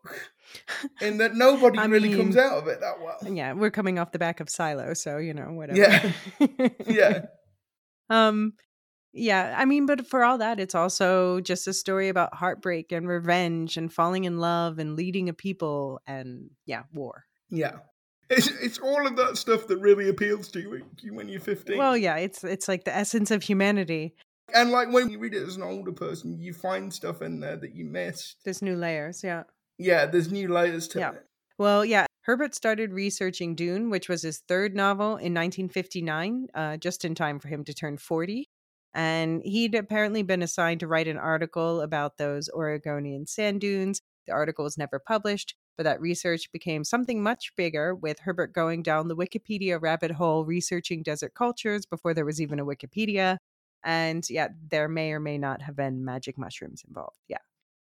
In 1.01 1.19
that 1.19 1.37
nobody 1.37 1.79
really 1.79 2.17
comes 2.17 2.37
out 2.37 2.59
of 2.59 2.67
it 2.67 2.81
that 2.81 3.01
well. 3.01 3.19
Yeah, 3.33 3.53
we're 3.53 3.71
coming 3.71 4.01
off 4.01 4.11
the 4.11 4.19
back 4.19 4.41
of 4.41 4.51
Silo, 4.51 4.95
so 4.95 5.19
you 5.19 5.33
know, 5.33 5.53
whatever. 5.53 5.79
Yeah. 5.79 6.69
Yeah. 6.87 7.27
Um 8.09 8.55
yeah, 9.13 9.57
I 9.59 9.65
mean, 9.65 9.87
but 9.87 10.07
for 10.07 10.23
all 10.23 10.39
that, 10.39 10.61
it's 10.61 10.75
also 10.75 11.41
just 11.41 11.67
a 11.67 11.73
story 11.73 12.09
about 12.09 12.35
heartbreak 12.35 12.93
and 12.93 13.09
revenge 13.09 13.77
and 13.77 13.93
falling 13.93 14.25
in 14.25 14.39
love 14.39 14.79
and 14.79 14.95
leading 14.95 15.29
a 15.29 15.33
people 15.33 16.01
and 16.07 16.51
yeah, 16.65 16.83
war. 16.93 17.25
Yeah. 17.49 17.79
It's, 18.31 18.47
it's 18.47 18.79
all 18.79 19.07
of 19.07 19.17
that 19.17 19.37
stuff 19.37 19.67
that 19.67 19.79
really 19.79 20.09
appeals 20.09 20.49
to 20.51 20.61
you 21.03 21.15
when 21.15 21.29
you're 21.29 21.41
15. 21.41 21.77
Well, 21.77 21.97
yeah, 21.97 22.17
it's 22.17 22.45
it's 22.45 22.69
like 22.69 22.85
the 22.85 22.95
essence 22.95 23.31
of 23.33 23.43
humanity. 23.43 24.15
and 24.55 24.71
like 24.71 24.93
when 24.93 25.11
you 25.11 25.19
read 25.19 25.35
it 25.35 25.47
as 25.47 25.57
an 25.57 25.63
older 25.63 25.93
person, 25.93 26.39
you 26.39 26.53
find 26.55 26.93
stuff 26.95 27.23
in 27.23 27.41
there 27.41 27.57
that 27.57 27.75
you 27.75 27.85
missed. 27.85 28.37
There's 28.45 28.63
new 28.63 28.77
layers, 28.77 29.23
yeah. 29.25 29.43
Yeah, 29.79 30.07
there's 30.07 30.31
new 30.31 30.49
layers 30.49 30.87
to 30.89 30.99
Yeah. 31.01 31.13
it. 31.13 31.27
Well, 31.59 31.85
yeah, 31.85 32.07
Herbert 32.23 32.55
started 32.55 32.93
researching 32.93 33.55
Dune, 33.55 33.91
which 33.91 34.09
was 34.09 34.23
his 34.23 34.39
third 34.47 34.75
novel 34.75 35.17
in 35.17 35.35
1959, 35.35 36.49
uh, 36.55 36.77
just 36.77 37.05
in 37.05 37.15
time 37.15 37.39
for 37.39 37.49
him 37.49 37.65
to 37.65 37.75
turn 37.75 37.97
40. 37.99 38.49
And 38.95 39.41
he'd 39.45 39.75
apparently 39.75 40.23
been 40.23 40.43
assigned 40.43 40.81
to 40.81 40.87
write 40.89 41.07
an 41.09 41.17
article 41.19 41.81
about 41.81 42.17
those 42.19 42.49
Oregonian 42.51 43.27
sand 43.27 43.61
dunes. 43.61 44.01
The 44.27 44.33
article 44.33 44.65
was 44.65 44.77
never 44.79 44.99
published, 44.99 45.55
but 45.81 45.85
that 45.85 46.03
research 46.03 46.53
became 46.53 46.85
something 46.85 47.23
much 47.23 47.57
bigger, 47.57 47.95
with 47.95 48.19
Herbert 48.19 48.53
going 48.53 48.83
down 48.83 49.09
the 49.09 49.17
Wikipedia 49.17 49.81
rabbit 49.81 50.11
hole 50.11 50.45
researching 50.45 51.03
desert 51.03 51.33
cultures 51.33 51.87
before 51.87 52.13
there 52.13 52.27
was 52.27 52.39
even 52.39 52.61
a 52.61 52.67
Wikipedia. 52.67 53.39
And 53.83 54.23
yeah, 54.29 54.49
there 54.71 54.89
may 54.89 55.13
or 55.13 55.21
may 55.21 55.39
not 55.39 55.63
have 55.63 55.77
been 55.77 56.05
magic 56.05 56.37
mushrooms 56.37 56.83
involved. 56.87 57.17
Yeah. 57.29 57.39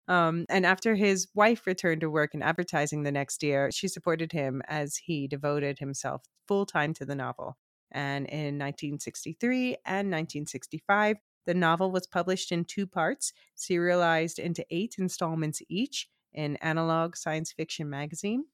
Um, 0.10 0.46
and 0.50 0.66
after 0.66 0.96
his 0.96 1.30
wife 1.34 1.66
returned 1.66 2.02
to 2.02 2.10
work 2.10 2.34
in 2.34 2.42
advertising 2.42 3.04
the 3.04 3.12
next 3.14 3.42
year, 3.42 3.72
she 3.72 3.88
supported 3.88 4.34
him 4.34 4.62
as 4.68 4.98
he 4.98 5.26
devoted 5.26 5.80
himself 5.80 6.24
full 6.46 6.66
time 6.66 6.94
to 6.96 7.06
the 7.06 7.16
novel. 7.16 7.56
And 7.90 8.26
in 8.26 8.60
1963 8.60 9.78
and 9.86 10.12
1965, 10.12 11.16
the 11.46 11.54
novel 11.54 11.90
was 11.90 12.06
published 12.06 12.52
in 12.52 12.66
two 12.66 12.86
parts, 12.86 13.32
serialized 13.56 14.40
into 14.40 14.66
eight 14.70 14.96
installments 15.00 15.62
each 15.70 16.10
in 16.38 16.56
Analog 16.58 17.18
Science 17.18 17.52
Fiction 17.52 17.90
magazine. 17.90 18.46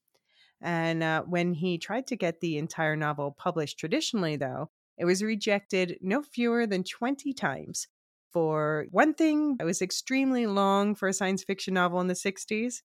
And 0.61 1.03
uh, 1.03 1.23
when 1.23 1.53
he 1.53 1.77
tried 1.77 2.07
to 2.07 2.15
get 2.15 2.39
the 2.39 2.57
entire 2.57 2.95
novel 2.95 3.35
published 3.37 3.77
traditionally, 3.77 4.37
though, 4.37 4.71
it 4.97 5.05
was 5.05 5.21
rejected 5.21 5.97
no 6.01 6.23
fewer 6.23 6.65
than 6.65 6.83
20 6.83 7.33
times. 7.33 7.87
For 8.31 8.85
one 8.89 9.13
thing, 9.13 9.57
it 9.59 9.65
was 9.65 9.81
extremely 9.81 10.47
long 10.47 10.95
for 10.95 11.07
a 11.07 11.13
science 11.13 11.43
fiction 11.43 11.73
novel 11.73 11.99
in 11.99 12.07
the 12.07 12.13
60s. 12.13 12.81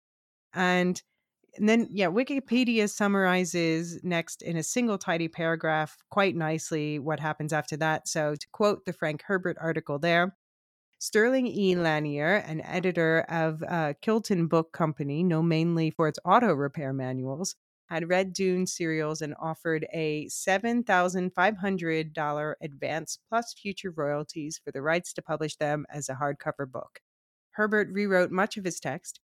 And, 0.52 1.00
and 1.56 1.68
then, 1.68 1.88
yeah, 1.90 2.08
Wikipedia 2.08 2.90
summarizes 2.90 4.00
next 4.02 4.42
in 4.42 4.56
a 4.56 4.62
single 4.62 4.98
tidy 4.98 5.28
paragraph 5.28 5.96
quite 6.10 6.34
nicely 6.34 6.98
what 6.98 7.20
happens 7.20 7.52
after 7.52 7.76
that. 7.76 8.08
So, 8.08 8.34
to 8.34 8.46
quote 8.52 8.84
the 8.84 8.92
Frank 8.92 9.22
Herbert 9.26 9.56
article 9.60 9.98
there, 9.98 10.36
Sterling 11.00 11.46
E. 11.46 11.76
Lanier, 11.76 12.42
an 12.46 12.60
editor 12.62 13.24
of 13.28 13.62
uh, 13.62 13.92
Chilton 14.02 14.48
Book 14.48 14.72
Company, 14.72 15.22
known 15.22 15.46
mainly 15.46 15.90
for 15.90 16.08
its 16.08 16.18
auto 16.24 16.52
repair 16.52 16.92
manuals, 16.92 17.54
had 17.88 18.08
read 18.08 18.32
Dune 18.32 18.66
serials 18.66 19.22
and 19.22 19.32
offered 19.40 19.86
a 19.92 20.26
$7,500 20.26 22.54
advance 22.60 23.18
plus 23.28 23.54
future 23.54 23.92
royalties 23.92 24.60
for 24.62 24.72
the 24.72 24.82
rights 24.82 25.12
to 25.12 25.22
publish 25.22 25.54
them 25.56 25.86
as 25.88 26.08
a 26.08 26.16
hardcover 26.16 26.68
book. 26.70 26.98
Herbert 27.52 27.88
rewrote 27.92 28.32
much 28.32 28.56
of 28.56 28.64
his 28.64 28.80
text. 28.80 29.20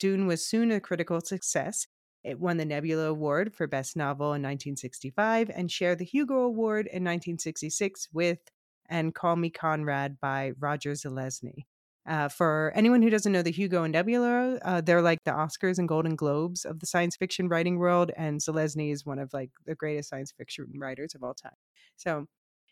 Dune 0.00 0.26
was 0.26 0.44
soon 0.44 0.72
a 0.72 0.80
critical 0.80 1.20
success. 1.20 1.86
It 2.24 2.40
won 2.40 2.56
the 2.56 2.64
Nebula 2.64 3.06
Award 3.06 3.54
for 3.54 3.68
Best 3.68 3.96
Novel 3.96 4.26
in 4.28 4.42
1965 4.42 5.48
and 5.54 5.70
shared 5.70 5.98
the 5.98 6.04
Hugo 6.04 6.40
Award 6.40 6.86
in 6.86 7.04
1966 7.04 8.08
with 8.12 8.40
And 8.88 9.14
Call 9.14 9.36
Me 9.36 9.50
Conrad 9.50 10.18
by 10.20 10.52
Roger 10.58 10.92
Zelazny. 10.92 11.64
Uh, 12.06 12.28
for 12.28 12.70
anyone 12.74 13.00
who 13.00 13.08
doesn't 13.08 13.32
know 13.32 13.40
the 13.40 13.50
Hugo 13.50 13.82
and 13.82 13.92
Nebula, 13.92 14.58
uh, 14.62 14.80
they're 14.82 15.00
like 15.00 15.24
the 15.24 15.30
Oscars 15.30 15.78
and 15.78 15.88
Golden 15.88 16.16
Globes 16.16 16.66
of 16.66 16.80
the 16.80 16.86
science 16.86 17.16
fiction 17.16 17.48
writing 17.48 17.78
world, 17.78 18.10
and 18.14 18.40
Zelazny 18.40 18.92
is 18.92 19.06
one 19.06 19.18
of 19.18 19.32
like 19.32 19.50
the 19.64 19.74
greatest 19.74 20.10
science 20.10 20.30
fiction 20.36 20.66
writers 20.76 21.14
of 21.14 21.22
all 21.22 21.32
time. 21.32 21.56
So, 21.96 22.26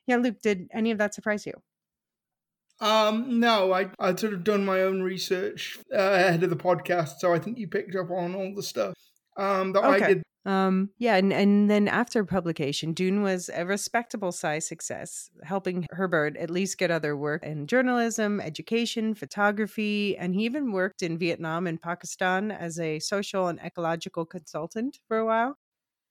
yeah, 0.07 0.17
Luke, 0.17 0.43
did 0.43 0.69
any 0.75 0.91
of 0.91 0.99
that 0.99 1.15
surprise 1.15 1.47
you? 1.47 1.55
Um, 2.81 3.41
no, 3.41 3.73
I 3.73 3.91
I'd 3.99 4.21
sort 4.21 4.35
of 4.35 4.45
done 4.45 4.67
my 4.67 4.83
own 4.83 5.03
research 5.03 5.79
uh, 5.95 5.99
ahead 5.99 6.43
of 6.43 6.51
the 6.51 6.57
podcast, 6.57 7.21
so 7.21 7.33
I 7.33 7.39
think 7.39 7.57
you 7.57 7.69
picked 7.69 7.95
up 7.97 8.11
on 8.11 8.35
all 8.35 8.53
the 8.55 8.63
stuff 8.63 8.95
um, 9.39 9.73
that 9.73 9.85
I 9.85 9.99
did. 9.99 10.23
Um, 10.45 10.91
yeah, 10.99 11.17
and, 11.17 11.33
and 11.33 11.71
then 11.71 11.87
after 11.87 12.25
publication, 12.25 12.93
Dune 12.95 13.23
was 13.23 13.49
a 13.55 13.65
respectable 13.65 14.33
size 14.33 14.67
success, 14.67 15.31
helping 15.45 15.87
Herbert 15.91 16.37
at 16.37 16.51
least 16.51 16.79
get 16.79 16.91
other 16.91 17.17
work 17.17 17.45
in 17.45 17.69
journalism, 17.69 18.41
education, 18.41 19.15
photography, 19.15 20.17
and 20.17 20.35
he 20.35 20.45
even 20.45 20.73
worked 20.73 21.03
in 21.03 21.17
Vietnam 21.17 21.69
and 21.69 21.81
Pakistan 21.81 22.51
as 22.51 22.81
a 22.81 22.99
social 22.99 23.47
and 23.47 23.61
ecological 23.61 24.27
consultant 24.27 24.99
for 25.07 25.19
a 25.19 25.27
while. 25.27 25.59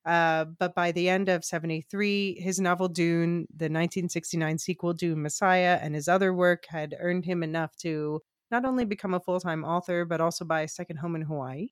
Uh, 0.06 0.46
but 0.58 0.74
by 0.74 0.92
the 0.92 1.10
end 1.10 1.30
of 1.30 1.44
73, 1.44 2.40
his 2.40 2.60
novel 2.60 2.88
Dune, 2.88 3.48
the 3.50 3.66
1969 3.66 4.58
sequel 4.58 4.94
Dune 4.94 5.22
Messiah, 5.22 5.78
and 5.82 5.94
his 5.94 6.08
other 6.08 6.34
work 6.34 6.66
had 6.70 6.96
earned 7.00 7.26
him 7.26 7.44
enough 7.44 7.76
to 7.78 8.22
not 8.50 8.66
only 8.66 8.86
become 8.86 9.14
a 9.14 9.20
full 9.20 9.40
time 9.40 9.64
author, 9.64 10.06
but 10.06 10.22
also 10.22 10.46
buy 10.46 10.62
a 10.62 10.68
second 10.68 10.98
home 10.98 11.16
in 11.16 11.24
Hawaii. 11.24 11.68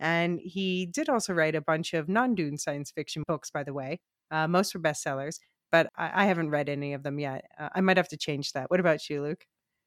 And 0.00 0.40
he 0.40 0.86
did 0.86 1.08
also 1.08 1.32
write 1.32 1.54
a 1.54 1.60
bunch 1.60 1.94
of 1.94 2.08
non 2.08 2.34
Dune 2.34 2.58
science 2.58 2.90
fiction 2.90 3.24
books, 3.26 3.50
by 3.50 3.64
the 3.64 3.74
way. 3.74 4.00
Uh, 4.30 4.46
most 4.46 4.74
were 4.74 4.80
bestsellers, 4.80 5.38
but 5.72 5.88
I, 5.96 6.22
I 6.22 6.26
haven't 6.26 6.50
read 6.50 6.68
any 6.68 6.92
of 6.92 7.02
them 7.02 7.18
yet. 7.18 7.44
Uh, 7.58 7.68
I 7.74 7.80
might 7.80 7.96
have 7.96 8.08
to 8.08 8.16
change 8.16 8.52
that. 8.52 8.70
What 8.70 8.80
about 8.80 9.08
you, 9.08 9.22
Luke? 9.22 9.44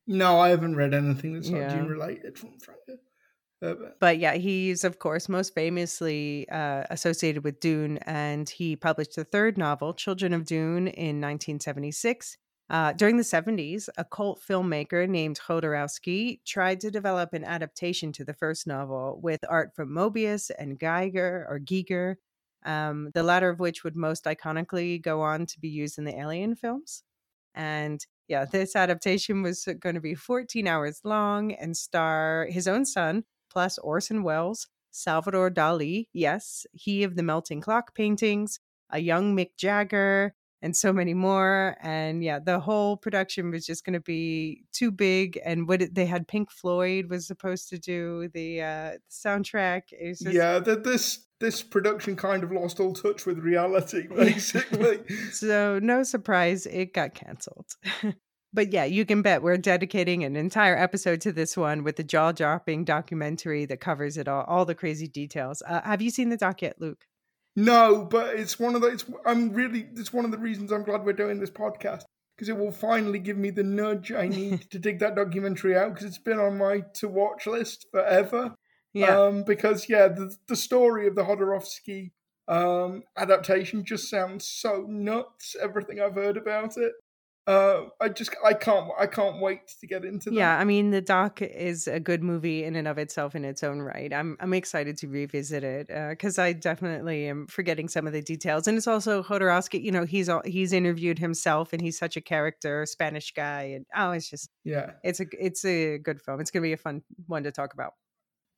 No, 0.07 0.39
I 0.39 0.49
haven't 0.49 0.75
read 0.75 0.93
anything 0.93 1.33
that's 1.33 1.49
not 1.49 1.69
Dune 1.69 1.87
related 1.87 2.37
from 2.37 2.57
Frank 2.59 2.79
Herbert. 3.61 3.97
But 3.99 4.17
yeah, 4.17 4.33
he's 4.33 4.83
of 4.83 4.99
course 4.99 5.29
most 5.29 5.53
famously 5.53 6.49
uh, 6.49 6.83
associated 6.89 7.43
with 7.43 7.59
Dune, 7.59 7.99
and 7.99 8.49
he 8.49 8.75
published 8.75 9.15
the 9.15 9.23
third 9.23 9.57
novel, 9.57 9.93
Children 9.93 10.33
of 10.33 10.45
Dune, 10.45 10.87
in 10.87 11.21
1976. 11.21 12.37
Uh, 12.71 12.93
during 12.93 13.17
the 13.17 13.23
70s, 13.23 13.89
a 13.97 14.05
cult 14.05 14.41
filmmaker 14.41 15.07
named 15.07 15.37
Jodorowsky 15.45 16.39
tried 16.45 16.79
to 16.79 16.89
develop 16.89 17.33
an 17.33 17.43
adaptation 17.43 18.13
to 18.13 18.23
the 18.23 18.33
first 18.33 18.65
novel 18.65 19.19
with 19.21 19.43
art 19.49 19.75
from 19.75 19.89
Mobius 19.89 20.49
and 20.57 20.79
Geiger 20.79 21.45
or 21.49 21.59
Giger, 21.59 22.15
um, 22.63 23.11
the 23.13 23.23
latter 23.23 23.49
of 23.49 23.59
which 23.59 23.83
would 23.83 23.97
most 23.97 24.23
iconically 24.23 25.01
go 25.01 25.19
on 25.21 25.45
to 25.47 25.59
be 25.59 25.67
used 25.67 25.97
in 25.97 26.05
the 26.05 26.17
Alien 26.17 26.55
films. 26.55 27.03
And 27.53 28.05
yeah, 28.29 28.45
this 28.45 28.73
adaptation 28.73 29.43
was 29.43 29.67
going 29.81 29.95
to 29.95 30.01
be 30.01 30.15
14 30.15 30.65
hours 30.65 31.01
long 31.03 31.51
and 31.51 31.75
star 31.75 32.47
his 32.49 32.69
own 32.69 32.85
son, 32.85 33.25
plus 33.51 33.79
Orson 33.79 34.23
Welles, 34.23 34.67
Salvador 34.91 35.51
Dali, 35.51 36.07
yes, 36.13 36.65
he 36.71 37.03
of 37.03 37.17
the 37.17 37.23
melting 37.23 37.59
clock 37.59 37.93
paintings, 37.93 38.61
a 38.89 38.99
young 38.99 39.35
Mick 39.35 39.57
Jagger, 39.57 40.35
and 40.61 40.75
so 40.75 40.93
many 40.93 41.13
more. 41.13 41.75
And 41.81 42.23
yeah, 42.23 42.39
the 42.39 42.59
whole 42.59 42.97
production 42.97 43.51
was 43.51 43.65
just 43.65 43.85
going 43.85 43.93
to 43.93 44.01
be 44.01 44.63
too 44.71 44.91
big. 44.91 45.39
And 45.43 45.67
what 45.67 45.81
it, 45.81 45.95
they 45.95 46.05
had 46.05 46.27
Pink 46.27 46.51
Floyd 46.51 47.09
was 47.09 47.25
supposed 47.27 47.69
to 47.69 47.79
do 47.79 48.29
the 48.33 48.61
uh, 48.61 48.91
soundtrack. 49.09 49.83
It 49.91 50.09
was 50.09 50.19
just, 50.19 50.35
Yeah, 50.35 50.59
th- 50.59 50.83
this 50.83 51.25
this 51.39 51.63
production 51.63 52.15
kind 52.15 52.43
of 52.43 52.51
lost 52.51 52.79
all 52.79 52.93
touch 52.93 53.25
with 53.25 53.39
reality, 53.39 54.07
basically. 54.15 54.99
So 55.31 55.79
no 55.81 56.03
surprise, 56.03 56.67
it 56.67 56.93
got 56.93 57.15
canceled. 57.15 57.65
but 58.53 58.71
yeah, 58.71 58.85
you 58.85 59.05
can 59.05 59.23
bet 59.23 59.41
we're 59.41 59.57
dedicating 59.57 60.23
an 60.23 60.35
entire 60.35 60.77
episode 60.77 61.19
to 61.21 61.31
this 61.31 61.57
one 61.57 61.83
with 61.83 61.95
the 61.95 62.03
jaw-dropping 62.03 62.85
documentary 62.85 63.65
that 63.65 63.81
covers 63.81 64.17
it 64.17 64.27
all, 64.27 64.43
all 64.43 64.65
the 64.65 64.75
crazy 64.75 65.07
details. 65.07 65.63
Uh, 65.67 65.81
have 65.81 66.01
you 66.01 66.11
seen 66.11 66.29
the 66.29 66.37
doc 66.37 66.61
yet, 66.61 66.79
Luke? 66.79 67.05
No, 67.55 68.07
but 68.09 68.35
it's 68.35 68.59
one 68.59 68.75
of 68.75 68.81
the. 68.81 68.87
It's, 68.87 69.05
I'm 69.25 69.51
really. 69.51 69.87
It's 69.95 70.13
one 70.13 70.25
of 70.25 70.31
the 70.31 70.37
reasons 70.37 70.71
I'm 70.71 70.83
glad 70.83 71.03
we're 71.03 71.13
doing 71.13 71.39
this 71.39 71.49
podcast 71.49 72.03
because 72.35 72.49
it 72.49 72.57
will 72.57 72.71
finally 72.71 73.19
give 73.19 73.37
me 73.37 73.51
the 73.51 73.63
nudge 73.63 74.11
I 74.11 74.27
need 74.29 74.69
to 74.71 74.79
dig 74.79 74.99
that 74.99 75.15
documentary 75.15 75.75
out 75.77 75.93
because 75.93 76.07
it's 76.07 76.17
been 76.17 76.39
on 76.39 76.57
my 76.57 76.81
to 76.95 77.07
watch 77.07 77.45
list 77.47 77.87
forever. 77.91 78.55
Yeah. 78.93 79.19
Um, 79.19 79.43
because 79.43 79.89
yeah, 79.89 80.07
the 80.07 80.35
the 80.47 80.55
story 80.55 81.07
of 81.07 81.15
the 81.15 81.23
Jodorowsky 81.23 82.11
um 82.47 83.03
adaptation 83.17 83.85
just 83.85 84.09
sounds 84.09 84.47
so 84.47 84.85
nuts. 84.87 85.55
Everything 85.61 86.01
I've 86.01 86.15
heard 86.15 86.37
about 86.37 86.77
it. 86.77 86.93
Uh, 87.47 87.85
I 87.99 88.09
just 88.09 88.35
I 88.45 88.53
can't 88.53 88.91
I 88.99 89.07
can't 89.07 89.41
wait 89.41 89.67
to 89.79 89.87
get 89.87 90.05
into 90.05 90.29
that. 90.29 90.35
yeah, 90.35 90.59
I 90.59 90.63
mean 90.63 90.91
the 90.91 91.01
doc 91.01 91.41
is 91.41 91.87
a 91.87 91.99
good 91.99 92.21
movie 92.21 92.63
in 92.63 92.75
and 92.75 92.87
of 92.87 92.99
itself 92.99 93.33
in 93.33 93.45
its 93.45 93.63
own 93.63 93.79
right. 93.79 94.13
I'm 94.13 94.37
I'm 94.39 94.53
excited 94.53 94.95
to 94.99 95.07
revisit 95.07 95.63
it 95.63 95.87
because 95.87 96.37
I 96.37 96.53
definitely 96.53 97.27
am 97.27 97.47
forgetting 97.47 97.87
some 97.89 98.05
of 98.05 98.13
the 98.13 98.21
details, 98.21 98.67
and 98.67 98.77
it's 98.77 98.85
also 98.85 99.23
Jodorowsky. 99.23 99.83
You 99.83 99.91
know, 99.91 100.05
he's 100.05 100.29
all, 100.29 100.43
he's 100.45 100.71
interviewed 100.71 101.17
himself, 101.17 101.73
and 101.73 101.81
he's 101.81 101.97
such 101.97 102.15
a 102.15 102.21
character, 102.21 102.85
Spanish 102.85 103.33
guy, 103.33 103.73
and 103.75 103.87
oh, 103.95 104.11
it's 104.11 104.29
just 104.29 104.49
yeah. 104.63 104.91
it's 105.03 105.19
a 105.19 105.25
it's 105.39 105.65
a 105.65 105.97
good 105.97 106.21
film. 106.21 106.41
It's 106.41 106.51
gonna 106.51 106.61
be 106.61 106.73
a 106.73 106.77
fun 106.77 107.01
one 107.25 107.41
to 107.43 107.51
talk 107.51 107.73
about. 107.73 107.93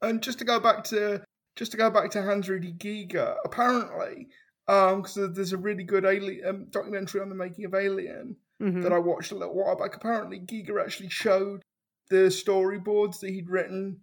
And 0.01 0.21
just 0.21 0.39
to 0.39 0.45
go 0.45 0.59
back 0.59 0.83
to 0.85 1.23
just 1.55 1.71
to 1.71 1.77
go 1.77 1.89
back 1.89 2.11
to 2.11 2.21
Hans 2.21 2.49
Rudy 2.49 2.73
Giger, 2.73 3.37
apparently, 3.45 4.27
um, 4.67 5.03
because 5.03 5.33
there's 5.33 5.53
a 5.53 5.57
really 5.57 5.83
good 5.83 6.03
alien 6.03 6.45
um, 6.45 6.65
documentary 6.69 7.21
on 7.21 7.29
the 7.29 7.35
making 7.35 7.63
of 7.63 7.73
Alien 7.73 8.35
Mhm. 8.63 8.83
that 8.83 8.93
I 8.93 8.97
watched 8.99 9.31
a 9.31 9.35
little 9.35 9.55
while 9.55 9.75
back. 9.75 9.95
Apparently, 9.95 10.39
Giger 10.39 10.81
actually 10.81 11.09
showed 11.09 11.61
the 12.09 12.27
storyboards 12.29 13.19
that 13.19 13.29
he'd 13.31 13.49
written, 13.49 14.01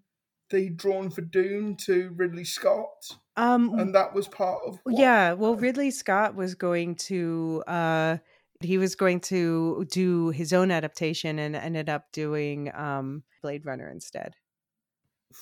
that 0.50 0.60
he'd 0.60 0.76
drawn 0.76 1.10
for 1.10 1.22
Dune 1.22 1.76
to 1.86 2.10
Ridley 2.16 2.44
Scott, 2.44 3.16
Um, 3.36 3.78
and 3.78 3.94
that 3.94 4.14
was 4.14 4.28
part 4.28 4.60
of. 4.66 4.78
what- 4.82 4.98
yeah, 4.98 5.32
well, 5.32 5.56
Ridley 5.56 5.90
Scott 5.90 6.34
was 6.34 6.54
going 6.54 6.96
to 6.96 7.62
uh 7.66 8.18
he 8.62 8.76
was 8.76 8.94
going 8.94 9.20
to 9.20 9.86
do 9.90 10.28
his 10.28 10.52
own 10.52 10.70
adaptation 10.70 11.38
and 11.38 11.56
ended 11.56 11.88
up 11.88 12.12
doing 12.12 12.70
um 12.74 13.22
Blade 13.42 13.64
Runner 13.64 13.88
instead. 13.88 14.34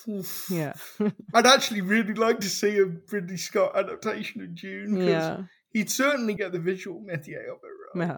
Oof. 0.07 0.47
Yeah. 0.49 0.73
I'd 1.33 1.45
actually 1.47 1.81
really 1.81 2.13
like 2.13 2.39
to 2.41 2.49
see 2.49 2.77
a 2.79 2.85
Ridley 3.11 3.37
Scott 3.37 3.75
adaptation 3.75 4.41
of 4.41 4.55
Dune 4.55 4.93
because 4.93 5.07
yeah. 5.09 5.43
he'd 5.71 5.89
certainly 5.89 6.33
get 6.35 6.51
the 6.51 6.59
visual 6.59 7.01
métier 7.01 7.49
of 7.51 7.59
it 7.63 7.97
right. 7.97 8.07
Yeah. 8.07 8.17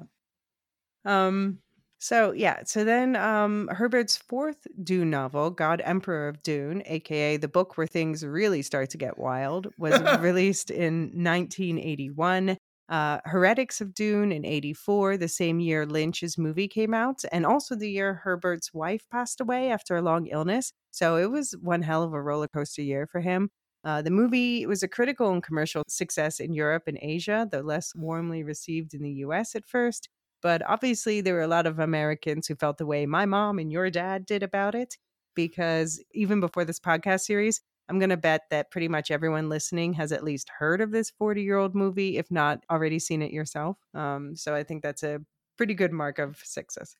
Um 1.06 1.60
so 2.00 2.32
yeah, 2.32 2.64
so 2.66 2.84
then 2.84 3.16
um 3.16 3.68
Herbert's 3.72 4.18
fourth 4.18 4.66
Dune 4.84 5.10
novel, 5.12 5.50
God 5.52 5.82
Emperor 5.86 6.28
of 6.28 6.42
Dune, 6.44 6.82
aka 6.86 7.38
the 7.38 7.48
book 7.48 7.78
where 7.78 7.88
things 7.88 8.26
really 8.26 8.62
start 8.62 8.90
to 8.92 8.98
get 8.98 9.18
wild, 9.20 9.68
was 9.78 10.00
released 10.22 10.72
in 10.72 11.12
1981. 11.14 12.58
Uh, 12.90 13.20
Heretics 13.24 13.80
of 13.80 13.94
Dune 13.94 14.34
in 14.34 14.44
84, 14.46 15.16
the 15.16 15.30
same 15.30 15.62
year 15.62 15.86
Lynch's 15.86 16.38
movie 16.38 16.68
came 16.68 16.94
out, 16.94 17.24
and 17.32 17.46
also 17.46 17.74
the 17.76 17.90
year 17.90 18.16
Herbert's 18.16 18.74
wife 18.74 19.08
passed 19.10 19.40
away 19.40 19.72
after 19.72 19.96
a 19.96 20.02
long 20.02 20.28
illness. 20.28 20.74
So 20.92 21.16
it 21.16 21.32
was 21.32 21.54
one 21.62 21.84
hell 21.84 22.04
of 22.04 22.12
a 22.14 22.22
roller 22.22 22.50
coaster 22.50 22.82
year 22.82 23.08
for 23.08 23.22
him. 23.22 23.50
Uh, 23.86 24.02
the 24.02 24.12
movie 24.12 24.66
was 24.66 24.84
a 24.84 24.88
critical 24.90 25.32
and 25.32 25.42
commercial 25.42 25.84
success 25.88 26.40
in 26.42 26.54
Europe 26.54 26.84
and 26.88 26.98
Asia, 27.02 27.48
though 27.50 27.62
less 27.62 27.96
warmly 27.96 28.44
received 28.44 28.94
in 28.94 29.02
the 29.04 29.12
US 29.26 29.56
at 29.56 29.66
first. 29.66 30.10
But 30.42 30.62
obviously, 30.68 31.22
there 31.22 31.36
were 31.36 31.42
a 31.42 31.48
lot 31.48 31.68
of 31.68 31.80
Americans 31.80 32.48
who 32.48 32.56
felt 32.56 32.78
the 32.78 32.86
way 32.86 33.06
my 33.06 33.26
mom 33.26 33.60
and 33.60 33.72
your 33.72 33.90
dad 33.90 34.26
did 34.26 34.44
about 34.44 34.76
it. 34.76 34.98
Because 35.36 36.04
even 36.14 36.40
before 36.42 36.66
this 36.66 36.80
podcast 36.80 37.22
series, 37.22 37.62
I'm 37.88 38.00
going 38.00 38.10
to 38.10 38.18
bet 38.18 38.44
that 38.52 38.72
pretty 38.72 38.88
much 38.88 39.12
everyone 39.12 39.50
listening 39.50 39.94
has 39.94 40.12
at 40.12 40.24
least 40.24 40.50
heard 40.60 40.82
of 40.82 40.92
this 40.92 41.10
40 41.12 41.42
year 41.44 41.58
old 41.58 41.76
movie, 41.76 42.18
if 42.18 42.30
not 42.32 42.64
already 42.70 43.00
seen 43.00 43.22
it 43.22 43.32
yourself. 43.32 43.78
Um, 43.94 44.36
so 44.36 44.54
I 44.56 44.64
think 44.64 44.84
that's 44.84 45.04
a 45.04 45.22
pretty 45.58 45.74
good 45.74 45.92
mark 45.94 46.20
of 46.20 46.38
success. 46.44 46.96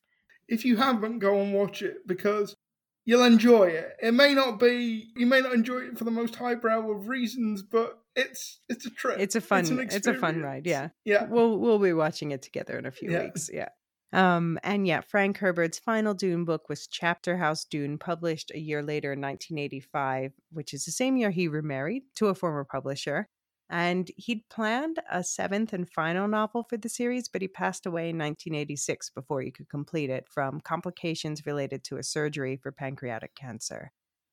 if 0.48 0.64
you 0.64 0.76
haven't, 0.76 1.18
go 1.20 1.40
and 1.40 1.52
watch 1.54 1.82
it 1.82 2.06
because 2.06 2.56
you'll 3.04 3.24
enjoy 3.24 3.64
it. 3.68 3.96
It 4.02 4.12
may 4.12 4.34
not 4.34 4.58
be, 4.58 5.10
you 5.16 5.26
may 5.26 5.40
not 5.40 5.52
enjoy 5.52 5.78
it 5.78 5.98
for 5.98 6.04
the 6.04 6.10
most 6.10 6.36
highbrow 6.36 6.90
of 6.90 7.08
reasons, 7.08 7.62
but 7.62 7.98
it's 8.14 8.60
it's 8.68 8.86
a 8.86 8.90
trip. 8.90 9.18
It's 9.18 9.34
a 9.34 9.40
fun, 9.40 9.66
an 9.66 9.80
it's, 9.90 10.06
a 10.06 10.14
fun 10.14 10.42
ride. 10.42 10.66
Yeah. 10.66 10.88
Yeah. 11.04 11.24
We'll 11.24 11.58
we'll 11.58 11.78
be 11.78 11.92
watching 11.92 12.30
it 12.32 12.42
together 12.42 12.78
in 12.78 12.86
a 12.86 12.90
few 12.90 13.10
Yeah. 13.10 13.24
weeks. 13.24 13.50
Yeah. 13.52 13.68
Um, 14.14 14.58
and 14.62 14.86
yeah, 14.86 15.00
Frank 15.00 15.38
Herbert's 15.38 15.78
final 15.78 16.12
Dune 16.12 16.44
book 16.44 16.68
was 16.68 16.86
Chapter 16.86 17.38
House 17.38 17.64
Dune, 17.64 17.96
published 17.96 18.50
a 18.54 18.58
year 18.58 18.82
later 18.82 19.14
in 19.14 19.22
1985, 19.22 20.32
which 20.52 20.74
is 20.74 20.84
the 20.84 20.92
same 20.92 21.16
year 21.16 21.30
he 21.30 21.48
remarried 21.48 22.02
to 22.16 22.26
a 22.26 22.34
former 22.34 22.64
publisher. 22.64 23.28
And 23.72 24.10
he'd 24.18 24.46
planned 24.50 24.98
a 25.10 25.24
seventh 25.24 25.72
and 25.72 25.88
final 25.88 26.28
novel 26.28 26.62
for 26.62 26.76
the 26.76 26.90
series, 26.90 27.26
but 27.26 27.40
he 27.40 27.48
passed 27.48 27.86
away 27.86 28.10
in 28.10 28.18
1986 28.18 29.08
before 29.08 29.40
he 29.40 29.50
could 29.50 29.70
complete 29.70 30.10
it 30.10 30.28
from 30.28 30.60
complications 30.60 31.46
related 31.46 31.82
to 31.84 31.96
a 31.96 32.02
surgery 32.02 32.58
for 32.62 32.70
pancreatic 32.70 33.34
cancer. 33.34 33.90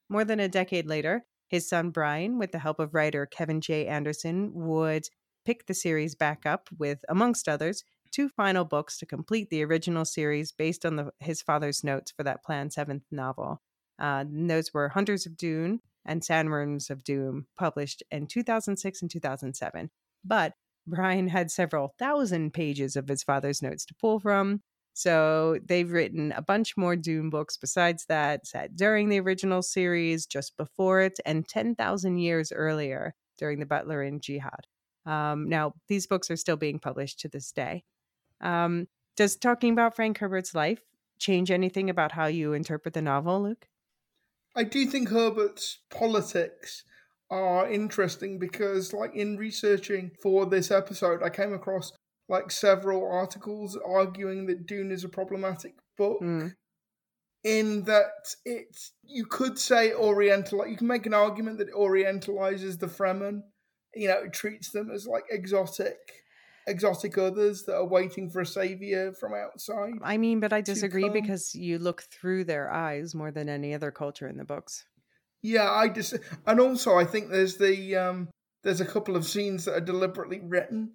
More 0.10 0.26
than 0.26 0.42
a 0.42 0.50
decade 0.50 0.88
later, 0.88 1.24
his 1.48 1.70
son 1.70 1.90
Brian, 1.90 2.38
with 2.38 2.52
the 2.52 2.60
help 2.60 2.82
of 2.82 2.94
writer 2.94 3.26
Kevin 3.26 3.62
J. 3.62 3.88
Anderson, 3.88 4.52
would 4.54 5.08
pick 5.46 5.68
the 5.68 5.74
series 5.74 6.16
back 6.16 6.46
up 6.46 6.68
with, 6.78 7.00
amongst 7.08 7.48
others, 7.48 7.86
two 8.12 8.28
final 8.28 8.66
books 8.66 8.98
to 8.98 9.06
complete 9.06 9.50
the 9.50 9.64
original 9.64 10.04
series 10.04 10.52
based 10.52 10.86
on 10.86 10.98
the, 10.98 11.12
his 11.22 11.42
father's 11.42 11.82
notes 11.82 12.12
for 12.12 12.24
that 12.24 12.44
planned 12.44 12.74
seventh 12.74 13.04
novel. 13.10 13.62
Uh, 13.98 14.26
those 14.30 14.74
were 14.74 14.90
Hunters 14.90 15.26
of 15.26 15.38
Dune 15.38 15.80
and 16.10 16.22
Sandworms 16.22 16.90
of 16.90 17.04
Dune, 17.04 17.46
published 17.58 18.04
in 18.12 18.28
2006 18.28 19.02
and 19.02 19.12
2007. 19.12 19.90
But 20.26 20.54
Brian 20.88 21.28
had 21.28 21.52
several 21.52 21.94
thousand 22.00 22.52
pages 22.52 22.96
of 22.96 23.08
his 23.08 23.24
father's 23.24 23.62
notes 23.62 23.86
to 23.86 23.96
pull 23.96 24.20
from. 24.20 24.62
So 24.94 25.60
they've 25.64 25.90
written 25.90 26.34
a 26.34 26.42
bunch 26.42 26.76
more 26.76 26.96
Dune 26.96 27.30
books 27.30 27.56
besides 27.56 28.06
that, 28.10 28.48
set 28.48 28.76
during 28.76 29.08
the 29.08 29.20
original 29.20 29.62
series, 29.62 30.26
just 30.26 30.58
before 30.58 31.02
it, 31.02 31.20
and 31.26 31.48
10,000 31.48 32.18
years 32.18 32.52
earlier 32.52 33.14
during 33.38 33.60
the 33.60 33.66
Butlerian 33.66 34.20
Jihad. 34.20 34.68
Um, 35.06 35.48
now, 35.48 35.74
these 35.88 36.08
books 36.08 36.30
are 36.30 36.36
still 36.36 36.58
being 36.58 36.80
published 36.80 37.20
to 37.22 37.30
this 37.30 37.52
day. 37.52 37.84
Um, 38.42 38.88
does 39.16 39.36
talking 39.36 39.74
about 39.74 39.96
Frank 39.96 40.18
Herbert's 40.18 40.56
life 40.56 40.82
change 41.20 41.52
anything 41.52 41.90
about 41.90 42.12
how 42.12 42.26
you 42.26 42.54
interpret 42.54 42.94
the 42.94 43.02
novel, 43.02 43.44
Luke? 43.44 43.68
I 44.56 44.64
do 44.64 44.86
think 44.86 45.10
Herbert's 45.10 45.80
politics 45.90 46.84
are 47.30 47.70
interesting 47.70 48.40
because, 48.40 48.94
like, 48.94 49.16
in 49.16 49.38
researching 49.38 50.12
for 50.22 50.46
this 50.46 50.72
episode, 50.72 51.22
I 51.24 51.30
came 51.30 51.54
across 51.54 51.92
like 52.28 52.52
several 52.52 53.12
articles 53.12 53.78
arguing 53.86 54.46
that 54.46 54.68
Dune 54.68 54.92
is 54.92 55.04
a 55.04 55.10
problematic 55.10 55.74
book. 55.98 56.22
Mm. 56.22 56.54
In 57.44 57.84
that 57.86 58.36
it's, 58.46 58.92
you 59.04 59.26
could 59.26 59.58
say 59.58 59.94
Oriental, 59.94 60.68
you 60.68 60.76
can 60.78 60.88
make 60.88 61.06
an 61.06 61.14
argument 61.14 61.58
that 61.58 61.70
it 61.70 61.74
Orientalizes 61.74 62.80
the 62.80 62.88
Fremen. 62.88 63.42
You 63.96 64.10
know, 64.10 64.24
it 64.24 64.34
treats 64.34 64.72
them 64.72 64.92
as 64.92 65.08
like 65.08 65.24
exotic 65.32 65.98
exotic 66.68 67.18
others 67.18 67.64
that 67.64 67.76
are 67.76 67.88
waiting 67.88 68.30
for 68.30 68.42
a 68.42 68.46
savior 68.46 69.14
from 69.14 69.34
outside. 69.34 69.94
I 70.04 70.18
mean, 70.18 70.40
but 70.40 70.54
I 70.54 70.62
disagree 70.62 71.10
because 71.10 71.56
you 71.56 71.80
look 71.80 72.04
through 72.04 72.46
their 72.46 72.72
eyes 72.72 73.16
more 73.16 73.32
than 73.32 73.50
any 73.50 73.74
other 73.74 73.92
culture 73.92 74.28
in 74.28 74.38
the 74.38 74.46
books. 74.46 74.86
Yeah, 75.42 75.70
I 75.70 75.90
just 75.90 76.16
and 76.46 76.60
also 76.60 76.98
I 76.98 77.06
think 77.06 77.30
there's 77.30 77.58
the 77.58 77.96
um 77.96 78.30
there's 78.64 78.82
a 78.82 78.86
couple 78.86 79.16
of 79.16 79.26
scenes 79.26 79.66
that 79.66 79.74
are 79.74 79.82
deliberately 79.82 80.42
written 80.44 80.94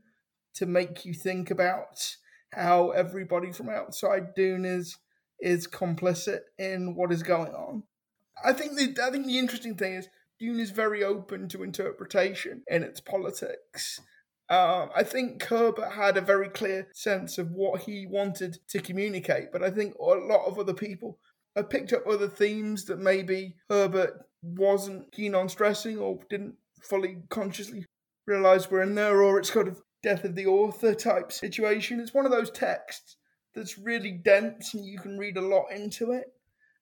to 0.55 0.67
make 0.67 1.05
you 1.05 1.15
think 1.15 1.51
about 1.51 2.17
how 2.53 2.91
everybody 2.91 3.53
from 3.53 3.69
outside 3.69 4.35
Dune 4.35 4.65
is 4.65 4.97
is 5.41 5.67
complicit 5.67 6.41
in 6.59 6.95
what 6.95 7.13
is 7.13 7.23
going 7.23 7.53
on. 7.53 7.83
I 8.45 8.53
think 8.53 8.77
the 8.77 9.03
I 9.03 9.11
think 9.11 9.27
the 9.27 9.39
interesting 9.39 9.77
thing 9.77 9.95
is 9.95 10.09
Dune 10.39 10.61
is 10.61 10.71
very 10.71 11.03
open 11.03 11.49
to 11.49 11.63
interpretation 11.63 12.63
in 12.69 12.83
its 12.83 13.01
politics. 13.01 14.01
Um, 14.55 14.91
I 14.95 15.03
think 15.03 15.43
Herbert 15.43 15.91
had 15.91 16.17
a 16.17 16.21
very 16.21 16.49
clear 16.49 16.87
sense 16.95 17.39
of 17.39 17.51
what 17.51 17.83
he 17.83 18.07
wanted 18.07 18.59
to 18.69 18.81
communicate, 18.81 19.51
but 19.51 19.65
I 19.65 19.71
think 19.71 19.97
a 19.97 20.03
lot 20.03 20.47
of 20.47 20.59
other 20.59 20.75
people 20.75 21.19
have 21.57 21.71
picked 21.71 21.93
up 21.93 22.07
other 22.07 22.29
themes 22.29 22.85
that 22.85 23.01
maybe 23.01 23.57
Herbert 23.69 24.13
wasn't 24.43 25.11
keen 25.11 25.35
on 25.35 25.49
stressing 25.49 25.99
or 25.99 26.21
didn't 26.31 26.55
fully 26.81 27.19
consciously 27.31 27.85
realize 28.27 28.71
were 28.71 28.83
in 28.83 28.95
there, 28.95 29.23
or 29.23 29.41
it's 29.41 29.51
kind 29.51 29.67
of 29.67 29.83
death 30.05 30.23
of 30.25 30.37
the 30.37 30.47
author 30.47 30.95
type 30.95 31.33
situation. 31.33 31.99
It's 31.99 32.15
one 32.15 32.27
of 32.27 32.33
those 32.33 32.51
texts 32.51 33.17
that's 33.57 33.77
really 33.79 34.13
dense 34.13 34.75
and 34.75 34.85
you 34.85 34.99
can 34.99 35.19
read 35.19 35.37
a 35.37 35.41
lot 35.41 35.67
into 35.75 36.13
it. 36.13 36.27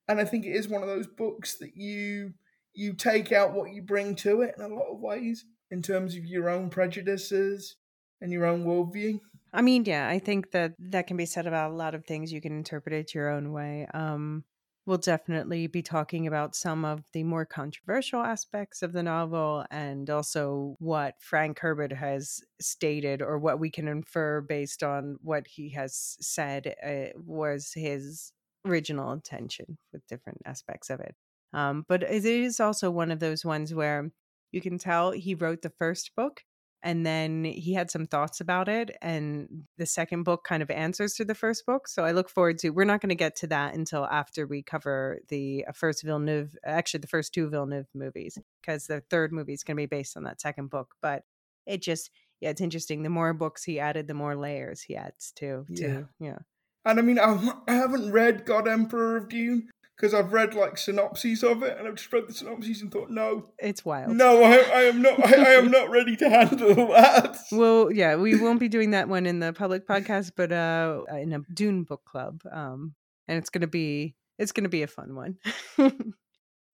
And 0.09 0.21
I 0.21 0.25
think 0.25 0.45
it 0.45 0.57
is 0.57 0.69
one 0.69 0.83
of 0.83 0.89
those 0.89 1.07
books 1.07 1.57
that 1.59 1.75
you 1.75 2.35
you 2.75 2.95
take 2.95 3.33
out 3.33 3.53
what 3.53 3.73
you 3.73 3.83
bring 3.83 4.15
to 4.17 4.41
it 4.43 4.55
in 4.59 4.65
a 4.65 4.75
lot 4.75 4.91
of 4.91 4.99
ways 4.99 5.45
in 5.73 5.81
terms 5.81 6.15
of 6.15 6.27
your 6.27 6.51
own 6.51 6.69
prejudices 6.69 7.77
and 8.21 8.31
your 8.31 8.45
own 8.45 8.65
worldview. 8.65 9.19
I 9.55 9.63
mean, 9.63 9.85
yeah, 9.87 10.07
I 10.07 10.19
think 10.19 10.51
that 10.53 10.75
that 10.79 11.07
can 11.07 11.17
be 11.17 11.27
said 11.27 11.47
about 11.47 11.73
a 11.73 11.75
lot 11.75 11.95
of 11.95 12.05
things. 12.05 12.31
You 12.31 12.43
can 12.43 12.57
interpret 12.57 12.95
it 12.95 13.15
your 13.15 13.31
own 13.31 13.53
way. 13.53 13.87
Um, 13.95 14.45
we'll 14.85 14.99
definitely 14.99 15.67
be 15.69 15.83
talking 15.83 16.27
about 16.27 16.55
some 16.55 16.85
of 16.85 17.03
the 17.15 17.25
more 17.25 17.47
controversial 17.47 18.21
aspects 18.21 18.83
of 18.83 18.93
the 18.93 19.03
novel 19.03 19.65
and 19.71 20.11
also 20.11 20.77
what 20.79 21.15
Frank 21.21 21.59
Herbert 21.59 21.93
has 21.93 22.43
stated 22.61 23.23
or 23.23 23.39
what 23.39 23.59
we 23.59 23.71
can 23.71 23.89
infer 23.89 24.43
based 24.43 24.83
on 24.83 25.17
what 25.23 25.47
he 25.47 25.71
has 25.71 26.17
said 26.21 26.75
uh, 26.87 27.17
was 27.17 27.73
his 27.75 28.33
original 28.67 29.13
intention 29.13 29.79
with 29.93 30.07
different 30.07 30.43
aspects 30.45 30.91
of 30.91 31.01
it. 31.01 31.15
Um, 31.55 31.85
but 31.89 32.03
it 32.03 32.25
is 32.25 32.61
also 32.61 32.91
one 32.91 33.11
of 33.11 33.21
those 33.21 33.45
ones 33.45 33.75
where 33.75 34.11
you 34.53 34.61
can 34.61 34.79
tell 34.79 35.11
he 35.11 35.35
wrote 35.35 35.63
the 35.63 35.71
first 35.71 36.15
book 36.15 36.45
and 36.85 37.07
then 37.07 37.45
he 37.45 37.75
had 37.75 37.91
some 37.91 38.07
thoughts 38.07 38.41
about 38.41 38.69
it 38.69 38.97
and 39.01 39.65
the 39.79 39.87
second 39.87 40.25
book 40.25 40.45
kind 40.45 40.63
of 40.63 40.71
answers 40.71 41.15
to 41.15 41.25
the 41.25 41.35
first 41.35 41.65
book 41.67 41.89
so 41.89 42.05
i 42.05 42.13
look 42.13 42.29
forward 42.29 42.59
to 42.59 42.71
we're 42.71 42.85
not 42.85 43.01
going 43.01 43.09
to 43.09 43.15
get 43.15 43.37
to 43.37 43.47
that 43.47 43.75
until 43.75 44.05
after 44.07 44.47
we 44.47 44.63
cover 44.63 45.19
the 45.29 45.65
uh, 45.69 45.73
first 45.73 46.03
villeneuve 46.03 46.57
actually 46.65 47.01
the 47.01 47.07
first 47.07 47.33
two 47.33 47.49
villeneuve 47.49 47.87
movies 47.95 48.39
because 48.61 48.87
the 48.87 49.03
third 49.11 49.33
movie 49.33 49.53
is 49.53 49.65
going 49.65 49.77
to 49.77 49.83
be 49.83 49.87
based 49.87 50.17
on 50.17 50.25
that 50.25 50.41
second 50.41 50.71
book 50.71 50.95
but 51.01 51.23
it 51.67 51.81
just 51.81 52.11
yeah 52.41 52.51
it's 52.51 52.61
interesting 52.61 53.03
the 53.03 53.09
more 53.09 53.33
books 53.33 53.65
he 53.65 53.79
added 53.79 54.07
the 54.09 54.15
more 54.15 54.37
layers 54.37 54.83
he 54.83 54.97
adds 54.97 55.33
to 55.37 55.65
Yeah. 55.69 55.87
to 55.89 56.09
yeah 56.19 56.39
And 56.85 56.99
I 56.99 57.03
mean, 57.03 57.19
I've, 57.21 57.49
I 57.69 57.75
haven't 57.75 58.11
read 58.11 58.45
God 58.45 58.67
Emperor 58.67 59.17
of 59.17 59.29
Dune 59.29 59.71
because 60.03 60.15
I've 60.15 60.33
read 60.33 60.55
like 60.55 60.77
synopses 60.79 61.45
of 61.45 61.63
it, 61.63 61.79
and 61.79 61.87
I've 61.87 61.95
just 61.95 62.13
read 62.13 62.27
the 62.27 62.35
synopses 62.35 62.83
and 62.83 62.91
thought, 62.91 63.09
no, 63.09 63.51
it's 63.61 63.85
wild. 63.85 64.17
No, 64.17 64.43
I, 64.43 64.57
I 64.57 64.81
am 64.83 65.01
not, 65.01 65.25
I, 65.25 65.33
I 65.33 65.51
am 65.55 65.71
not 65.71 65.91
ready 65.91 66.17
to 66.17 66.29
handle 66.29 66.75
that. 66.89 67.39
well 67.53 67.93
yeah 67.93 68.17
we 68.17 68.41
won't 68.41 68.59
be 68.59 68.69
doing 68.69 68.91
that 68.91 69.09
one 69.09 69.27
in 69.27 69.39
the 69.39 69.53
public 69.53 69.87
podcast 69.87 70.33
but 70.37 70.51
uh 70.51 71.03
in 71.21 71.33
a 71.33 71.39
dune 71.55 71.85
book 71.85 72.05
club 72.05 72.41
um 72.51 72.95
and 73.29 73.39
it's 73.39 73.49
gonna 73.51 73.67
be 73.69 74.17
it's 74.39 74.51
gonna 74.51 74.69
be 74.69 74.83
a 74.83 74.87
fun 74.89 75.15
one. 75.15 75.39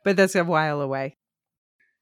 But 0.05 0.17
that's 0.17 0.37
a 0.37 0.45
while 0.45 0.81
away. 0.81 1.19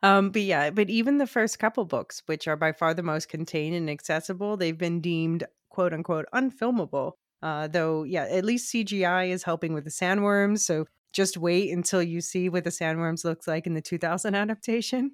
Um 0.03 0.31
but 0.31 0.43
yeah 0.43 0.71
but 0.71 0.89
even 0.91 1.19
the 1.19 1.27
first 1.27 1.59
couple 1.59 1.85
books 1.87 2.23
which 2.27 2.47
are 2.47 2.57
by 2.57 2.71
far 2.71 2.95
the 2.95 3.03
most 3.03 3.29
contained 3.29 3.75
and 3.75 3.91
accessible 3.91 4.57
they've 4.57 4.79
been 4.79 5.01
deemed 5.01 5.45
quote 5.71 5.93
unquote 5.93 6.27
unfilmable. 6.33 7.13
Uh 7.43 7.67
though 7.67 8.05
yeah 8.05 8.27
at 8.31 8.45
least 8.45 8.73
cgi 8.73 9.31
is 9.31 9.43
helping 9.43 9.73
with 9.75 9.83
the 9.85 9.91
sandworms 9.91 10.61
so 10.61 10.87
just 11.17 11.37
wait 11.39 11.73
until 11.73 12.03
you 12.03 12.21
see 12.21 12.49
what 12.49 12.65
the 12.65 12.71
sandworms 12.71 13.25
looks 13.25 13.49
like 13.49 13.67
in 13.67 13.75
the 13.75 13.81
2000 13.81 14.35
adaptation 14.35 15.13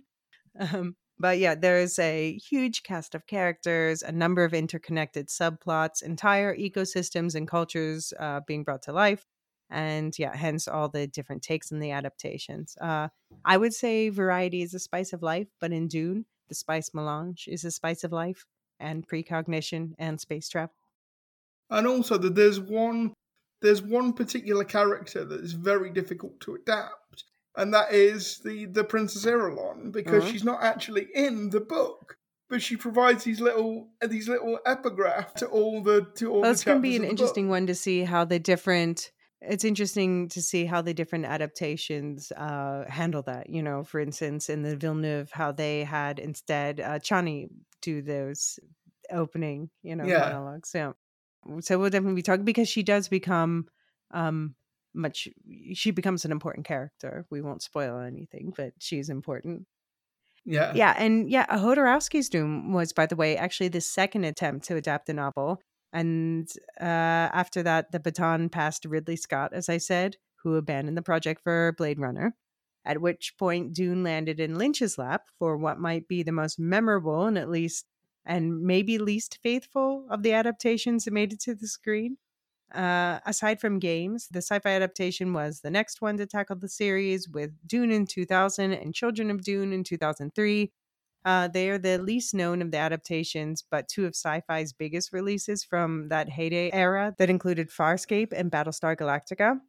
um 0.59 0.97
but 1.23 1.39
yeah, 1.39 1.55
there's 1.55 2.01
a 2.01 2.37
huge 2.39 2.83
cast 2.83 3.15
of 3.15 3.29
characters, 3.29 4.03
a 4.03 4.11
number 4.11 4.43
of 4.43 4.53
interconnected 4.53 5.29
subplots, 5.29 6.03
entire 6.03 6.57
ecosystems 6.57 7.37
and 7.37 7.47
cultures 7.47 8.13
uh, 8.19 8.41
being 8.45 8.65
brought 8.65 8.83
to 8.83 8.93
life. 8.93 9.25
And 9.71 10.13
yeah, 10.19 10.37
hence 10.37 10.67
all 10.67 10.89
the 10.89 11.07
different 11.07 11.43
takes 11.43 11.71
and 11.71 11.81
the 11.81 11.93
adaptations. 11.93 12.77
Uh, 12.81 13.09
I 13.45 13.57
would 13.57 13.73
say 13.73 14.09
variety 14.09 14.63
is 14.63 14.75
a 14.75 14.81
spice 14.81 15.13
of 15.13 15.23
life, 15.23 15.47
but 15.61 15.71
in 15.71 15.87
Dune, 15.87 16.27
the 16.49 16.57
spice 16.57 16.91
melange 16.93 17.49
is 17.49 17.65
a 17.65 17.71
spice 17.71 18.03
of 18.03 18.11
life 18.11 18.45
and 18.81 19.07
precognition 19.07 19.95
and 20.01 20.21
space 20.21 20.49
travel. 20.49 20.75
And 21.71 21.87
also 21.87 22.19
that 22.19 22.35
there's 22.35 22.61
one, 22.61 23.15
there's 23.63 23.83
one 23.83 24.13
particular 24.13 24.65
character 24.65 25.25
that 25.25 25.41
is 25.41 25.53
very 25.55 25.91
difficult 25.91 26.41
to 26.41 26.55
adapt, 26.55 27.25
and 27.57 27.73
that 27.75 27.93
is 27.93 28.39
the 28.41 28.67
the 28.67 28.85
Princess 28.85 29.25
Irulan 29.27 29.93
because 29.93 30.25
Mhm. 30.25 30.31
she's 30.31 30.45
not 30.45 30.63
actually 30.63 31.09
in 31.15 31.51
the 31.51 31.61
book. 31.61 32.17
But 32.49 32.63
she 32.63 32.77
provides 32.77 33.25
these 33.25 33.41
little 33.41 33.93
these 34.07 34.29
little 34.29 34.59
epigraphs 34.67 35.35
to 35.37 35.47
all 35.49 35.83
the 35.83 36.05
to 36.17 36.31
all 36.31 36.43
Well, 36.43 36.51
the 36.51 36.59
going 36.65 36.79
to 36.79 36.83
be 36.83 36.97
an 36.97 37.05
interesting 37.05 37.49
book. 37.49 37.51
one 37.51 37.67
to 37.67 37.75
see 37.75 38.03
how 38.03 38.25
the 38.25 38.39
different. 38.39 39.13
It's 39.41 39.65
interesting 39.65 40.29
to 40.29 40.41
see 40.43 40.67
how 40.67 40.83
the 40.83 40.95
different 40.95 41.25
adaptations 41.25 42.31
uh, 42.37 42.85
handle 42.89 43.23
that. 43.23 43.51
You 43.51 43.63
know, 43.63 43.83
for 43.85 43.99
instance, 44.01 44.49
in 44.49 44.63
the 44.63 44.77
Villeneuve, 44.77 45.31
how 45.33 45.51
they 45.53 45.83
had 45.85 46.19
instead 46.19 46.81
uh, 46.81 46.99
Chani 47.01 47.49
do 47.81 48.03
those 48.03 48.59
opening, 49.11 49.71
you 49.83 49.97
know, 49.97 50.05
Yeah. 50.09 50.19
monologues. 50.19 50.73
Yeah. 50.75 50.93
So 51.61 51.79
we'll 51.79 51.91
definitely 51.91 52.17
be 52.17 52.23
talking 52.23 52.45
because 52.45 52.69
she 52.69 52.83
does 52.83 53.09
become 53.09 53.67
um 54.13 54.55
much. 54.95 55.29
She 55.75 55.91
becomes 55.91 56.25
an 56.25 56.33
important 56.33 56.67
character. 56.67 57.27
We 57.31 57.41
won't 57.41 57.63
spoil 57.63 57.99
anything, 57.99 58.53
but 58.57 58.75
she's 58.79 59.09
important. 59.09 59.67
Yeah, 60.45 60.73
Yeah, 60.75 60.95
and 60.97 61.31
yeah, 61.31 61.47
Jodorowsky's 61.47 62.29
Dune 62.29 62.73
was, 62.73 62.93
by 62.93 63.07
the 63.07 63.17
way, 63.17 63.37
actually 63.37 63.69
the 63.69 63.81
second 63.81 64.25
attempt 64.25 64.67
to 64.67 64.77
adapt 64.77 65.07
the 65.07 65.15
novel. 65.15 65.61
And 65.93 66.51
uh, 66.81 66.85
after 66.85 67.63
that, 67.63 67.93
the 67.93 68.01
baton 68.01 68.49
passed 68.49 68.83
to 68.83 68.89
Ridley 68.89 69.17
Scott, 69.17 69.53
as 69.53 69.69
I 69.69 69.79
said, 69.79 70.17
who 70.43 70.57
abandoned 70.57 70.97
the 70.97 71.03
project 71.03 71.43
for 71.43 71.75
Blade 71.77 72.01
Runner. 72.01 72.35
At 72.85 73.01
which 73.01 73.35
point, 73.39 73.75
Dune 73.75 74.03
landed 74.03 74.41
in 74.41 74.57
Lynch's 74.57 74.99
lap 74.99 75.29
for 75.39 75.57
what 75.57 75.79
might 75.79 76.09
be 76.09 76.23
the 76.23 76.33
most 76.33 76.59
memorable 76.59 77.27
and 77.27 77.39
at 77.39 77.49
least, 77.49 77.87
and 78.25 78.63
maybe 78.63 78.99
least 78.99 79.39
faithful 79.43 80.07
of 80.11 80.23
the 80.23 80.33
adaptations 80.33 81.05
that 81.05 81.13
made 81.13 81.33
it 81.33 81.41
to 81.41 81.55
the 81.55 81.67
screen. 81.67 82.19
Uh, 82.73 83.21
aside 83.27 83.61
from 83.61 83.79
games, 83.79 84.29
the 84.31 84.39
sci 84.39 84.59
fi 84.59 84.71
adaptation 84.71 85.35
was 85.35 85.61
the 85.61 85.71
next 85.71 86.01
one 86.01 86.17
to 86.17 86.27
tackle 86.27 86.57
the 86.57 86.69
series 86.69 87.29
with 87.29 87.53
Dune 87.67 87.91
in 87.91 88.07
2000 88.07 88.73
and 88.73 88.95
Children 88.95 89.31
of 89.31 89.43
Dune 89.43 89.73
in 89.75 89.85
2003. 89.85 90.73
Uh, 91.25 91.49
they 91.49 91.69
are 91.71 91.79
the 91.79 91.99
least 91.99 92.35
known 92.35 92.63
of 92.63 92.71
the 92.71 92.79
adaptations, 92.79 93.63
but 93.71 93.89
two 93.89 94.07
of 94.07 94.11
sci 94.15 94.41
fi's 94.47 94.73
biggest 94.73 95.13
releases 95.13 95.63
from 95.63 96.09
that 96.09 96.31
heyday 96.31 96.71
era 96.73 97.15
that 97.19 97.29
included 97.31 97.69
Farscape 97.69 98.33
and 98.33 98.51
Battlestar 98.51 98.97
Galactica. 98.97 99.61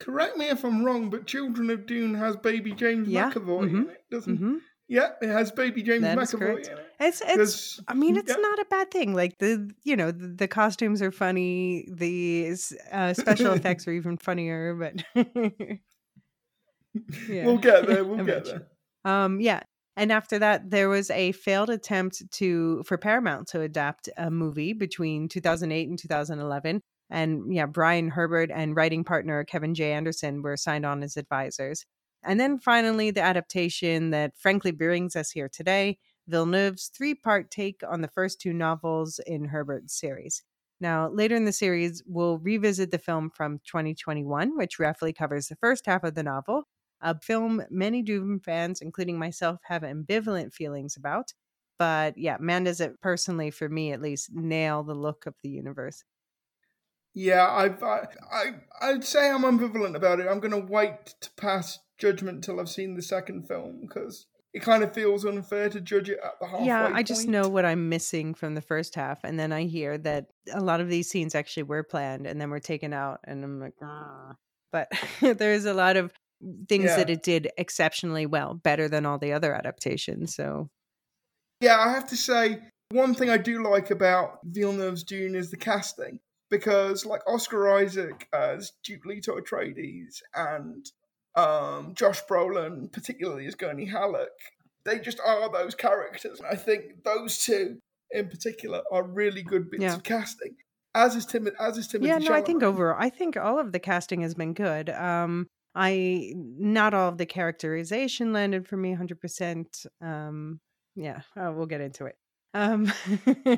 correct 0.00 0.36
me 0.38 0.46
if 0.48 0.64
I'm 0.64 0.84
wrong, 0.84 1.10
but 1.10 1.26
Children 1.26 1.68
of 1.70 1.84
Dune 1.86 2.14
has 2.14 2.36
Baby 2.36 2.72
James 2.72 3.08
Yeah, 3.08 3.34
McAvoy 3.34 3.68
mhm, 3.68 3.84
in 3.84 3.90
it, 3.90 4.04
doesn't? 4.10 4.40
hmm 4.40 4.58
Yeah, 4.88 5.10
it 5.20 5.28
has 5.28 5.50
Baby 5.50 5.82
James 5.82 6.02
That 6.02 6.16
McAvoy 6.16 6.60
it. 6.60 6.86
It's, 7.00 7.20
it's, 7.24 7.80
I 7.88 7.94
mean, 7.94 8.16
it's 8.16 8.30
yeah. 8.30 8.36
not 8.36 8.60
a 8.60 8.66
bad 8.70 8.90
thing. 8.90 9.14
Like 9.14 9.38
the, 9.38 9.70
you 9.82 9.96
know, 9.96 10.12
the, 10.12 10.28
the 10.28 10.48
costumes 10.48 11.02
are 11.02 11.10
funny. 11.10 11.88
The 11.90 12.54
uh, 12.92 13.12
special 13.12 13.52
effects 13.54 13.88
are 13.88 13.92
even 13.92 14.16
funnier. 14.16 14.74
But 14.74 15.02
yeah. 17.28 17.46
We'll 17.46 17.58
get 17.58 17.86
there. 17.86 18.04
We'll 18.04 18.24
get 18.24 18.44
there. 18.44 18.68
Um, 19.04 19.40
yeah. 19.40 19.62
And 19.96 20.12
after 20.12 20.38
that, 20.38 20.70
there 20.70 20.88
was 20.88 21.10
a 21.10 21.32
failed 21.32 21.70
attempt 21.70 22.22
to 22.32 22.82
for 22.84 22.98
Paramount 22.98 23.48
to 23.48 23.62
adapt 23.62 24.08
a 24.16 24.30
movie 24.30 24.72
between 24.72 25.28
2008 25.28 25.88
and 25.88 25.98
2011. 25.98 26.80
And 27.08 27.52
yeah, 27.52 27.66
Brian 27.66 28.08
Herbert 28.08 28.50
and 28.52 28.76
writing 28.76 29.04
partner 29.04 29.42
Kevin 29.44 29.74
J. 29.74 29.92
Anderson 29.92 30.42
were 30.42 30.56
signed 30.56 30.84
on 30.84 31.02
as 31.02 31.16
advisors. 31.16 31.86
And 32.22 32.40
then 32.40 32.58
finally, 32.58 33.10
the 33.10 33.22
adaptation 33.22 34.10
that 34.10 34.36
frankly 34.38 34.72
brings 34.72 35.16
us 35.16 35.30
here 35.30 35.48
today 35.48 35.98
Villeneuve's 36.28 36.88
three 36.88 37.14
part 37.14 37.50
take 37.50 37.82
on 37.88 38.00
the 38.00 38.08
first 38.08 38.40
two 38.40 38.52
novels 38.52 39.20
in 39.26 39.44
Herbert's 39.46 39.98
series. 39.98 40.42
Now, 40.80 41.08
later 41.08 41.36
in 41.36 41.44
the 41.44 41.52
series, 41.52 42.02
we'll 42.06 42.38
revisit 42.38 42.90
the 42.90 42.98
film 42.98 43.30
from 43.30 43.60
2021, 43.66 44.56
which 44.56 44.78
roughly 44.78 45.12
covers 45.12 45.48
the 45.48 45.56
first 45.56 45.86
half 45.86 46.04
of 46.04 46.14
the 46.14 46.22
novel, 46.22 46.64
a 47.00 47.18
film 47.20 47.62
many 47.70 48.02
Dune 48.02 48.40
fans, 48.40 48.80
including 48.80 49.18
myself, 49.18 49.60
have 49.64 49.82
ambivalent 49.82 50.52
feelings 50.52 50.96
about. 50.96 51.32
But 51.78 52.18
yeah, 52.18 52.36
man 52.40 52.64
does 52.64 52.80
it 52.80 53.00
personally 53.00 53.50
for 53.50 53.68
me 53.68 53.92
at 53.92 54.00
least 54.02 54.30
nail 54.32 54.82
the 54.82 54.94
look 54.94 55.26
of 55.26 55.34
the 55.42 55.48
universe. 55.50 56.02
Yeah, 57.18 57.48
I've, 57.50 57.82
I, 57.82 58.08
I, 58.30 58.44
I'd 58.82 59.02
say 59.02 59.30
I'm 59.30 59.42
ambivalent 59.42 59.96
about 59.96 60.20
it. 60.20 60.26
I'm 60.28 60.38
going 60.38 60.50
to 60.50 60.70
wait 60.70 61.14
to 61.22 61.30
pass 61.38 61.78
judgment 61.96 62.44
till 62.44 62.60
I've 62.60 62.68
seen 62.68 62.94
the 62.94 63.00
second 63.00 63.48
film 63.48 63.80
because 63.80 64.26
it 64.52 64.60
kind 64.60 64.82
of 64.82 64.92
feels 64.92 65.24
unfair 65.24 65.70
to 65.70 65.80
judge 65.80 66.10
it 66.10 66.18
at 66.22 66.32
the 66.38 66.46
halfway 66.46 66.66
yeah, 66.66 66.84
I 66.84 66.92
point. 66.92 67.06
just 67.06 67.26
know 67.26 67.48
what 67.48 67.64
I'm 67.64 67.88
missing 67.88 68.34
from 68.34 68.54
the 68.54 68.60
first 68.60 68.94
half, 68.94 69.24
and 69.24 69.40
then 69.40 69.50
I 69.50 69.64
hear 69.64 69.96
that 69.96 70.26
a 70.52 70.60
lot 70.60 70.82
of 70.82 70.90
these 70.90 71.08
scenes 71.08 71.34
actually 71.34 71.62
were 71.62 71.82
planned 71.82 72.26
and 72.26 72.38
then 72.38 72.50
were 72.50 72.60
taken 72.60 72.92
out, 72.92 73.20
and 73.24 73.42
I'm 73.42 73.60
like, 73.60 73.76
"Ah." 73.82 74.34
but 74.70 74.90
there's 75.38 75.64
a 75.64 75.72
lot 75.72 75.96
of 75.96 76.12
things 76.68 76.94
that 76.94 77.08
it 77.08 77.22
did 77.22 77.48
exceptionally 77.56 78.26
well, 78.26 78.52
better 78.52 78.90
than 78.90 79.06
all 79.06 79.18
the 79.18 79.32
other 79.32 79.54
adaptations. 79.54 80.34
So 80.34 80.68
Yeah, 81.62 81.78
I 81.78 81.90
have 81.92 82.08
to 82.08 82.16
say, 82.16 82.58
one 82.90 83.14
thing 83.14 83.30
I 83.30 83.38
do 83.38 83.62
like 83.62 83.90
about 83.90 84.40
Villeneuve's 84.44 85.02
Dune 85.02 85.34
is 85.34 85.50
the 85.50 85.56
casting. 85.56 86.20
Because, 86.50 87.04
like, 87.04 87.22
Oscar 87.26 87.68
Isaac 87.76 88.28
as 88.32 88.72
Duke 88.84 89.04
Leto 89.04 89.36
Atreides 89.38 90.20
and 90.34 90.86
um, 91.34 91.92
Josh 91.94 92.22
Brolin, 92.30 92.90
particularly 92.92 93.46
as 93.46 93.54
Gurney 93.56 93.86
Halleck, 93.86 94.28
they 94.84 94.98
just 95.00 95.18
are 95.26 95.50
those 95.52 95.74
characters. 95.74 96.40
I 96.48 96.54
think 96.56 97.02
those 97.04 97.38
two 97.38 97.78
in 98.12 98.28
particular 98.28 98.82
are 98.92 99.02
really 99.02 99.42
good 99.42 99.68
bits 99.70 99.82
Yeah. 99.82 99.94
of 99.96 100.04
casting. 100.04 100.54
As 100.94 101.14
is 101.16 101.26
Tim, 101.26 101.48
as 101.60 101.76
is 101.76 101.88
Timothy 101.88 102.08
yeah, 102.08 102.18
no, 102.18 102.32
I 102.32 102.40
think 102.40 102.62
Chalamet. 102.62 102.66
overall, 102.66 102.96
I 102.98 103.10
think 103.10 103.36
all 103.36 103.58
of 103.58 103.72
the 103.72 103.78
casting 103.80 104.22
has 104.22 104.34
been 104.34 104.54
good. 104.54 104.88
Um, 104.88 105.46
I 105.74 106.32
not 106.36 106.94
all 106.94 107.08
of 107.10 107.18
the 107.18 107.26
characterization 107.26 108.32
landed 108.32 108.66
for 108.66 108.78
me 108.78 108.90
100. 108.90 109.20
percent 109.20 109.84
Um, 110.00 110.60
yeah, 110.94 111.20
oh, 111.36 111.52
we'll 111.52 111.66
get 111.66 111.82
into 111.82 112.06
it. 112.06 112.14
Um, 112.56 112.90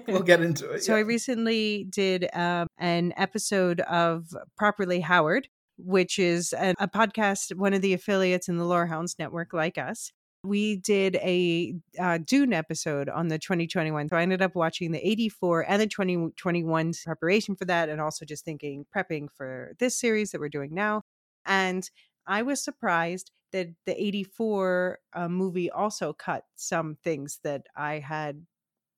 We'll 0.08 0.22
get 0.24 0.40
into 0.40 0.70
it. 0.72 0.82
So 0.82 0.96
I 0.96 1.00
recently 1.00 1.84
did 1.84 2.28
um, 2.34 2.66
an 2.78 3.14
episode 3.16 3.80
of 3.80 4.34
Properly 4.56 5.00
Howard, 5.00 5.48
which 5.76 6.18
is 6.18 6.52
a, 6.52 6.74
a 6.80 6.88
podcast, 6.88 7.54
one 7.54 7.74
of 7.74 7.80
the 7.80 7.94
affiliates 7.94 8.48
in 8.48 8.56
the 8.56 8.64
Lorehounds 8.64 9.16
Network, 9.18 9.52
like 9.52 9.78
us. 9.78 10.10
We 10.42 10.76
did 10.76 11.16
a 11.16 11.74
uh, 11.98 12.18
Dune 12.18 12.52
episode 12.52 13.08
on 13.08 13.28
the 13.28 13.38
2021. 13.38 14.08
So 14.08 14.16
I 14.16 14.22
ended 14.22 14.42
up 14.42 14.54
watching 14.56 14.90
the 14.90 15.06
84 15.06 15.70
and 15.70 15.82
the 15.82 15.86
2021 15.86 16.92
preparation 17.04 17.54
for 17.54 17.64
that, 17.66 17.88
and 17.88 18.00
also 18.00 18.24
just 18.24 18.44
thinking, 18.44 18.84
prepping 18.94 19.28
for 19.32 19.74
this 19.78 19.98
series 19.98 20.32
that 20.32 20.40
we're 20.40 20.48
doing 20.48 20.74
now. 20.74 21.02
And 21.46 21.88
I 22.26 22.42
was 22.42 22.62
surprised 22.62 23.30
that 23.52 23.68
the 23.86 24.00
84 24.00 24.98
uh, 25.14 25.28
movie 25.28 25.70
also 25.70 26.12
cut 26.12 26.44
some 26.56 26.96
things 27.02 27.38
that 27.44 27.62
I 27.76 28.00
had 28.00 28.44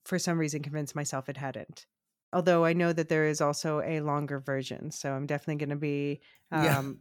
for 0.05 0.19
some 0.19 0.39
reason 0.39 0.63
convinced 0.63 0.95
myself 0.95 1.29
it 1.29 1.37
hadn't. 1.37 1.87
Although 2.33 2.65
I 2.65 2.73
know 2.75 2.93
that 2.93 3.09
there 3.09 3.27
is 3.27 3.41
also 3.41 3.81
a 3.81 4.01
longer 4.01 4.39
version. 4.39 4.91
So 4.93 5.13
I'm 5.13 5.27
definitely 5.27 5.57
going 5.57 5.71
to 5.71 5.77
be 5.77 6.21
Yeah. 6.53 6.79
um, 6.79 7.01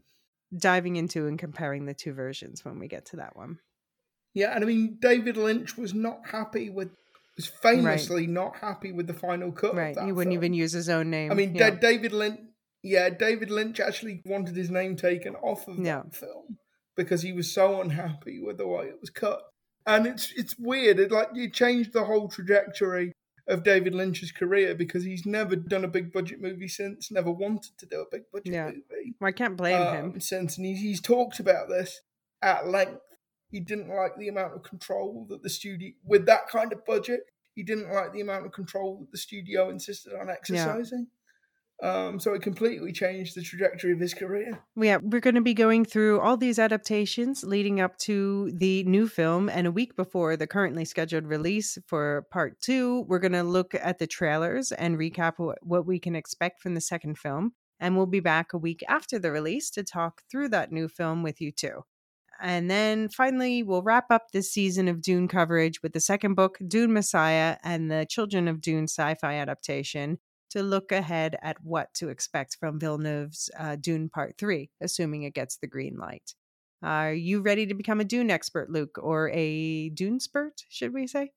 diving 0.57 0.95
into 0.95 1.27
and 1.27 1.37
comparing 1.37 1.85
the 1.85 1.93
two 1.93 2.13
versions 2.13 2.65
when 2.65 2.79
we 2.79 2.87
get 2.87 3.05
to 3.07 3.17
that 3.17 3.35
one. 3.35 3.59
Yeah, 4.33 4.53
and 4.55 4.63
I 4.63 4.67
mean, 4.67 4.97
David 4.99 5.37
Lynch 5.37 5.77
was 5.77 5.93
not 5.93 6.19
happy 6.31 6.69
with, 6.69 6.89
was 7.35 7.47
famously 7.47 8.25
not 8.27 8.55
happy 8.57 8.91
with 8.91 9.07
the 9.07 9.13
final 9.13 9.51
cut. 9.51 9.75
Right. 9.75 9.97
He 9.99 10.11
wouldn't 10.11 10.33
film. 10.33 10.43
even 10.43 10.53
use 10.53 10.71
his 10.71 10.89
own 10.89 11.09
name. 11.09 11.31
I 11.31 11.35
mean, 11.35 11.55
yeah. 11.55 11.69
Da- 11.71 11.75
David 11.77 12.11
Lynch. 12.13 12.39
Yeah, 12.81 13.09
David 13.09 13.51
Lynch 13.51 13.79
actually 13.79 14.21
wanted 14.25 14.55
his 14.55 14.69
name 14.71 14.95
taken 14.95 15.35
off 15.35 15.67
of 15.67 15.77
Yeah. 15.79 16.03
that 16.03 16.15
film 16.15 16.57
because 16.95 17.21
he 17.21 17.33
was 17.33 17.51
so 17.51 17.81
unhappy 17.81 18.39
with 18.39 18.57
the 18.57 18.67
way 18.67 18.85
it 18.85 18.97
was 19.01 19.09
cut. 19.09 19.41
And 19.89 20.05
it's 20.05 20.31
it's 20.35 20.55
weird. 20.57 20.99
It 20.99 21.11
like 21.11 21.29
you 21.33 21.49
changed 21.49 21.93
the 21.93 22.05
whole 22.05 22.27
trajectory 22.29 23.11
of 23.47 23.63
David 23.63 23.95
Lynch's 23.95 24.31
career 24.31 24.75
because 24.75 25.03
he's 25.03 25.25
never 25.25 25.55
done 25.55 25.83
a 25.83 25.87
big 25.87 26.13
budget 26.13 26.39
movie 26.39 26.67
since. 26.67 27.09
Never 27.11 27.31
wanted 27.31 27.77
to 27.79 27.85
do 27.87 28.01
a 28.01 28.05
big 28.09 28.23
budget 28.31 28.53
Yeah. 28.53 28.65
movie 28.67 29.15
Well, 29.19 29.29
I 29.29 29.31
can't 29.31 29.57
blame 29.57 29.81
um, 29.81 29.95
him. 29.95 30.21
since, 30.21 30.57
and 30.57 30.65
he's, 30.65 30.79
he's 30.79 31.01
talked 31.01 31.39
about 31.39 31.67
this 31.67 32.01
at 32.41 32.67
length. 32.67 33.01
He 33.49 33.59
didn't 33.59 33.89
like 33.89 34.15
the 34.17 34.27
amount 34.27 34.53
of 34.53 34.61
control 34.61 35.25
that 35.29 35.41
the 35.41 35.49
studio, 35.49 35.91
with 36.05 36.27
that 36.27 36.47
kind 36.49 36.71
of 36.71 36.85
budget, 36.85 37.21
he 37.55 37.63
didn't 37.63 37.91
like 37.91 38.13
the 38.13 38.21
amount 38.21 38.45
of 38.45 38.51
control 38.51 38.99
that 38.99 39.11
the 39.11 39.17
studio 39.17 39.69
insisted 39.69 40.13
on 40.13 40.29
exercising. 40.29 41.07
Um, 41.81 42.19
so 42.19 42.33
it 42.33 42.41
completely 42.41 42.91
changed 42.91 43.35
the 43.35 43.41
trajectory 43.41 43.93
of 43.93 43.99
his 43.99 44.13
career. 44.13 44.59
Yeah, 44.75 44.97
we're 45.01 45.21
going 45.21 45.35
to 45.35 45.41
be 45.41 45.53
going 45.53 45.85
through 45.85 46.19
all 46.19 46.35
these 46.35 46.59
adaptations 46.59 47.43
leading 47.43 47.79
up 47.79 47.97
to 47.99 48.51
the 48.53 48.83
new 48.83 49.07
film. 49.07 49.47
And 49.49 49.65
a 49.65 49.71
week 49.71 49.95
before 49.95 50.35
the 50.35 50.47
currently 50.47 50.83
scheduled 50.83 51.25
release 51.25 51.77
for 51.87 52.27
part 52.31 52.59
two, 52.59 53.05
we're 53.07 53.19
going 53.19 53.31
to 53.31 53.43
look 53.43 53.73
at 53.75 53.97
the 53.97 54.07
trailers 54.07 54.73
and 54.73 54.97
recap 54.97 55.33
what, 55.37 55.85
we 55.85 55.99
can 55.99 56.15
expect 56.15 56.61
from 56.61 56.75
the 56.75 56.81
second 56.81 57.17
film. 57.17 57.53
And 57.79 57.95
we'll 57.95 58.05
be 58.05 58.19
back 58.19 58.51
a 58.51 58.57
week 58.57 58.83
after 58.89 59.17
the 59.17 59.31
release 59.31 59.69
to 59.71 59.83
talk 59.83 60.23
through 60.29 60.49
that 60.49 60.73
new 60.73 60.89
film 60.89 61.23
with 61.23 61.39
you 61.39 61.53
too. 61.53 61.83
And 62.41 62.69
then 62.69 63.07
finally, 63.09 63.63
we'll 63.63 63.81
wrap 63.81 64.11
up 64.11 64.31
this 64.31 64.51
season 64.51 64.89
of 64.89 65.01
Dune 65.01 65.29
coverage 65.29 65.81
with 65.81 65.93
the 65.93 65.99
second 66.01 66.35
book, 66.35 66.57
Dune 66.67 66.91
Messiah, 66.91 67.57
and 67.63 67.89
the 67.89 68.05
Children 68.09 68.49
of 68.49 68.61
Dune 68.61 68.85
sci 68.85 69.15
fi 69.15 69.35
adaptation 69.35 70.19
to 70.49 70.63
look 70.63 70.91
ahead 70.91 71.37
at 71.41 71.57
what 71.63 71.93
to 71.95 72.09
expect 72.09 72.57
from 72.59 72.79
Villeneuve's 72.79 73.49
uh, 73.57 73.75
Dune 73.75 74.09
Part 74.09 74.37
3, 74.37 74.69
assuming 74.81 75.23
it 75.23 75.33
gets 75.33 75.57
the 75.57 75.67
green 75.67 75.97
light. 75.97 76.33
Are 76.81 77.13
you 77.13 77.41
ready 77.41 77.65
to 77.65 77.73
become 77.73 77.99
a 77.99 78.05
Dune 78.05 78.31
expert, 78.31 78.69
Luke, 78.69 78.97
or 79.01 79.29
a 79.33 79.89
Dune 79.89 80.19
spurt, 80.19 80.63
should 80.69 80.93
we 80.93 81.07
say? 81.07 81.31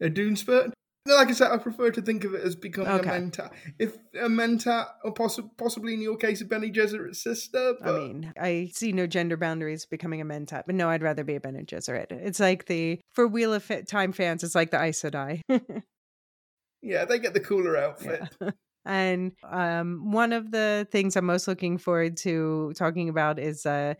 A 0.00 0.08
Dune 0.08 0.36
spurt. 0.36 0.72
Like 1.06 1.28
I 1.28 1.32
said, 1.32 1.50
I 1.50 1.56
prefer 1.56 1.90
to 1.90 2.02
think 2.02 2.24
of 2.24 2.34
it 2.34 2.42
as 2.44 2.54
becoming 2.54 2.92
Okay. 2.92 3.08
a 3.16 3.20
mentat. 3.20 3.50
If 3.78 3.96
a 4.14 4.28
mentat, 4.28 4.86
or 5.04 5.14
possi- 5.14 5.50
possibly 5.56 5.94
in 5.94 6.02
your 6.02 6.16
case, 6.16 6.42
a 6.42 6.44
Bene 6.44 6.70
Gesserit's 6.70 7.22
sister. 7.22 7.74
But 7.80 7.94
I 7.94 7.98
mean, 7.98 8.32
I 8.38 8.70
see 8.74 8.92
no 8.92 9.06
gender 9.06 9.36
boundaries 9.38 9.86
becoming 9.86 10.20
a 10.20 10.24
mentat, 10.24 10.64
but 10.66 10.74
no, 10.74 10.90
I'd 10.90 11.02
rather 11.02 11.24
be 11.24 11.34
a 11.34 11.40
Bene 11.40 11.64
Gesserit. 11.64 12.12
It's 12.12 12.40
like 12.40 12.66
the, 12.66 13.00
for 13.14 13.26
Wheel 13.26 13.54
of 13.54 13.70
Time 13.86 14.12
fans, 14.12 14.44
it's 14.44 14.54
like 14.54 14.70
the 14.70 14.80
Aes 14.82 15.00
Sedai. 15.00 15.40
yeah, 16.82 17.04
they 17.04 17.18
get 17.18 17.34
the 17.34 17.40
cooler 17.40 17.76
outfit. 17.76 18.22
Yeah. 18.40 18.50
and 18.84 19.32
um, 19.48 20.12
one 20.12 20.32
of 20.32 20.50
the 20.50 20.86
things 20.90 21.16
I'm 21.16 21.26
most 21.26 21.48
looking 21.48 21.78
forward 21.78 22.16
to 22.18 22.72
talking 22.76 23.08
about 23.08 23.38
is, 23.38 23.66
uh, 23.66 23.94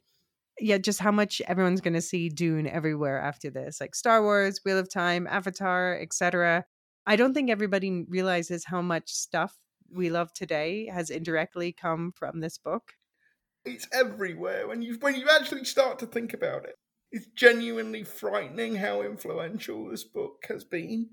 yeah, 0.61 0.79
just 0.79 1.01
how 1.01 1.13
much 1.13 1.41
everyone's 1.47 1.81
going 1.81 1.95
to 1.95 2.01
see 2.01 2.29
Dune 2.29 2.67
everywhere 2.67 3.21
after 3.21 3.51
this, 3.51 3.81
like 3.81 3.95
Star 3.95 4.23
Wars, 4.23 4.61
Wheel 4.65 4.79
of 4.79 4.91
Time, 4.91 5.27
Avatar, 5.29 5.99
etc. 6.01 6.65
I 7.07 7.17
don't 7.17 7.33
think 7.33 7.51
everybody 7.51 8.05
realizes 8.09 8.65
how 8.65 8.83
much 8.83 9.11
stuff 9.11 9.57
we 9.91 10.11
love 10.11 10.33
today 10.33 10.87
has 10.93 11.11
indirectly 11.11 11.73
come 11.73 12.13
from 12.15 12.41
this 12.41 12.59
book. 12.59 12.93
It's 13.65 13.89
everywhere. 13.93 14.67
When 14.69 14.83
you 14.83 14.97
when 15.01 15.15
you 15.15 15.29
actually 15.31 15.65
start 15.65 15.99
to 16.01 16.07
think 16.07 16.33
about 16.33 16.65
it, 16.65 16.75
it's 17.11 17.27
genuinely 17.35 18.05
frightening 18.05 18.77
how 18.77 19.03
influential 19.03 19.89
this 19.91 20.05
book 20.05 20.45
has 20.49 20.65
been. 20.65 21.11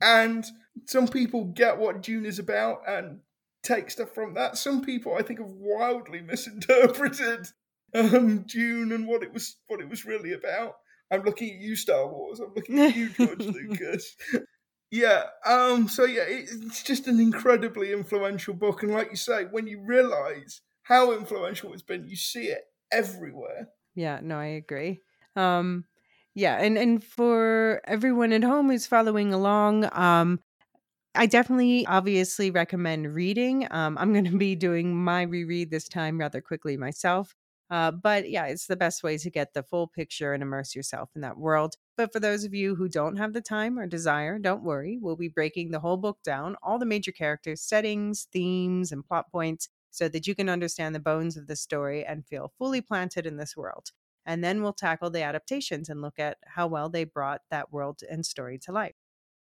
And 0.00 0.44
some 0.86 1.08
people 1.08 1.44
get 1.44 1.78
what 1.78 2.02
Dune 2.02 2.26
is 2.26 2.38
about 2.38 2.82
and 2.86 3.20
take 3.62 3.90
stuff 3.90 4.14
from 4.14 4.34
that. 4.34 4.56
Some 4.58 4.84
people, 4.84 5.16
I 5.18 5.22
think, 5.22 5.38
have 5.40 5.48
wildly 5.48 6.20
misinterpreted 6.20 7.46
um, 7.94 8.42
Dune 8.42 8.92
and 8.92 9.06
what 9.06 9.22
it 9.22 9.32
was 9.32 9.56
what 9.68 9.80
it 9.80 9.88
was 9.88 10.04
really 10.04 10.32
about. 10.32 10.74
I'm 11.10 11.22
looking 11.22 11.50
at 11.50 11.60
you, 11.60 11.76
Star 11.76 12.06
Wars. 12.06 12.40
I'm 12.40 12.52
looking 12.54 12.80
at 12.80 12.96
you, 12.96 13.08
George 13.10 13.38
Lucas. 13.40 14.16
Yeah. 14.90 15.24
Um. 15.46 15.88
So 15.88 16.04
yeah, 16.04 16.22
it, 16.22 16.48
it's 16.50 16.82
just 16.82 17.06
an 17.08 17.20
incredibly 17.20 17.92
influential 17.92 18.54
book, 18.54 18.82
and 18.82 18.92
like 18.92 19.10
you 19.10 19.16
say, 19.16 19.44
when 19.44 19.66
you 19.66 19.80
realise 19.80 20.60
how 20.82 21.12
influential 21.12 21.72
it's 21.72 21.82
been, 21.82 22.06
you 22.06 22.16
see 22.16 22.46
it 22.46 22.62
everywhere. 22.92 23.68
Yeah, 23.94 24.20
no, 24.22 24.38
I 24.38 24.46
agree. 24.46 25.00
Um 25.36 25.84
yeah, 26.34 26.56
and 26.60 26.76
and 26.78 27.02
for 27.02 27.80
everyone 27.86 28.32
at 28.32 28.42
home 28.42 28.68
who's 28.70 28.86
following 28.86 29.32
along, 29.32 29.88
um 29.92 30.40
I 31.14 31.26
definitely 31.26 31.86
obviously 31.86 32.50
recommend 32.50 33.14
reading. 33.14 33.68
Um 33.72 33.98
I'm 33.98 34.12
going 34.12 34.26
to 34.26 34.38
be 34.38 34.56
doing 34.56 34.96
my 34.96 35.22
reread 35.22 35.70
this 35.70 35.88
time 35.88 36.18
rather 36.20 36.40
quickly 36.42 36.76
myself. 36.78 37.34
Uh, 37.70 37.90
but 37.90 38.30
yeah, 38.30 38.46
it's 38.46 38.66
the 38.66 38.76
best 38.76 39.02
way 39.02 39.18
to 39.18 39.30
get 39.30 39.54
the 39.54 39.62
full 39.62 39.88
picture 39.88 40.32
and 40.34 40.42
immerse 40.42 40.74
yourself 40.76 41.10
in 41.16 41.22
that 41.22 41.38
world. 41.38 41.76
But 41.96 42.12
for 42.12 42.20
those 42.20 42.44
of 42.44 42.54
you 42.54 42.76
who 42.76 42.88
don't 42.88 43.16
have 43.16 43.32
the 43.32 43.40
time 43.42 43.78
or 43.78 43.86
desire, 43.86 44.38
don't 44.38 44.64
worry. 44.64 44.98
We'll 45.00 45.16
be 45.16 45.28
breaking 45.28 45.70
the 45.72 45.80
whole 45.80 45.96
book 45.98 46.18
down, 46.24 46.56
all 46.62 46.78
the 46.78 46.86
major 46.86 47.12
characters, 47.12 47.62
settings, 47.62 48.28
themes, 48.32 48.92
and 48.92 49.04
plot 49.04 49.30
points, 49.32 49.68
so 49.90 50.08
that 50.08 50.26
you 50.26 50.34
can 50.34 50.48
understand 50.50 50.94
the 50.94 51.00
bones 51.00 51.36
of 51.38 51.46
the 51.48 51.56
story 51.56 52.04
and 52.04 52.26
feel 52.26 52.52
fully 52.58 52.80
planted 52.82 53.26
in 53.26 53.38
this 53.38 53.56
world. 53.56 53.92
And 54.26 54.42
then 54.42 54.62
we'll 54.62 54.72
tackle 54.72 55.10
the 55.10 55.22
adaptations 55.22 55.88
and 55.88 56.00
look 56.00 56.18
at 56.18 56.38
how 56.46 56.66
well 56.66 56.88
they 56.88 57.04
brought 57.04 57.42
that 57.50 57.72
world 57.72 58.00
and 58.08 58.24
story 58.24 58.58
to 58.60 58.72
life. 58.72 58.94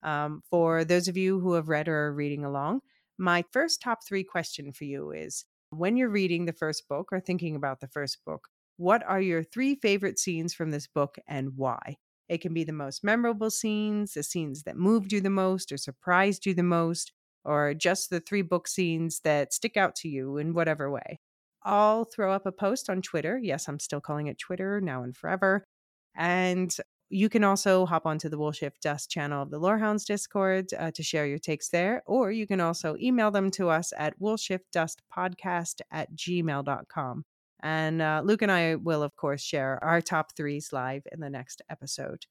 Um, 0.03 0.41
for 0.49 0.83
those 0.83 1.07
of 1.07 1.17
you 1.17 1.39
who 1.39 1.53
have 1.53 1.69
read 1.69 1.87
or 1.87 2.07
are 2.07 2.13
reading 2.13 2.43
along, 2.43 2.81
my 3.17 3.43
first 3.51 3.81
top 3.81 3.99
three 4.07 4.23
question 4.23 4.71
for 4.71 4.85
you 4.85 5.11
is 5.11 5.45
when 5.69 5.95
you're 5.95 6.09
reading 6.09 6.45
the 6.45 6.53
first 6.53 6.87
book 6.89 7.09
or 7.11 7.19
thinking 7.19 7.55
about 7.55 7.79
the 7.79 7.87
first 7.87 8.17
book, 8.25 8.47
what 8.77 9.03
are 9.05 9.21
your 9.21 9.43
three 9.43 9.75
favorite 9.75 10.17
scenes 10.17 10.53
from 10.53 10.71
this 10.71 10.87
book 10.87 11.17
and 11.27 11.51
why? 11.55 11.97
It 12.27 12.41
can 12.41 12.53
be 12.53 12.63
the 12.63 12.73
most 12.73 13.03
memorable 13.03 13.51
scenes, 13.51 14.13
the 14.13 14.23
scenes 14.23 14.63
that 14.63 14.77
moved 14.77 15.13
you 15.13 15.21
the 15.21 15.29
most 15.29 15.71
or 15.71 15.77
surprised 15.77 16.45
you 16.45 16.53
the 16.53 16.63
most, 16.63 17.11
or 17.43 17.73
just 17.73 18.09
the 18.09 18.19
three 18.19 18.41
book 18.41 18.67
scenes 18.67 19.19
that 19.23 19.53
stick 19.53 19.77
out 19.77 19.95
to 19.97 20.07
you 20.07 20.37
in 20.37 20.53
whatever 20.53 20.89
way. 20.89 21.19
I'll 21.63 22.05
throw 22.05 22.33
up 22.33 22.45
a 22.45 22.51
post 22.51 22.89
on 22.89 23.01
Twitter. 23.01 23.39
Yes, 23.41 23.67
I'm 23.67 23.79
still 23.79 24.01
calling 24.01 24.27
it 24.27 24.37
Twitter 24.37 24.81
now 24.81 25.03
and 25.03 25.15
forever. 25.15 25.63
And 26.15 26.75
you 27.09 27.29
can 27.29 27.43
also 27.43 27.85
hop 27.85 28.05
onto 28.05 28.29
the 28.29 28.37
Woolshift 28.37 28.79
Dust 28.81 29.09
channel 29.11 29.43
of 29.43 29.51
the 29.51 29.59
Lorehounds 29.59 30.05
Discord 30.05 30.73
uh, 30.77 30.91
to 30.91 31.03
share 31.03 31.27
your 31.27 31.39
takes 31.39 31.69
there, 31.69 32.03
or 32.05 32.31
you 32.31 32.47
can 32.47 32.61
also 32.61 32.95
email 32.99 33.31
them 33.31 33.51
to 33.51 33.69
us 33.69 33.91
at 33.97 34.17
woolshiftdustpodcast 34.19 35.81
at 35.91 36.15
gmail.com. 36.15 37.25
And 37.63 38.01
uh, 38.01 38.21
Luke 38.23 38.41
and 38.41 38.51
I 38.51 38.75
will, 38.75 39.03
of 39.03 39.15
course, 39.15 39.41
share 39.41 39.83
our 39.83 40.01
top 40.01 40.35
threes 40.35 40.69
live 40.71 41.03
in 41.11 41.19
the 41.19 41.29
next 41.29 41.61
episode. 41.69 42.25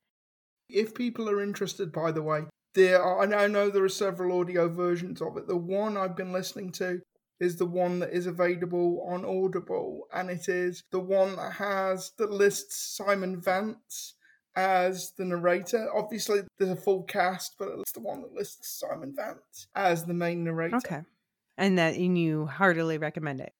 If 0.68 0.94
people 0.94 1.28
are 1.28 1.42
interested, 1.42 1.92
by 1.92 2.12
the 2.12 2.22
way, 2.22 2.44
there 2.74 3.02
are, 3.02 3.20
I 3.34 3.46
know 3.48 3.68
there 3.68 3.84
are 3.84 3.88
several 3.88 4.40
audio 4.40 4.68
versions 4.68 5.20
of 5.20 5.36
it. 5.36 5.46
The 5.46 5.56
one 5.56 5.96
I've 5.96 6.16
been 6.16 6.32
listening 6.32 6.72
to 6.72 7.00
is 7.40 7.56
the 7.56 7.66
one 7.66 7.98
that 8.00 8.12
is 8.12 8.26
available 8.26 9.04
on 9.08 9.24
Audible, 9.24 10.06
and 10.12 10.30
it 10.30 10.48
is 10.48 10.84
the 10.90 11.00
one 11.00 11.36
that 11.36 11.54
has 11.54 12.12
that 12.18 12.30
lists 12.30 12.96
Simon 12.96 13.40
Vance 13.40 14.14
as 14.54 15.12
the 15.16 15.24
narrator. 15.24 15.88
Obviously, 15.94 16.42
there's 16.58 16.70
a 16.70 16.76
full 16.76 17.02
cast, 17.04 17.56
but 17.58 17.68
it's 17.78 17.92
the 17.92 18.00
one 18.00 18.22
that 18.22 18.34
lists 18.34 18.80
Simon 18.80 19.14
Vance 19.16 19.68
as 19.74 20.04
the 20.04 20.14
main 20.14 20.44
narrator. 20.44 20.76
Okay. 20.76 21.00
And 21.56 21.78
that 21.78 21.94
and 21.94 22.16
you 22.18 22.46
heartily 22.46 22.98
recommend 22.98 23.40
it. 23.40 23.52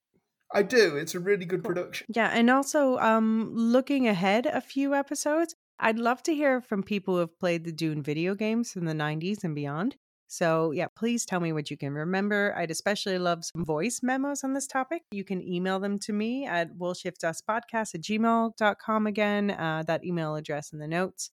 I 0.53 0.63
do. 0.63 0.97
It's 0.97 1.15
a 1.15 1.19
really 1.19 1.45
good 1.45 1.63
production. 1.63 2.07
Yeah, 2.09 2.29
and 2.33 2.49
also 2.49 2.97
um 2.97 3.51
looking 3.53 4.07
ahead 4.07 4.45
a 4.45 4.61
few 4.61 4.93
episodes, 4.93 5.55
I'd 5.79 5.99
love 5.99 6.21
to 6.23 6.35
hear 6.35 6.61
from 6.61 6.83
people 6.83 7.15
who 7.15 7.21
have 7.21 7.39
played 7.39 7.63
the 7.63 7.71
Dune 7.71 8.03
video 8.03 8.35
games 8.35 8.71
from 8.71 8.85
the 8.85 8.93
90s 8.93 9.43
and 9.43 9.55
beyond. 9.55 9.95
So, 10.31 10.71
yeah, 10.71 10.87
please 10.95 11.25
tell 11.25 11.41
me 11.41 11.51
what 11.51 11.69
you 11.69 11.75
can 11.75 11.93
remember. 11.93 12.55
I'd 12.57 12.71
especially 12.71 13.17
love 13.17 13.43
some 13.43 13.65
voice 13.65 13.99
memos 14.01 14.45
on 14.45 14.53
this 14.53 14.65
topic. 14.65 15.01
You 15.11 15.25
can 15.25 15.45
email 15.45 15.77
them 15.77 15.99
to 15.99 16.13
me 16.13 16.45
at 16.45 16.77
woolshiftdustpodcast 16.77 17.95
at 17.95 18.01
gmail.com 18.01 19.07
again, 19.07 19.51
uh, 19.51 19.83
that 19.87 20.05
email 20.05 20.35
address 20.35 20.71
in 20.71 20.79
the 20.79 20.87
notes. 20.87 21.31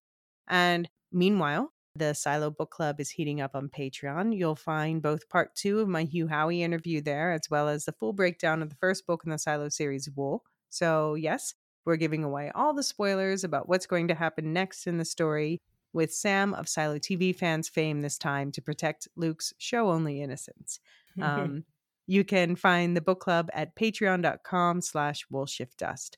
And 0.48 0.88
meanwhile, 1.12 1.72
the 1.94 2.12
Silo 2.12 2.50
Book 2.50 2.72
Club 2.72 2.98
is 2.98 3.10
heating 3.10 3.40
up 3.40 3.52
on 3.54 3.68
Patreon. 3.68 4.36
You'll 4.36 4.56
find 4.56 5.00
both 5.00 5.28
part 5.28 5.54
two 5.54 5.78
of 5.78 5.86
my 5.86 6.02
Hugh 6.02 6.26
Howey 6.26 6.58
interview 6.62 7.00
there, 7.00 7.30
as 7.30 7.42
well 7.48 7.68
as 7.68 7.84
the 7.84 7.92
full 7.92 8.12
breakdown 8.12 8.62
of 8.62 8.68
the 8.68 8.76
first 8.80 9.06
book 9.06 9.22
in 9.24 9.30
the 9.30 9.38
Silo 9.38 9.68
series, 9.68 10.10
Wool. 10.10 10.42
So, 10.70 11.14
yes, 11.14 11.54
we're 11.84 11.94
giving 11.94 12.24
away 12.24 12.50
all 12.52 12.74
the 12.74 12.82
spoilers 12.82 13.44
about 13.44 13.68
what's 13.68 13.86
going 13.86 14.08
to 14.08 14.16
happen 14.16 14.52
next 14.52 14.88
in 14.88 14.98
the 14.98 15.04
story 15.04 15.60
with 15.92 16.12
Sam 16.12 16.54
of 16.54 16.68
Silo 16.68 16.98
TV 16.98 17.34
fans 17.34 17.68
fame 17.68 18.02
this 18.02 18.18
time 18.18 18.52
to 18.52 18.62
protect 18.62 19.08
Luke's 19.16 19.52
show 19.58 19.90
only 19.90 20.22
innocence. 20.22 20.80
Um, 21.20 21.64
you 22.06 22.22
can 22.22 22.54
find 22.54 22.96
the 22.96 23.00
book 23.00 23.18
club 23.18 23.50
at 23.52 23.74
patreon.com 23.74 24.80
slash 24.82 25.26
woolshiftdust. 25.32 26.10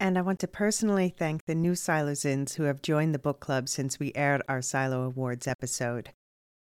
And 0.00 0.18
I 0.18 0.22
want 0.22 0.40
to 0.40 0.48
personally 0.48 1.14
thank 1.16 1.46
the 1.46 1.54
new 1.54 1.72
Silozins 1.72 2.54
who 2.54 2.64
have 2.64 2.82
joined 2.82 3.14
the 3.14 3.18
book 3.18 3.38
club 3.38 3.68
since 3.68 3.98
we 3.98 4.12
aired 4.14 4.42
our 4.48 4.60
Silo 4.60 5.02
Awards 5.02 5.46
episode. 5.46 6.10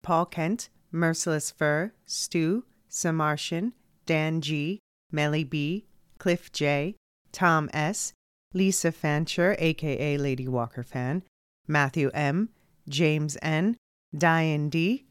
Paul 0.03 0.27
Kent, 0.27 0.69
Merciless 0.93 1.51
Fur, 1.51 1.93
Stu, 2.05 2.65
Samartian, 2.91 3.73
Dan 4.07 4.41
G, 4.41 4.81
Melly 5.11 5.45
B, 5.45 5.87
Cliff 6.19 6.53
J, 6.53 6.95
Tom 7.33 7.71
S, 7.73 8.13
Lisa 8.53 8.93
Fancher, 8.93 9.57
aka 9.59 10.17
Lady 10.19 10.47
Walker 10.47 10.83
fan, 10.83 11.23
Matthew 11.67 12.11
M, 12.13 12.51
James 12.89 13.37
N, 13.43 13.77
Diane 14.17 14.69
D, 14.69 15.07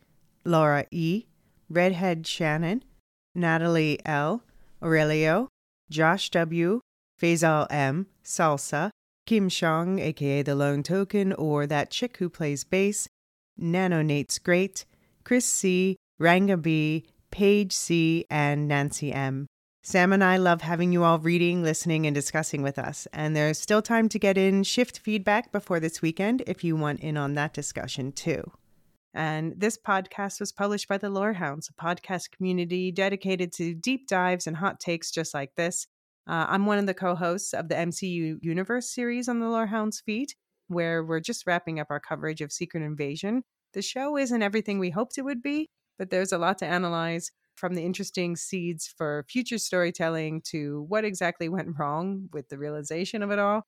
Laura 0.46 0.86
E, 0.92 1.26
Redhead 1.70 2.28
Shannon, 2.28 2.84
Natalie 3.36 4.00
L, 4.06 4.44
Aurelio, 4.82 5.50
Josh 5.90 6.30
W, 6.32 6.82
Faisal 7.20 7.68
M, 7.70 8.08
Salsa, 8.24 8.92
Kim 9.26 9.50
Shong, 9.50 10.00
aka 10.00 10.42
the 10.42 10.56
Lone 10.56 10.84
Token, 10.84 11.34
or 11.34 11.66
that 11.66 11.92
chick 11.92 12.18
who 12.18 12.30
plays 12.30 12.64
bass, 12.64 13.08
Nano 13.58 14.02
Nate's 14.02 14.40
Great, 14.40 14.86
Chris 15.24 15.46
C, 15.46 15.96
Ranga 16.20 16.58
B, 16.58 17.06
Paige 17.32 17.72
C, 17.72 18.26
and 18.30 18.68
Nancy 18.68 19.12
M. 19.12 19.48
Sam 19.86 20.14
and 20.14 20.24
I 20.24 20.38
love 20.38 20.62
having 20.62 20.94
you 20.94 21.04
all 21.04 21.20
reading, 21.20 21.62
listening, 21.62 22.08
and 22.08 22.16
discussing 22.16 22.64
with 22.64 22.80
us. 22.80 23.06
And 23.12 23.36
there's 23.36 23.60
still 23.60 23.82
time 23.82 24.08
to 24.10 24.18
get 24.18 24.38
in 24.38 24.64
shift 24.64 24.98
feedback 25.00 25.52
before 25.52 25.82
this 25.82 26.02
weekend 26.02 26.42
if 26.48 26.64
you 26.64 26.78
want 26.78 27.02
in 27.02 27.18
on 27.18 27.34
that 27.34 27.54
discussion 27.54 28.14
too. 28.14 28.50
And 29.14 29.54
this 29.58 29.78
podcast 29.78 30.40
was 30.40 30.54
published 30.54 30.88
by 30.88 30.98
the 30.98 31.10
Lorehounds, 31.10 31.70
a 31.70 31.74
podcast 31.74 32.32
community 32.32 32.94
dedicated 32.94 33.52
to 33.56 33.74
deep 33.74 34.08
dives 34.08 34.48
and 34.48 34.56
hot 34.56 34.80
takes 34.80 35.12
just 35.12 35.34
like 35.34 35.54
this. 35.58 35.86
Uh, 36.30 36.46
I'm 36.48 36.66
one 36.66 36.78
of 36.80 36.86
the 36.86 36.94
co 36.94 37.14
hosts 37.14 37.54
of 37.54 37.68
the 37.68 37.76
MCU 37.76 38.38
Universe 38.42 38.90
series 38.90 39.28
on 39.28 39.42
the 39.42 39.50
Lorehounds 39.50 40.02
feed, 40.06 40.30
where 40.70 41.04
we're 41.04 41.20
just 41.20 41.46
wrapping 41.46 41.82
up 41.82 41.88
our 41.90 42.00
coverage 42.00 42.40
of 42.40 42.54
Secret 42.54 42.84
Invasion. 42.84 43.44
The 43.74 43.82
show 43.82 44.16
isn't 44.16 44.42
everything 44.42 44.80
we 44.80 44.92
hoped 44.92 45.18
it 45.18 45.24
would 45.24 45.44
be, 45.44 45.72
but 46.00 46.10
there's 46.10 46.32
a 46.32 46.38
lot 46.38 46.60
to 46.60 46.66
analyze 46.66 47.32
from 47.56 47.76
the 47.76 47.84
interesting 47.86 48.36
seeds 48.36 48.88
for 48.88 49.26
future 49.30 49.58
storytelling 49.58 50.42
to 50.44 50.84
what 50.84 51.06
exactly 51.06 51.50
went 51.50 51.76
wrong 51.80 52.30
with 52.34 52.50
the 52.50 52.58
realization 52.58 53.24
of 53.24 53.32
it 53.32 53.40
all. 53.40 53.68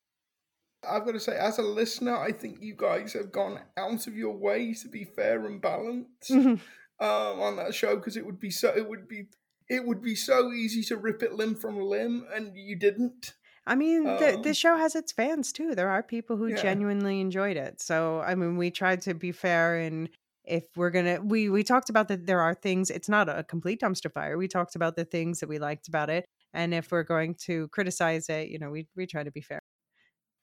I've 0.87 1.05
got 1.05 1.13
to 1.13 1.19
say, 1.19 1.37
as 1.37 1.57
a 1.57 1.63
listener, 1.63 2.15
I 2.15 2.31
think 2.31 2.61
you 2.61 2.75
guys 2.75 3.13
have 3.13 3.31
gone 3.31 3.59
out 3.75 4.05
of 4.07 4.15
your 4.15 4.37
way 4.37 4.73
to 4.75 4.87
be 4.87 5.03
fair 5.03 5.45
and 5.45 5.59
balanced 5.61 6.29
um, 6.99 7.39
on 7.39 7.55
that 7.55 7.73
show 7.73 7.95
because 7.95 8.15
it 8.17 8.25
would 8.25 8.39
be 8.39 8.51
so 8.51 8.69
it 8.75 8.87
would 8.87 9.07
be 9.07 9.29
it 9.67 9.83
would 9.85 10.01
be 10.01 10.15
so 10.15 10.51
easy 10.51 10.83
to 10.83 10.97
rip 10.97 11.23
it 11.23 11.33
limb 11.33 11.55
from 11.55 11.79
limb, 11.81 12.27
and 12.31 12.55
you 12.55 12.75
didn't. 12.75 13.33
I 13.67 13.75
mean, 13.75 14.17
Um, 14.17 14.17
the, 14.17 14.37
the 14.41 14.53
show 14.53 14.77
has 14.77 14.95
its 14.95 15.11
fans 15.11 15.51
too. 15.51 15.73
There 15.73 15.89
are 15.89 16.03
people 16.03 16.37
who 16.37 16.51
Yeah. 16.51 16.51
genuinely 16.51 17.19
enjoyed 17.19 17.57
it. 17.57 17.81
So, 17.81 18.19
I 18.21 18.35
mean, 18.35 18.57
we 18.57 18.69
tried 18.69 19.01
to 19.01 19.13
be 19.15 19.31
fair 19.31 19.75
and 19.77 20.09
if 20.47 20.63
we're 20.75 20.89
gonna 20.89 21.19
we 21.21 21.49
we 21.49 21.63
talked 21.63 21.89
about 21.89 22.07
that 22.07 22.25
there 22.25 22.41
are 22.41 22.53
things 22.53 22.89
it's 22.89 23.09
not 23.09 23.29
a 23.29 23.43
complete 23.43 23.81
dumpster 23.81 24.11
fire 24.11 24.37
we 24.37 24.47
talked 24.47 24.75
about 24.75 24.95
the 24.95 25.05
things 25.05 25.39
that 25.39 25.49
we 25.49 25.59
liked 25.59 25.87
about 25.87 26.09
it 26.09 26.25
and 26.53 26.73
if 26.73 26.91
we're 26.91 27.03
going 27.03 27.35
to 27.35 27.67
criticize 27.69 28.29
it 28.29 28.49
you 28.49 28.59
know 28.59 28.69
we 28.69 28.87
we 28.95 29.05
try 29.05 29.23
to 29.23 29.31
be 29.31 29.41
fair 29.41 29.59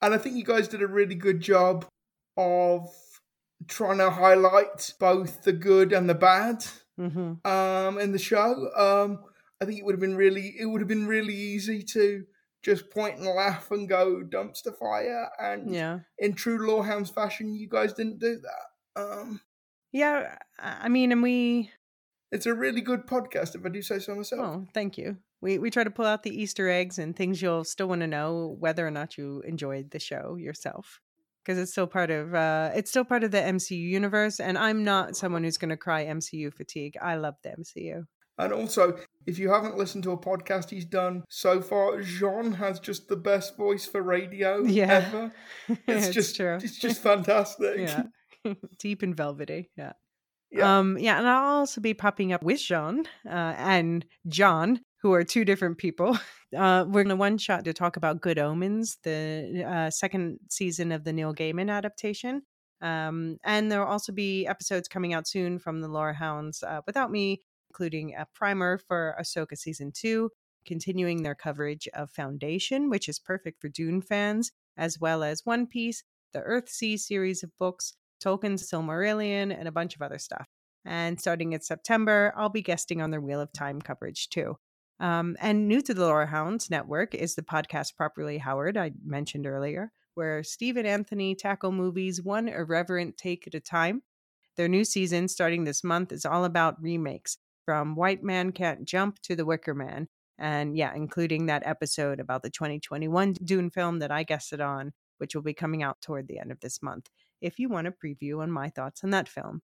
And 0.02 0.14
I 0.14 0.18
think 0.18 0.36
you 0.36 0.44
guys 0.44 0.68
did 0.68 0.82
a 0.82 0.86
really 0.86 1.14
good 1.14 1.40
job 1.40 1.86
of 2.36 2.90
trying 3.68 3.98
to 3.98 4.10
highlight 4.10 4.94
both 4.98 5.42
the 5.42 5.52
good 5.52 5.92
and 5.92 6.08
the 6.08 6.14
bad 6.14 6.64
hmm 6.96 7.34
um, 7.44 7.98
in 7.98 8.12
the 8.12 8.18
show. 8.18 8.68
Um, 8.76 9.20
I 9.60 9.64
think 9.64 9.78
it 9.78 9.84
would 9.84 9.94
have 9.94 10.00
been 10.00 10.16
really 10.16 10.54
it 10.58 10.66
would 10.66 10.80
have 10.80 10.88
been 10.88 11.06
really 11.06 11.34
easy 11.34 11.82
to 11.94 12.24
just 12.62 12.90
point 12.90 13.18
and 13.18 13.26
laugh 13.26 13.70
and 13.70 13.88
go 13.88 14.22
dumpster 14.22 14.76
fire. 14.76 15.28
And 15.38 15.72
yeah 15.74 16.00
in 16.18 16.34
true 16.34 16.66
Lorehounds 16.66 17.10
fashion, 17.10 17.54
you 17.54 17.68
guys 17.68 17.92
didn't 17.92 18.18
do 18.18 18.40
that. 18.40 19.00
Um, 19.02 19.40
yeah 19.92 20.36
i 20.58 20.88
mean 20.88 21.12
and 21.12 21.22
we 21.22 21.70
it's 22.30 22.46
a 22.46 22.54
really 22.54 22.80
good 22.80 23.06
podcast, 23.06 23.54
if 23.54 23.66
I 23.66 23.68
do 23.68 23.82
say 23.82 23.98
so 23.98 24.14
myself. 24.14 24.40
oh 24.42 24.66
thank 24.72 24.96
you 24.96 25.18
we 25.42 25.58
we 25.58 25.70
try 25.70 25.84
to 25.84 25.90
pull 25.90 26.06
out 26.06 26.22
the 26.22 26.34
easter 26.42 26.68
eggs 26.70 26.98
and 26.98 27.14
things 27.14 27.42
you'll 27.42 27.64
still 27.64 27.88
want 27.88 28.00
to 28.00 28.06
know 28.06 28.56
whether 28.58 28.86
or 28.86 28.90
not 28.90 29.18
you 29.18 29.42
enjoyed 29.46 29.90
the 29.90 29.98
show 29.98 30.36
yourself 30.36 31.00
because 31.44 31.58
it's 31.58 31.72
still 31.72 31.86
part 31.86 32.10
of 32.10 32.34
uh 32.34 32.70
it's 32.74 32.88
still 32.90 33.04
part 33.04 33.22
of 33.24 33.30
the 33.32 33.38
mcu 33.38 33.76
universe 33.78 34.40
and 34.40 34.56
i'm 34.56 34.82
not 34.84 35.14
someone 35.16 35.44
who's 35.44 35.58
going 35.58 35.68
to 35.68 35.76
cry 35.76 36.06
mcu 36.06 36.52
fatigue 36.54 36.96
i 37.02 37.16
love 37.16 37.34
the 37.42 37.50
mcu 37.50 38.06
And 38.38 38.52
also, 38.52 38.96
if 39.26 39.38
you 39.38 39.50
haven't 39.52 39.76
listened 39.76 40.04
to 40.04 40.12
a 40.12 40.16
podcast 40.18 40.70
he's 40.70 40.86
done 40.86 41.22
so 41.28 41.60
far, 41.60 42.00
Jean 42.00 42.52
has 42.52 42.80
just 42.80 43.08
the 43.08 43.16
best 43.16 43.56
voice 43.58 43.84
for 43.84 44.00
radio 44.02 44.64
Yeah. 44.80 45.04
ever. 45.04 45.32
It's, 45.86 46.08
just 46.08 46.36
true 46.36 46.56
it's 46.62 46.78
just 46.86 47.02
fantastic. 47.02 47.76
yeah 47.78 48.04
deep 48.78 49.02
and 49.02 49.16
velvety 49.16 49.70
yeah 49.76 49.92
Yeah. 50.52 50.78
Um, 50.78 50.98
yeah, 50.98 51.18
and 51.18 51.26
I'll 51.26 51.60
also 51.60 51.80
be 51.80 51.94
popping 51.94 52.32
up 52.32 52.42
with 52.42 52.60
Jean 52.60 53.06
uh, 53.26 53.54
and 53.56 54.04
John, 54.28 54.80
who 55.00 55.12
are 55.14 55.24
two 55.24 55.44
different 55.44 55.78
people. 55.78 56.18
Uh, 56.54 56.84
we're 56.86 57.00
in 57.00 57.08
to 57.08 57.16
one 57.16 57.38
shot 57.38 57.64
to 57.64 57.72
talk 57.72 57.96
about 57.96 58.20
Good 58.20 58.38
Omens, 58.38 58.98
the 59.04 59.64
uh, 59.66 59.88
second 59.88 60.38
season 60.50 60.92
of 60.92 61.02
the 61.02 61.10
Neil 61.10 61.34
Gaiman 61.34 61.70
adaptation. 61.70 62.42
Um, 62.82 63.38
and 63.42 63.72
there'll 63.72 63.90
also 63.90 64.12
be 64.12 64.46
episodes 64.46 64.86
coming 64.86 65.14
out 65.14 65.26
soon 65.26 65.58
from 65.58 65.80
the 65.80 65.88
Lorehounds 65.88 66.62
uh, 66.62 66.82
without 66.86 67.10
me, 67.10 67.40
including 67.70 68.14
a 68.14 68.26
primer 68.34 68.76
for 68.76 69.16
Ahsoka 69.18 69.56
season 69.56 69.92
two, 69.94 70.28
continuing 70.66 71.22
their 71.22 71.34
coverage 71.34 71.88
of 71.94 72.10
Foundation, 72.10 72.90
which 72.90 73.08
is 73.08 73.18
perfect 73.18 73.58
for 73.62 73.70
Dune 73.70 74.02
fans, 74.02 74.52
as 74.76 75.00
well 75.00 75.22
as 75.22 75.46
One 75.46 75.66
Piece, 75.66 76.04
the 76.34 76.40
Earthsea 76.40 76.98
series 76.98 77.42
of 77.42 77.50
books, 77.58 77.94
Tolkien's 78.22 78.68
Silmarillion, 78.68 79.56
and 79.56 79.66
a 79.66 79.72
bunch 79.72 79.94
of 79.94 80.02
other 80.02 80.18
stuff. 80.18 80.46
And 80.84 81.20
starting 81.20 81.52
in 81.52 81.60
September, 81.60 82.32
I'll 82.36 82.48
be 82.48 82.62
guesting 82.62 83.00
on 83.00 83.10
their 83.10 83.20
Wheel 83.20 83.40
of 83.40 83.52
Time 83.52 83.80
coverage 83.80 84.28
too. 84.28 84.56
Um, 85.00 85.36
and 85.40 85.68
new 85.68 85.80
to 85.82 85.94
the 85.94 86.04
Lorehounds 86.04 86.70
Network 86.70 87.14
is 87.14 87.34
the 87.34 87.42
podcast 87.42 87.96
Properly 87.96 88.38
Howard, 88.38 88.76
I 88.76 88.92
mentioned 89.04 89.46
earlier, 89.46 89.90
where 90.14 90.42
Steve 90.44 90.76
and 90.76 90.86
Anthony 90.86 91.34
tackle 91.34 91.72
movies 91.72 92.22
one 92.22 92.48
irreverent 92.48 93.16
take 93.16 93.46
at 93.46 93.54
a 93.54 93.60
time. 93.60 94.02
Their 94.56 94.68
new 94.68 94.84
season, 94.84 95.28
starting 95.28 95.64
this 95.64 95.82
month, 95.82 96.12
is 96.12 96.26
all 96.26 96.44
about 96.44 96.82
remakes 96.82 97.38
from 97.64 97.96
White 97.96 98.22
Man 98.22 98.52
Can't 98.52 98.84
Jump 98.84 99.20
to 99.22 99.34
The 99.34 99.46
Wicker 99.46 99.74
Man. 99.74 100.08
And 100.38 100.76
yeah, 100.76 100.94
including 100.94 101.46
that 101.46 101.62
episode 101.64 102.20
about 102.20 102.42
the 102.42 102.50
2021 102.50 103.34
Dune 103.44 103.70
film 103.70 104.00
that 104.00 104.10
I 104.10 104.24
guessed 104.24 104.52
it 104.52 104.60
on, 104.60 104.92
which 105.18 105.34
will 105.34 105.42
be 105.42 105.54
coming 105.54 105.82
out 105.82 106.00
toward 106.00 106.28
the 106.28 106.38
end 106.38 106.50
of 106.52 106.60
this 106.60 106.82
month, 106.82 107.08
if 107.42 107.58
you 107.58 107.68
want 107.68 107.86
a 107.86 107.92
preview 107.92 108.40
on 108.40 108.50
my 108.50 108.70
thoughts 108.70 109.04
on 109.04 109.10
that 109.10 109.28
film. 109.28 109.60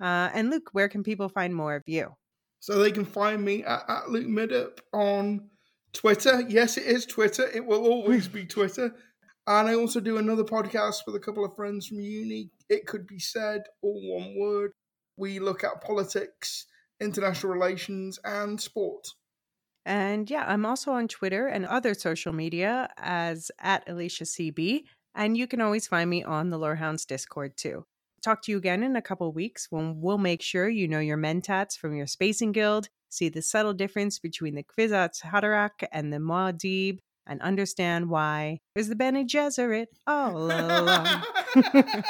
Uh, 0.00 0.30
and 0.34 0.50
Luke, 0.50 0.70
where 0.72 0.88
can 0.88 1.02
people 1.02 1.28
find 1.28 1.54
more 1.54 1.74
of 1.76 1.82
you? 1.86 2.14
So 2.60 2.78
they 2.78 2.92
can 2.92 3.04
find 3.04 3.42
me 3.42 3.64
at, 3.64 3.84
at 3.88 4.10
Luke 4.10 4.26
Middup 4.26 4.78
on 4.92 5.48
Twitter. 5.92 6.42
Yes, 6.48 6.76
it 6.76 6.84
is 6.84 7.06
Twitter. 7.06 7.46
It 7.54 7.64
will 7.64 7.84
always 7.84 8.28
be 8.28 8.44
Twitter. 8.46 8.94
And 9.46 9.68
I 9.68 9.74
also 9.74 10.00
do 10.00 10.18
another 10.18 10.44
podcast 10.44 11.06
with 11.06 11.16
a 11.16 11.20
couple 11.20 11.44
of 11.44 11.56
friends 11.56 11.88
from 11.88 12.00
uni. 12.00 12.50
It 12.68 12.86
could 12.86 13.06
be 13.06 13.18
said, 13.18 13.62
all 13.82 14.00
one 14.14 14.36
word. 14.38 14.72
We 15.16 15.38
look 15.38 15.64
at 15.64 15.82
politics, 15.82 16.66
international 17.00 17.52
relations, 17.52 18.18
and 18.24 18.60
sport. 18.60 19.08
And 19.84 20.30
yeah, 20.30 20.44
I'm 20.46 20.66
also 20.66 20.92
on 20.92 21.08
Twitter 21.08 21.46
and 21.46 21.64
other 21.66 21.94
social 21.94 22.32
media 22.32 22.90
as 22.98 23.50
at 23.58 23.86
Elysia 23.86 24.22
CB. 24.22 24.84
And 25.14 25.36
you 25.36 25.46
can 25.46 25.60
always 25.60 25.86
find 25.86 26.08
me 26.08 26.22
on 26.22 26.50
the 26.50 26.58
Lorehounds 26.58 27.04
Discord 27.04 27.56
too. 27.56 27.84
Talk 28.22 28.42
to 28.42 28.52
you 28.52 28.58
again 28.58 28.82
in 28.82 28.96
a 28.96 29.02
couple 29.02 29.32
weeks 29.32 29.68
when 29.70 30.00
we'll 30.00 30.18
make 30.18 30.42
sure 30.42 30.68
you 30.68 30.86
know 30.86 31.00
your 31.00 31.16
mentats 31.16 31.76
from 31.76 31.96
your 31.96 32.06
Spacing 32.06 32.52
Guild, 32.52 32.88
see 33.08 33.28
the 33.28 33.42
subtle 33.42 33.72
difference 33.72 34.18
between 34.18 34.54
the 34.54 34.62
Kwisatz 34.62 35.22
Haderach 35.22 35.86
and 35.90 36.12
the 36.12 36.18
Muad'Dib, 36.18 36.98
and 37.26 37.40
understand 37.40 38.10
why 38.10 38.60
there's 38.74 38.88
the 38.88 38.96
Bene 38.96 39.24
Gesserit 39.24 39.86
all 40.06 40.36
along. 40.52 41.22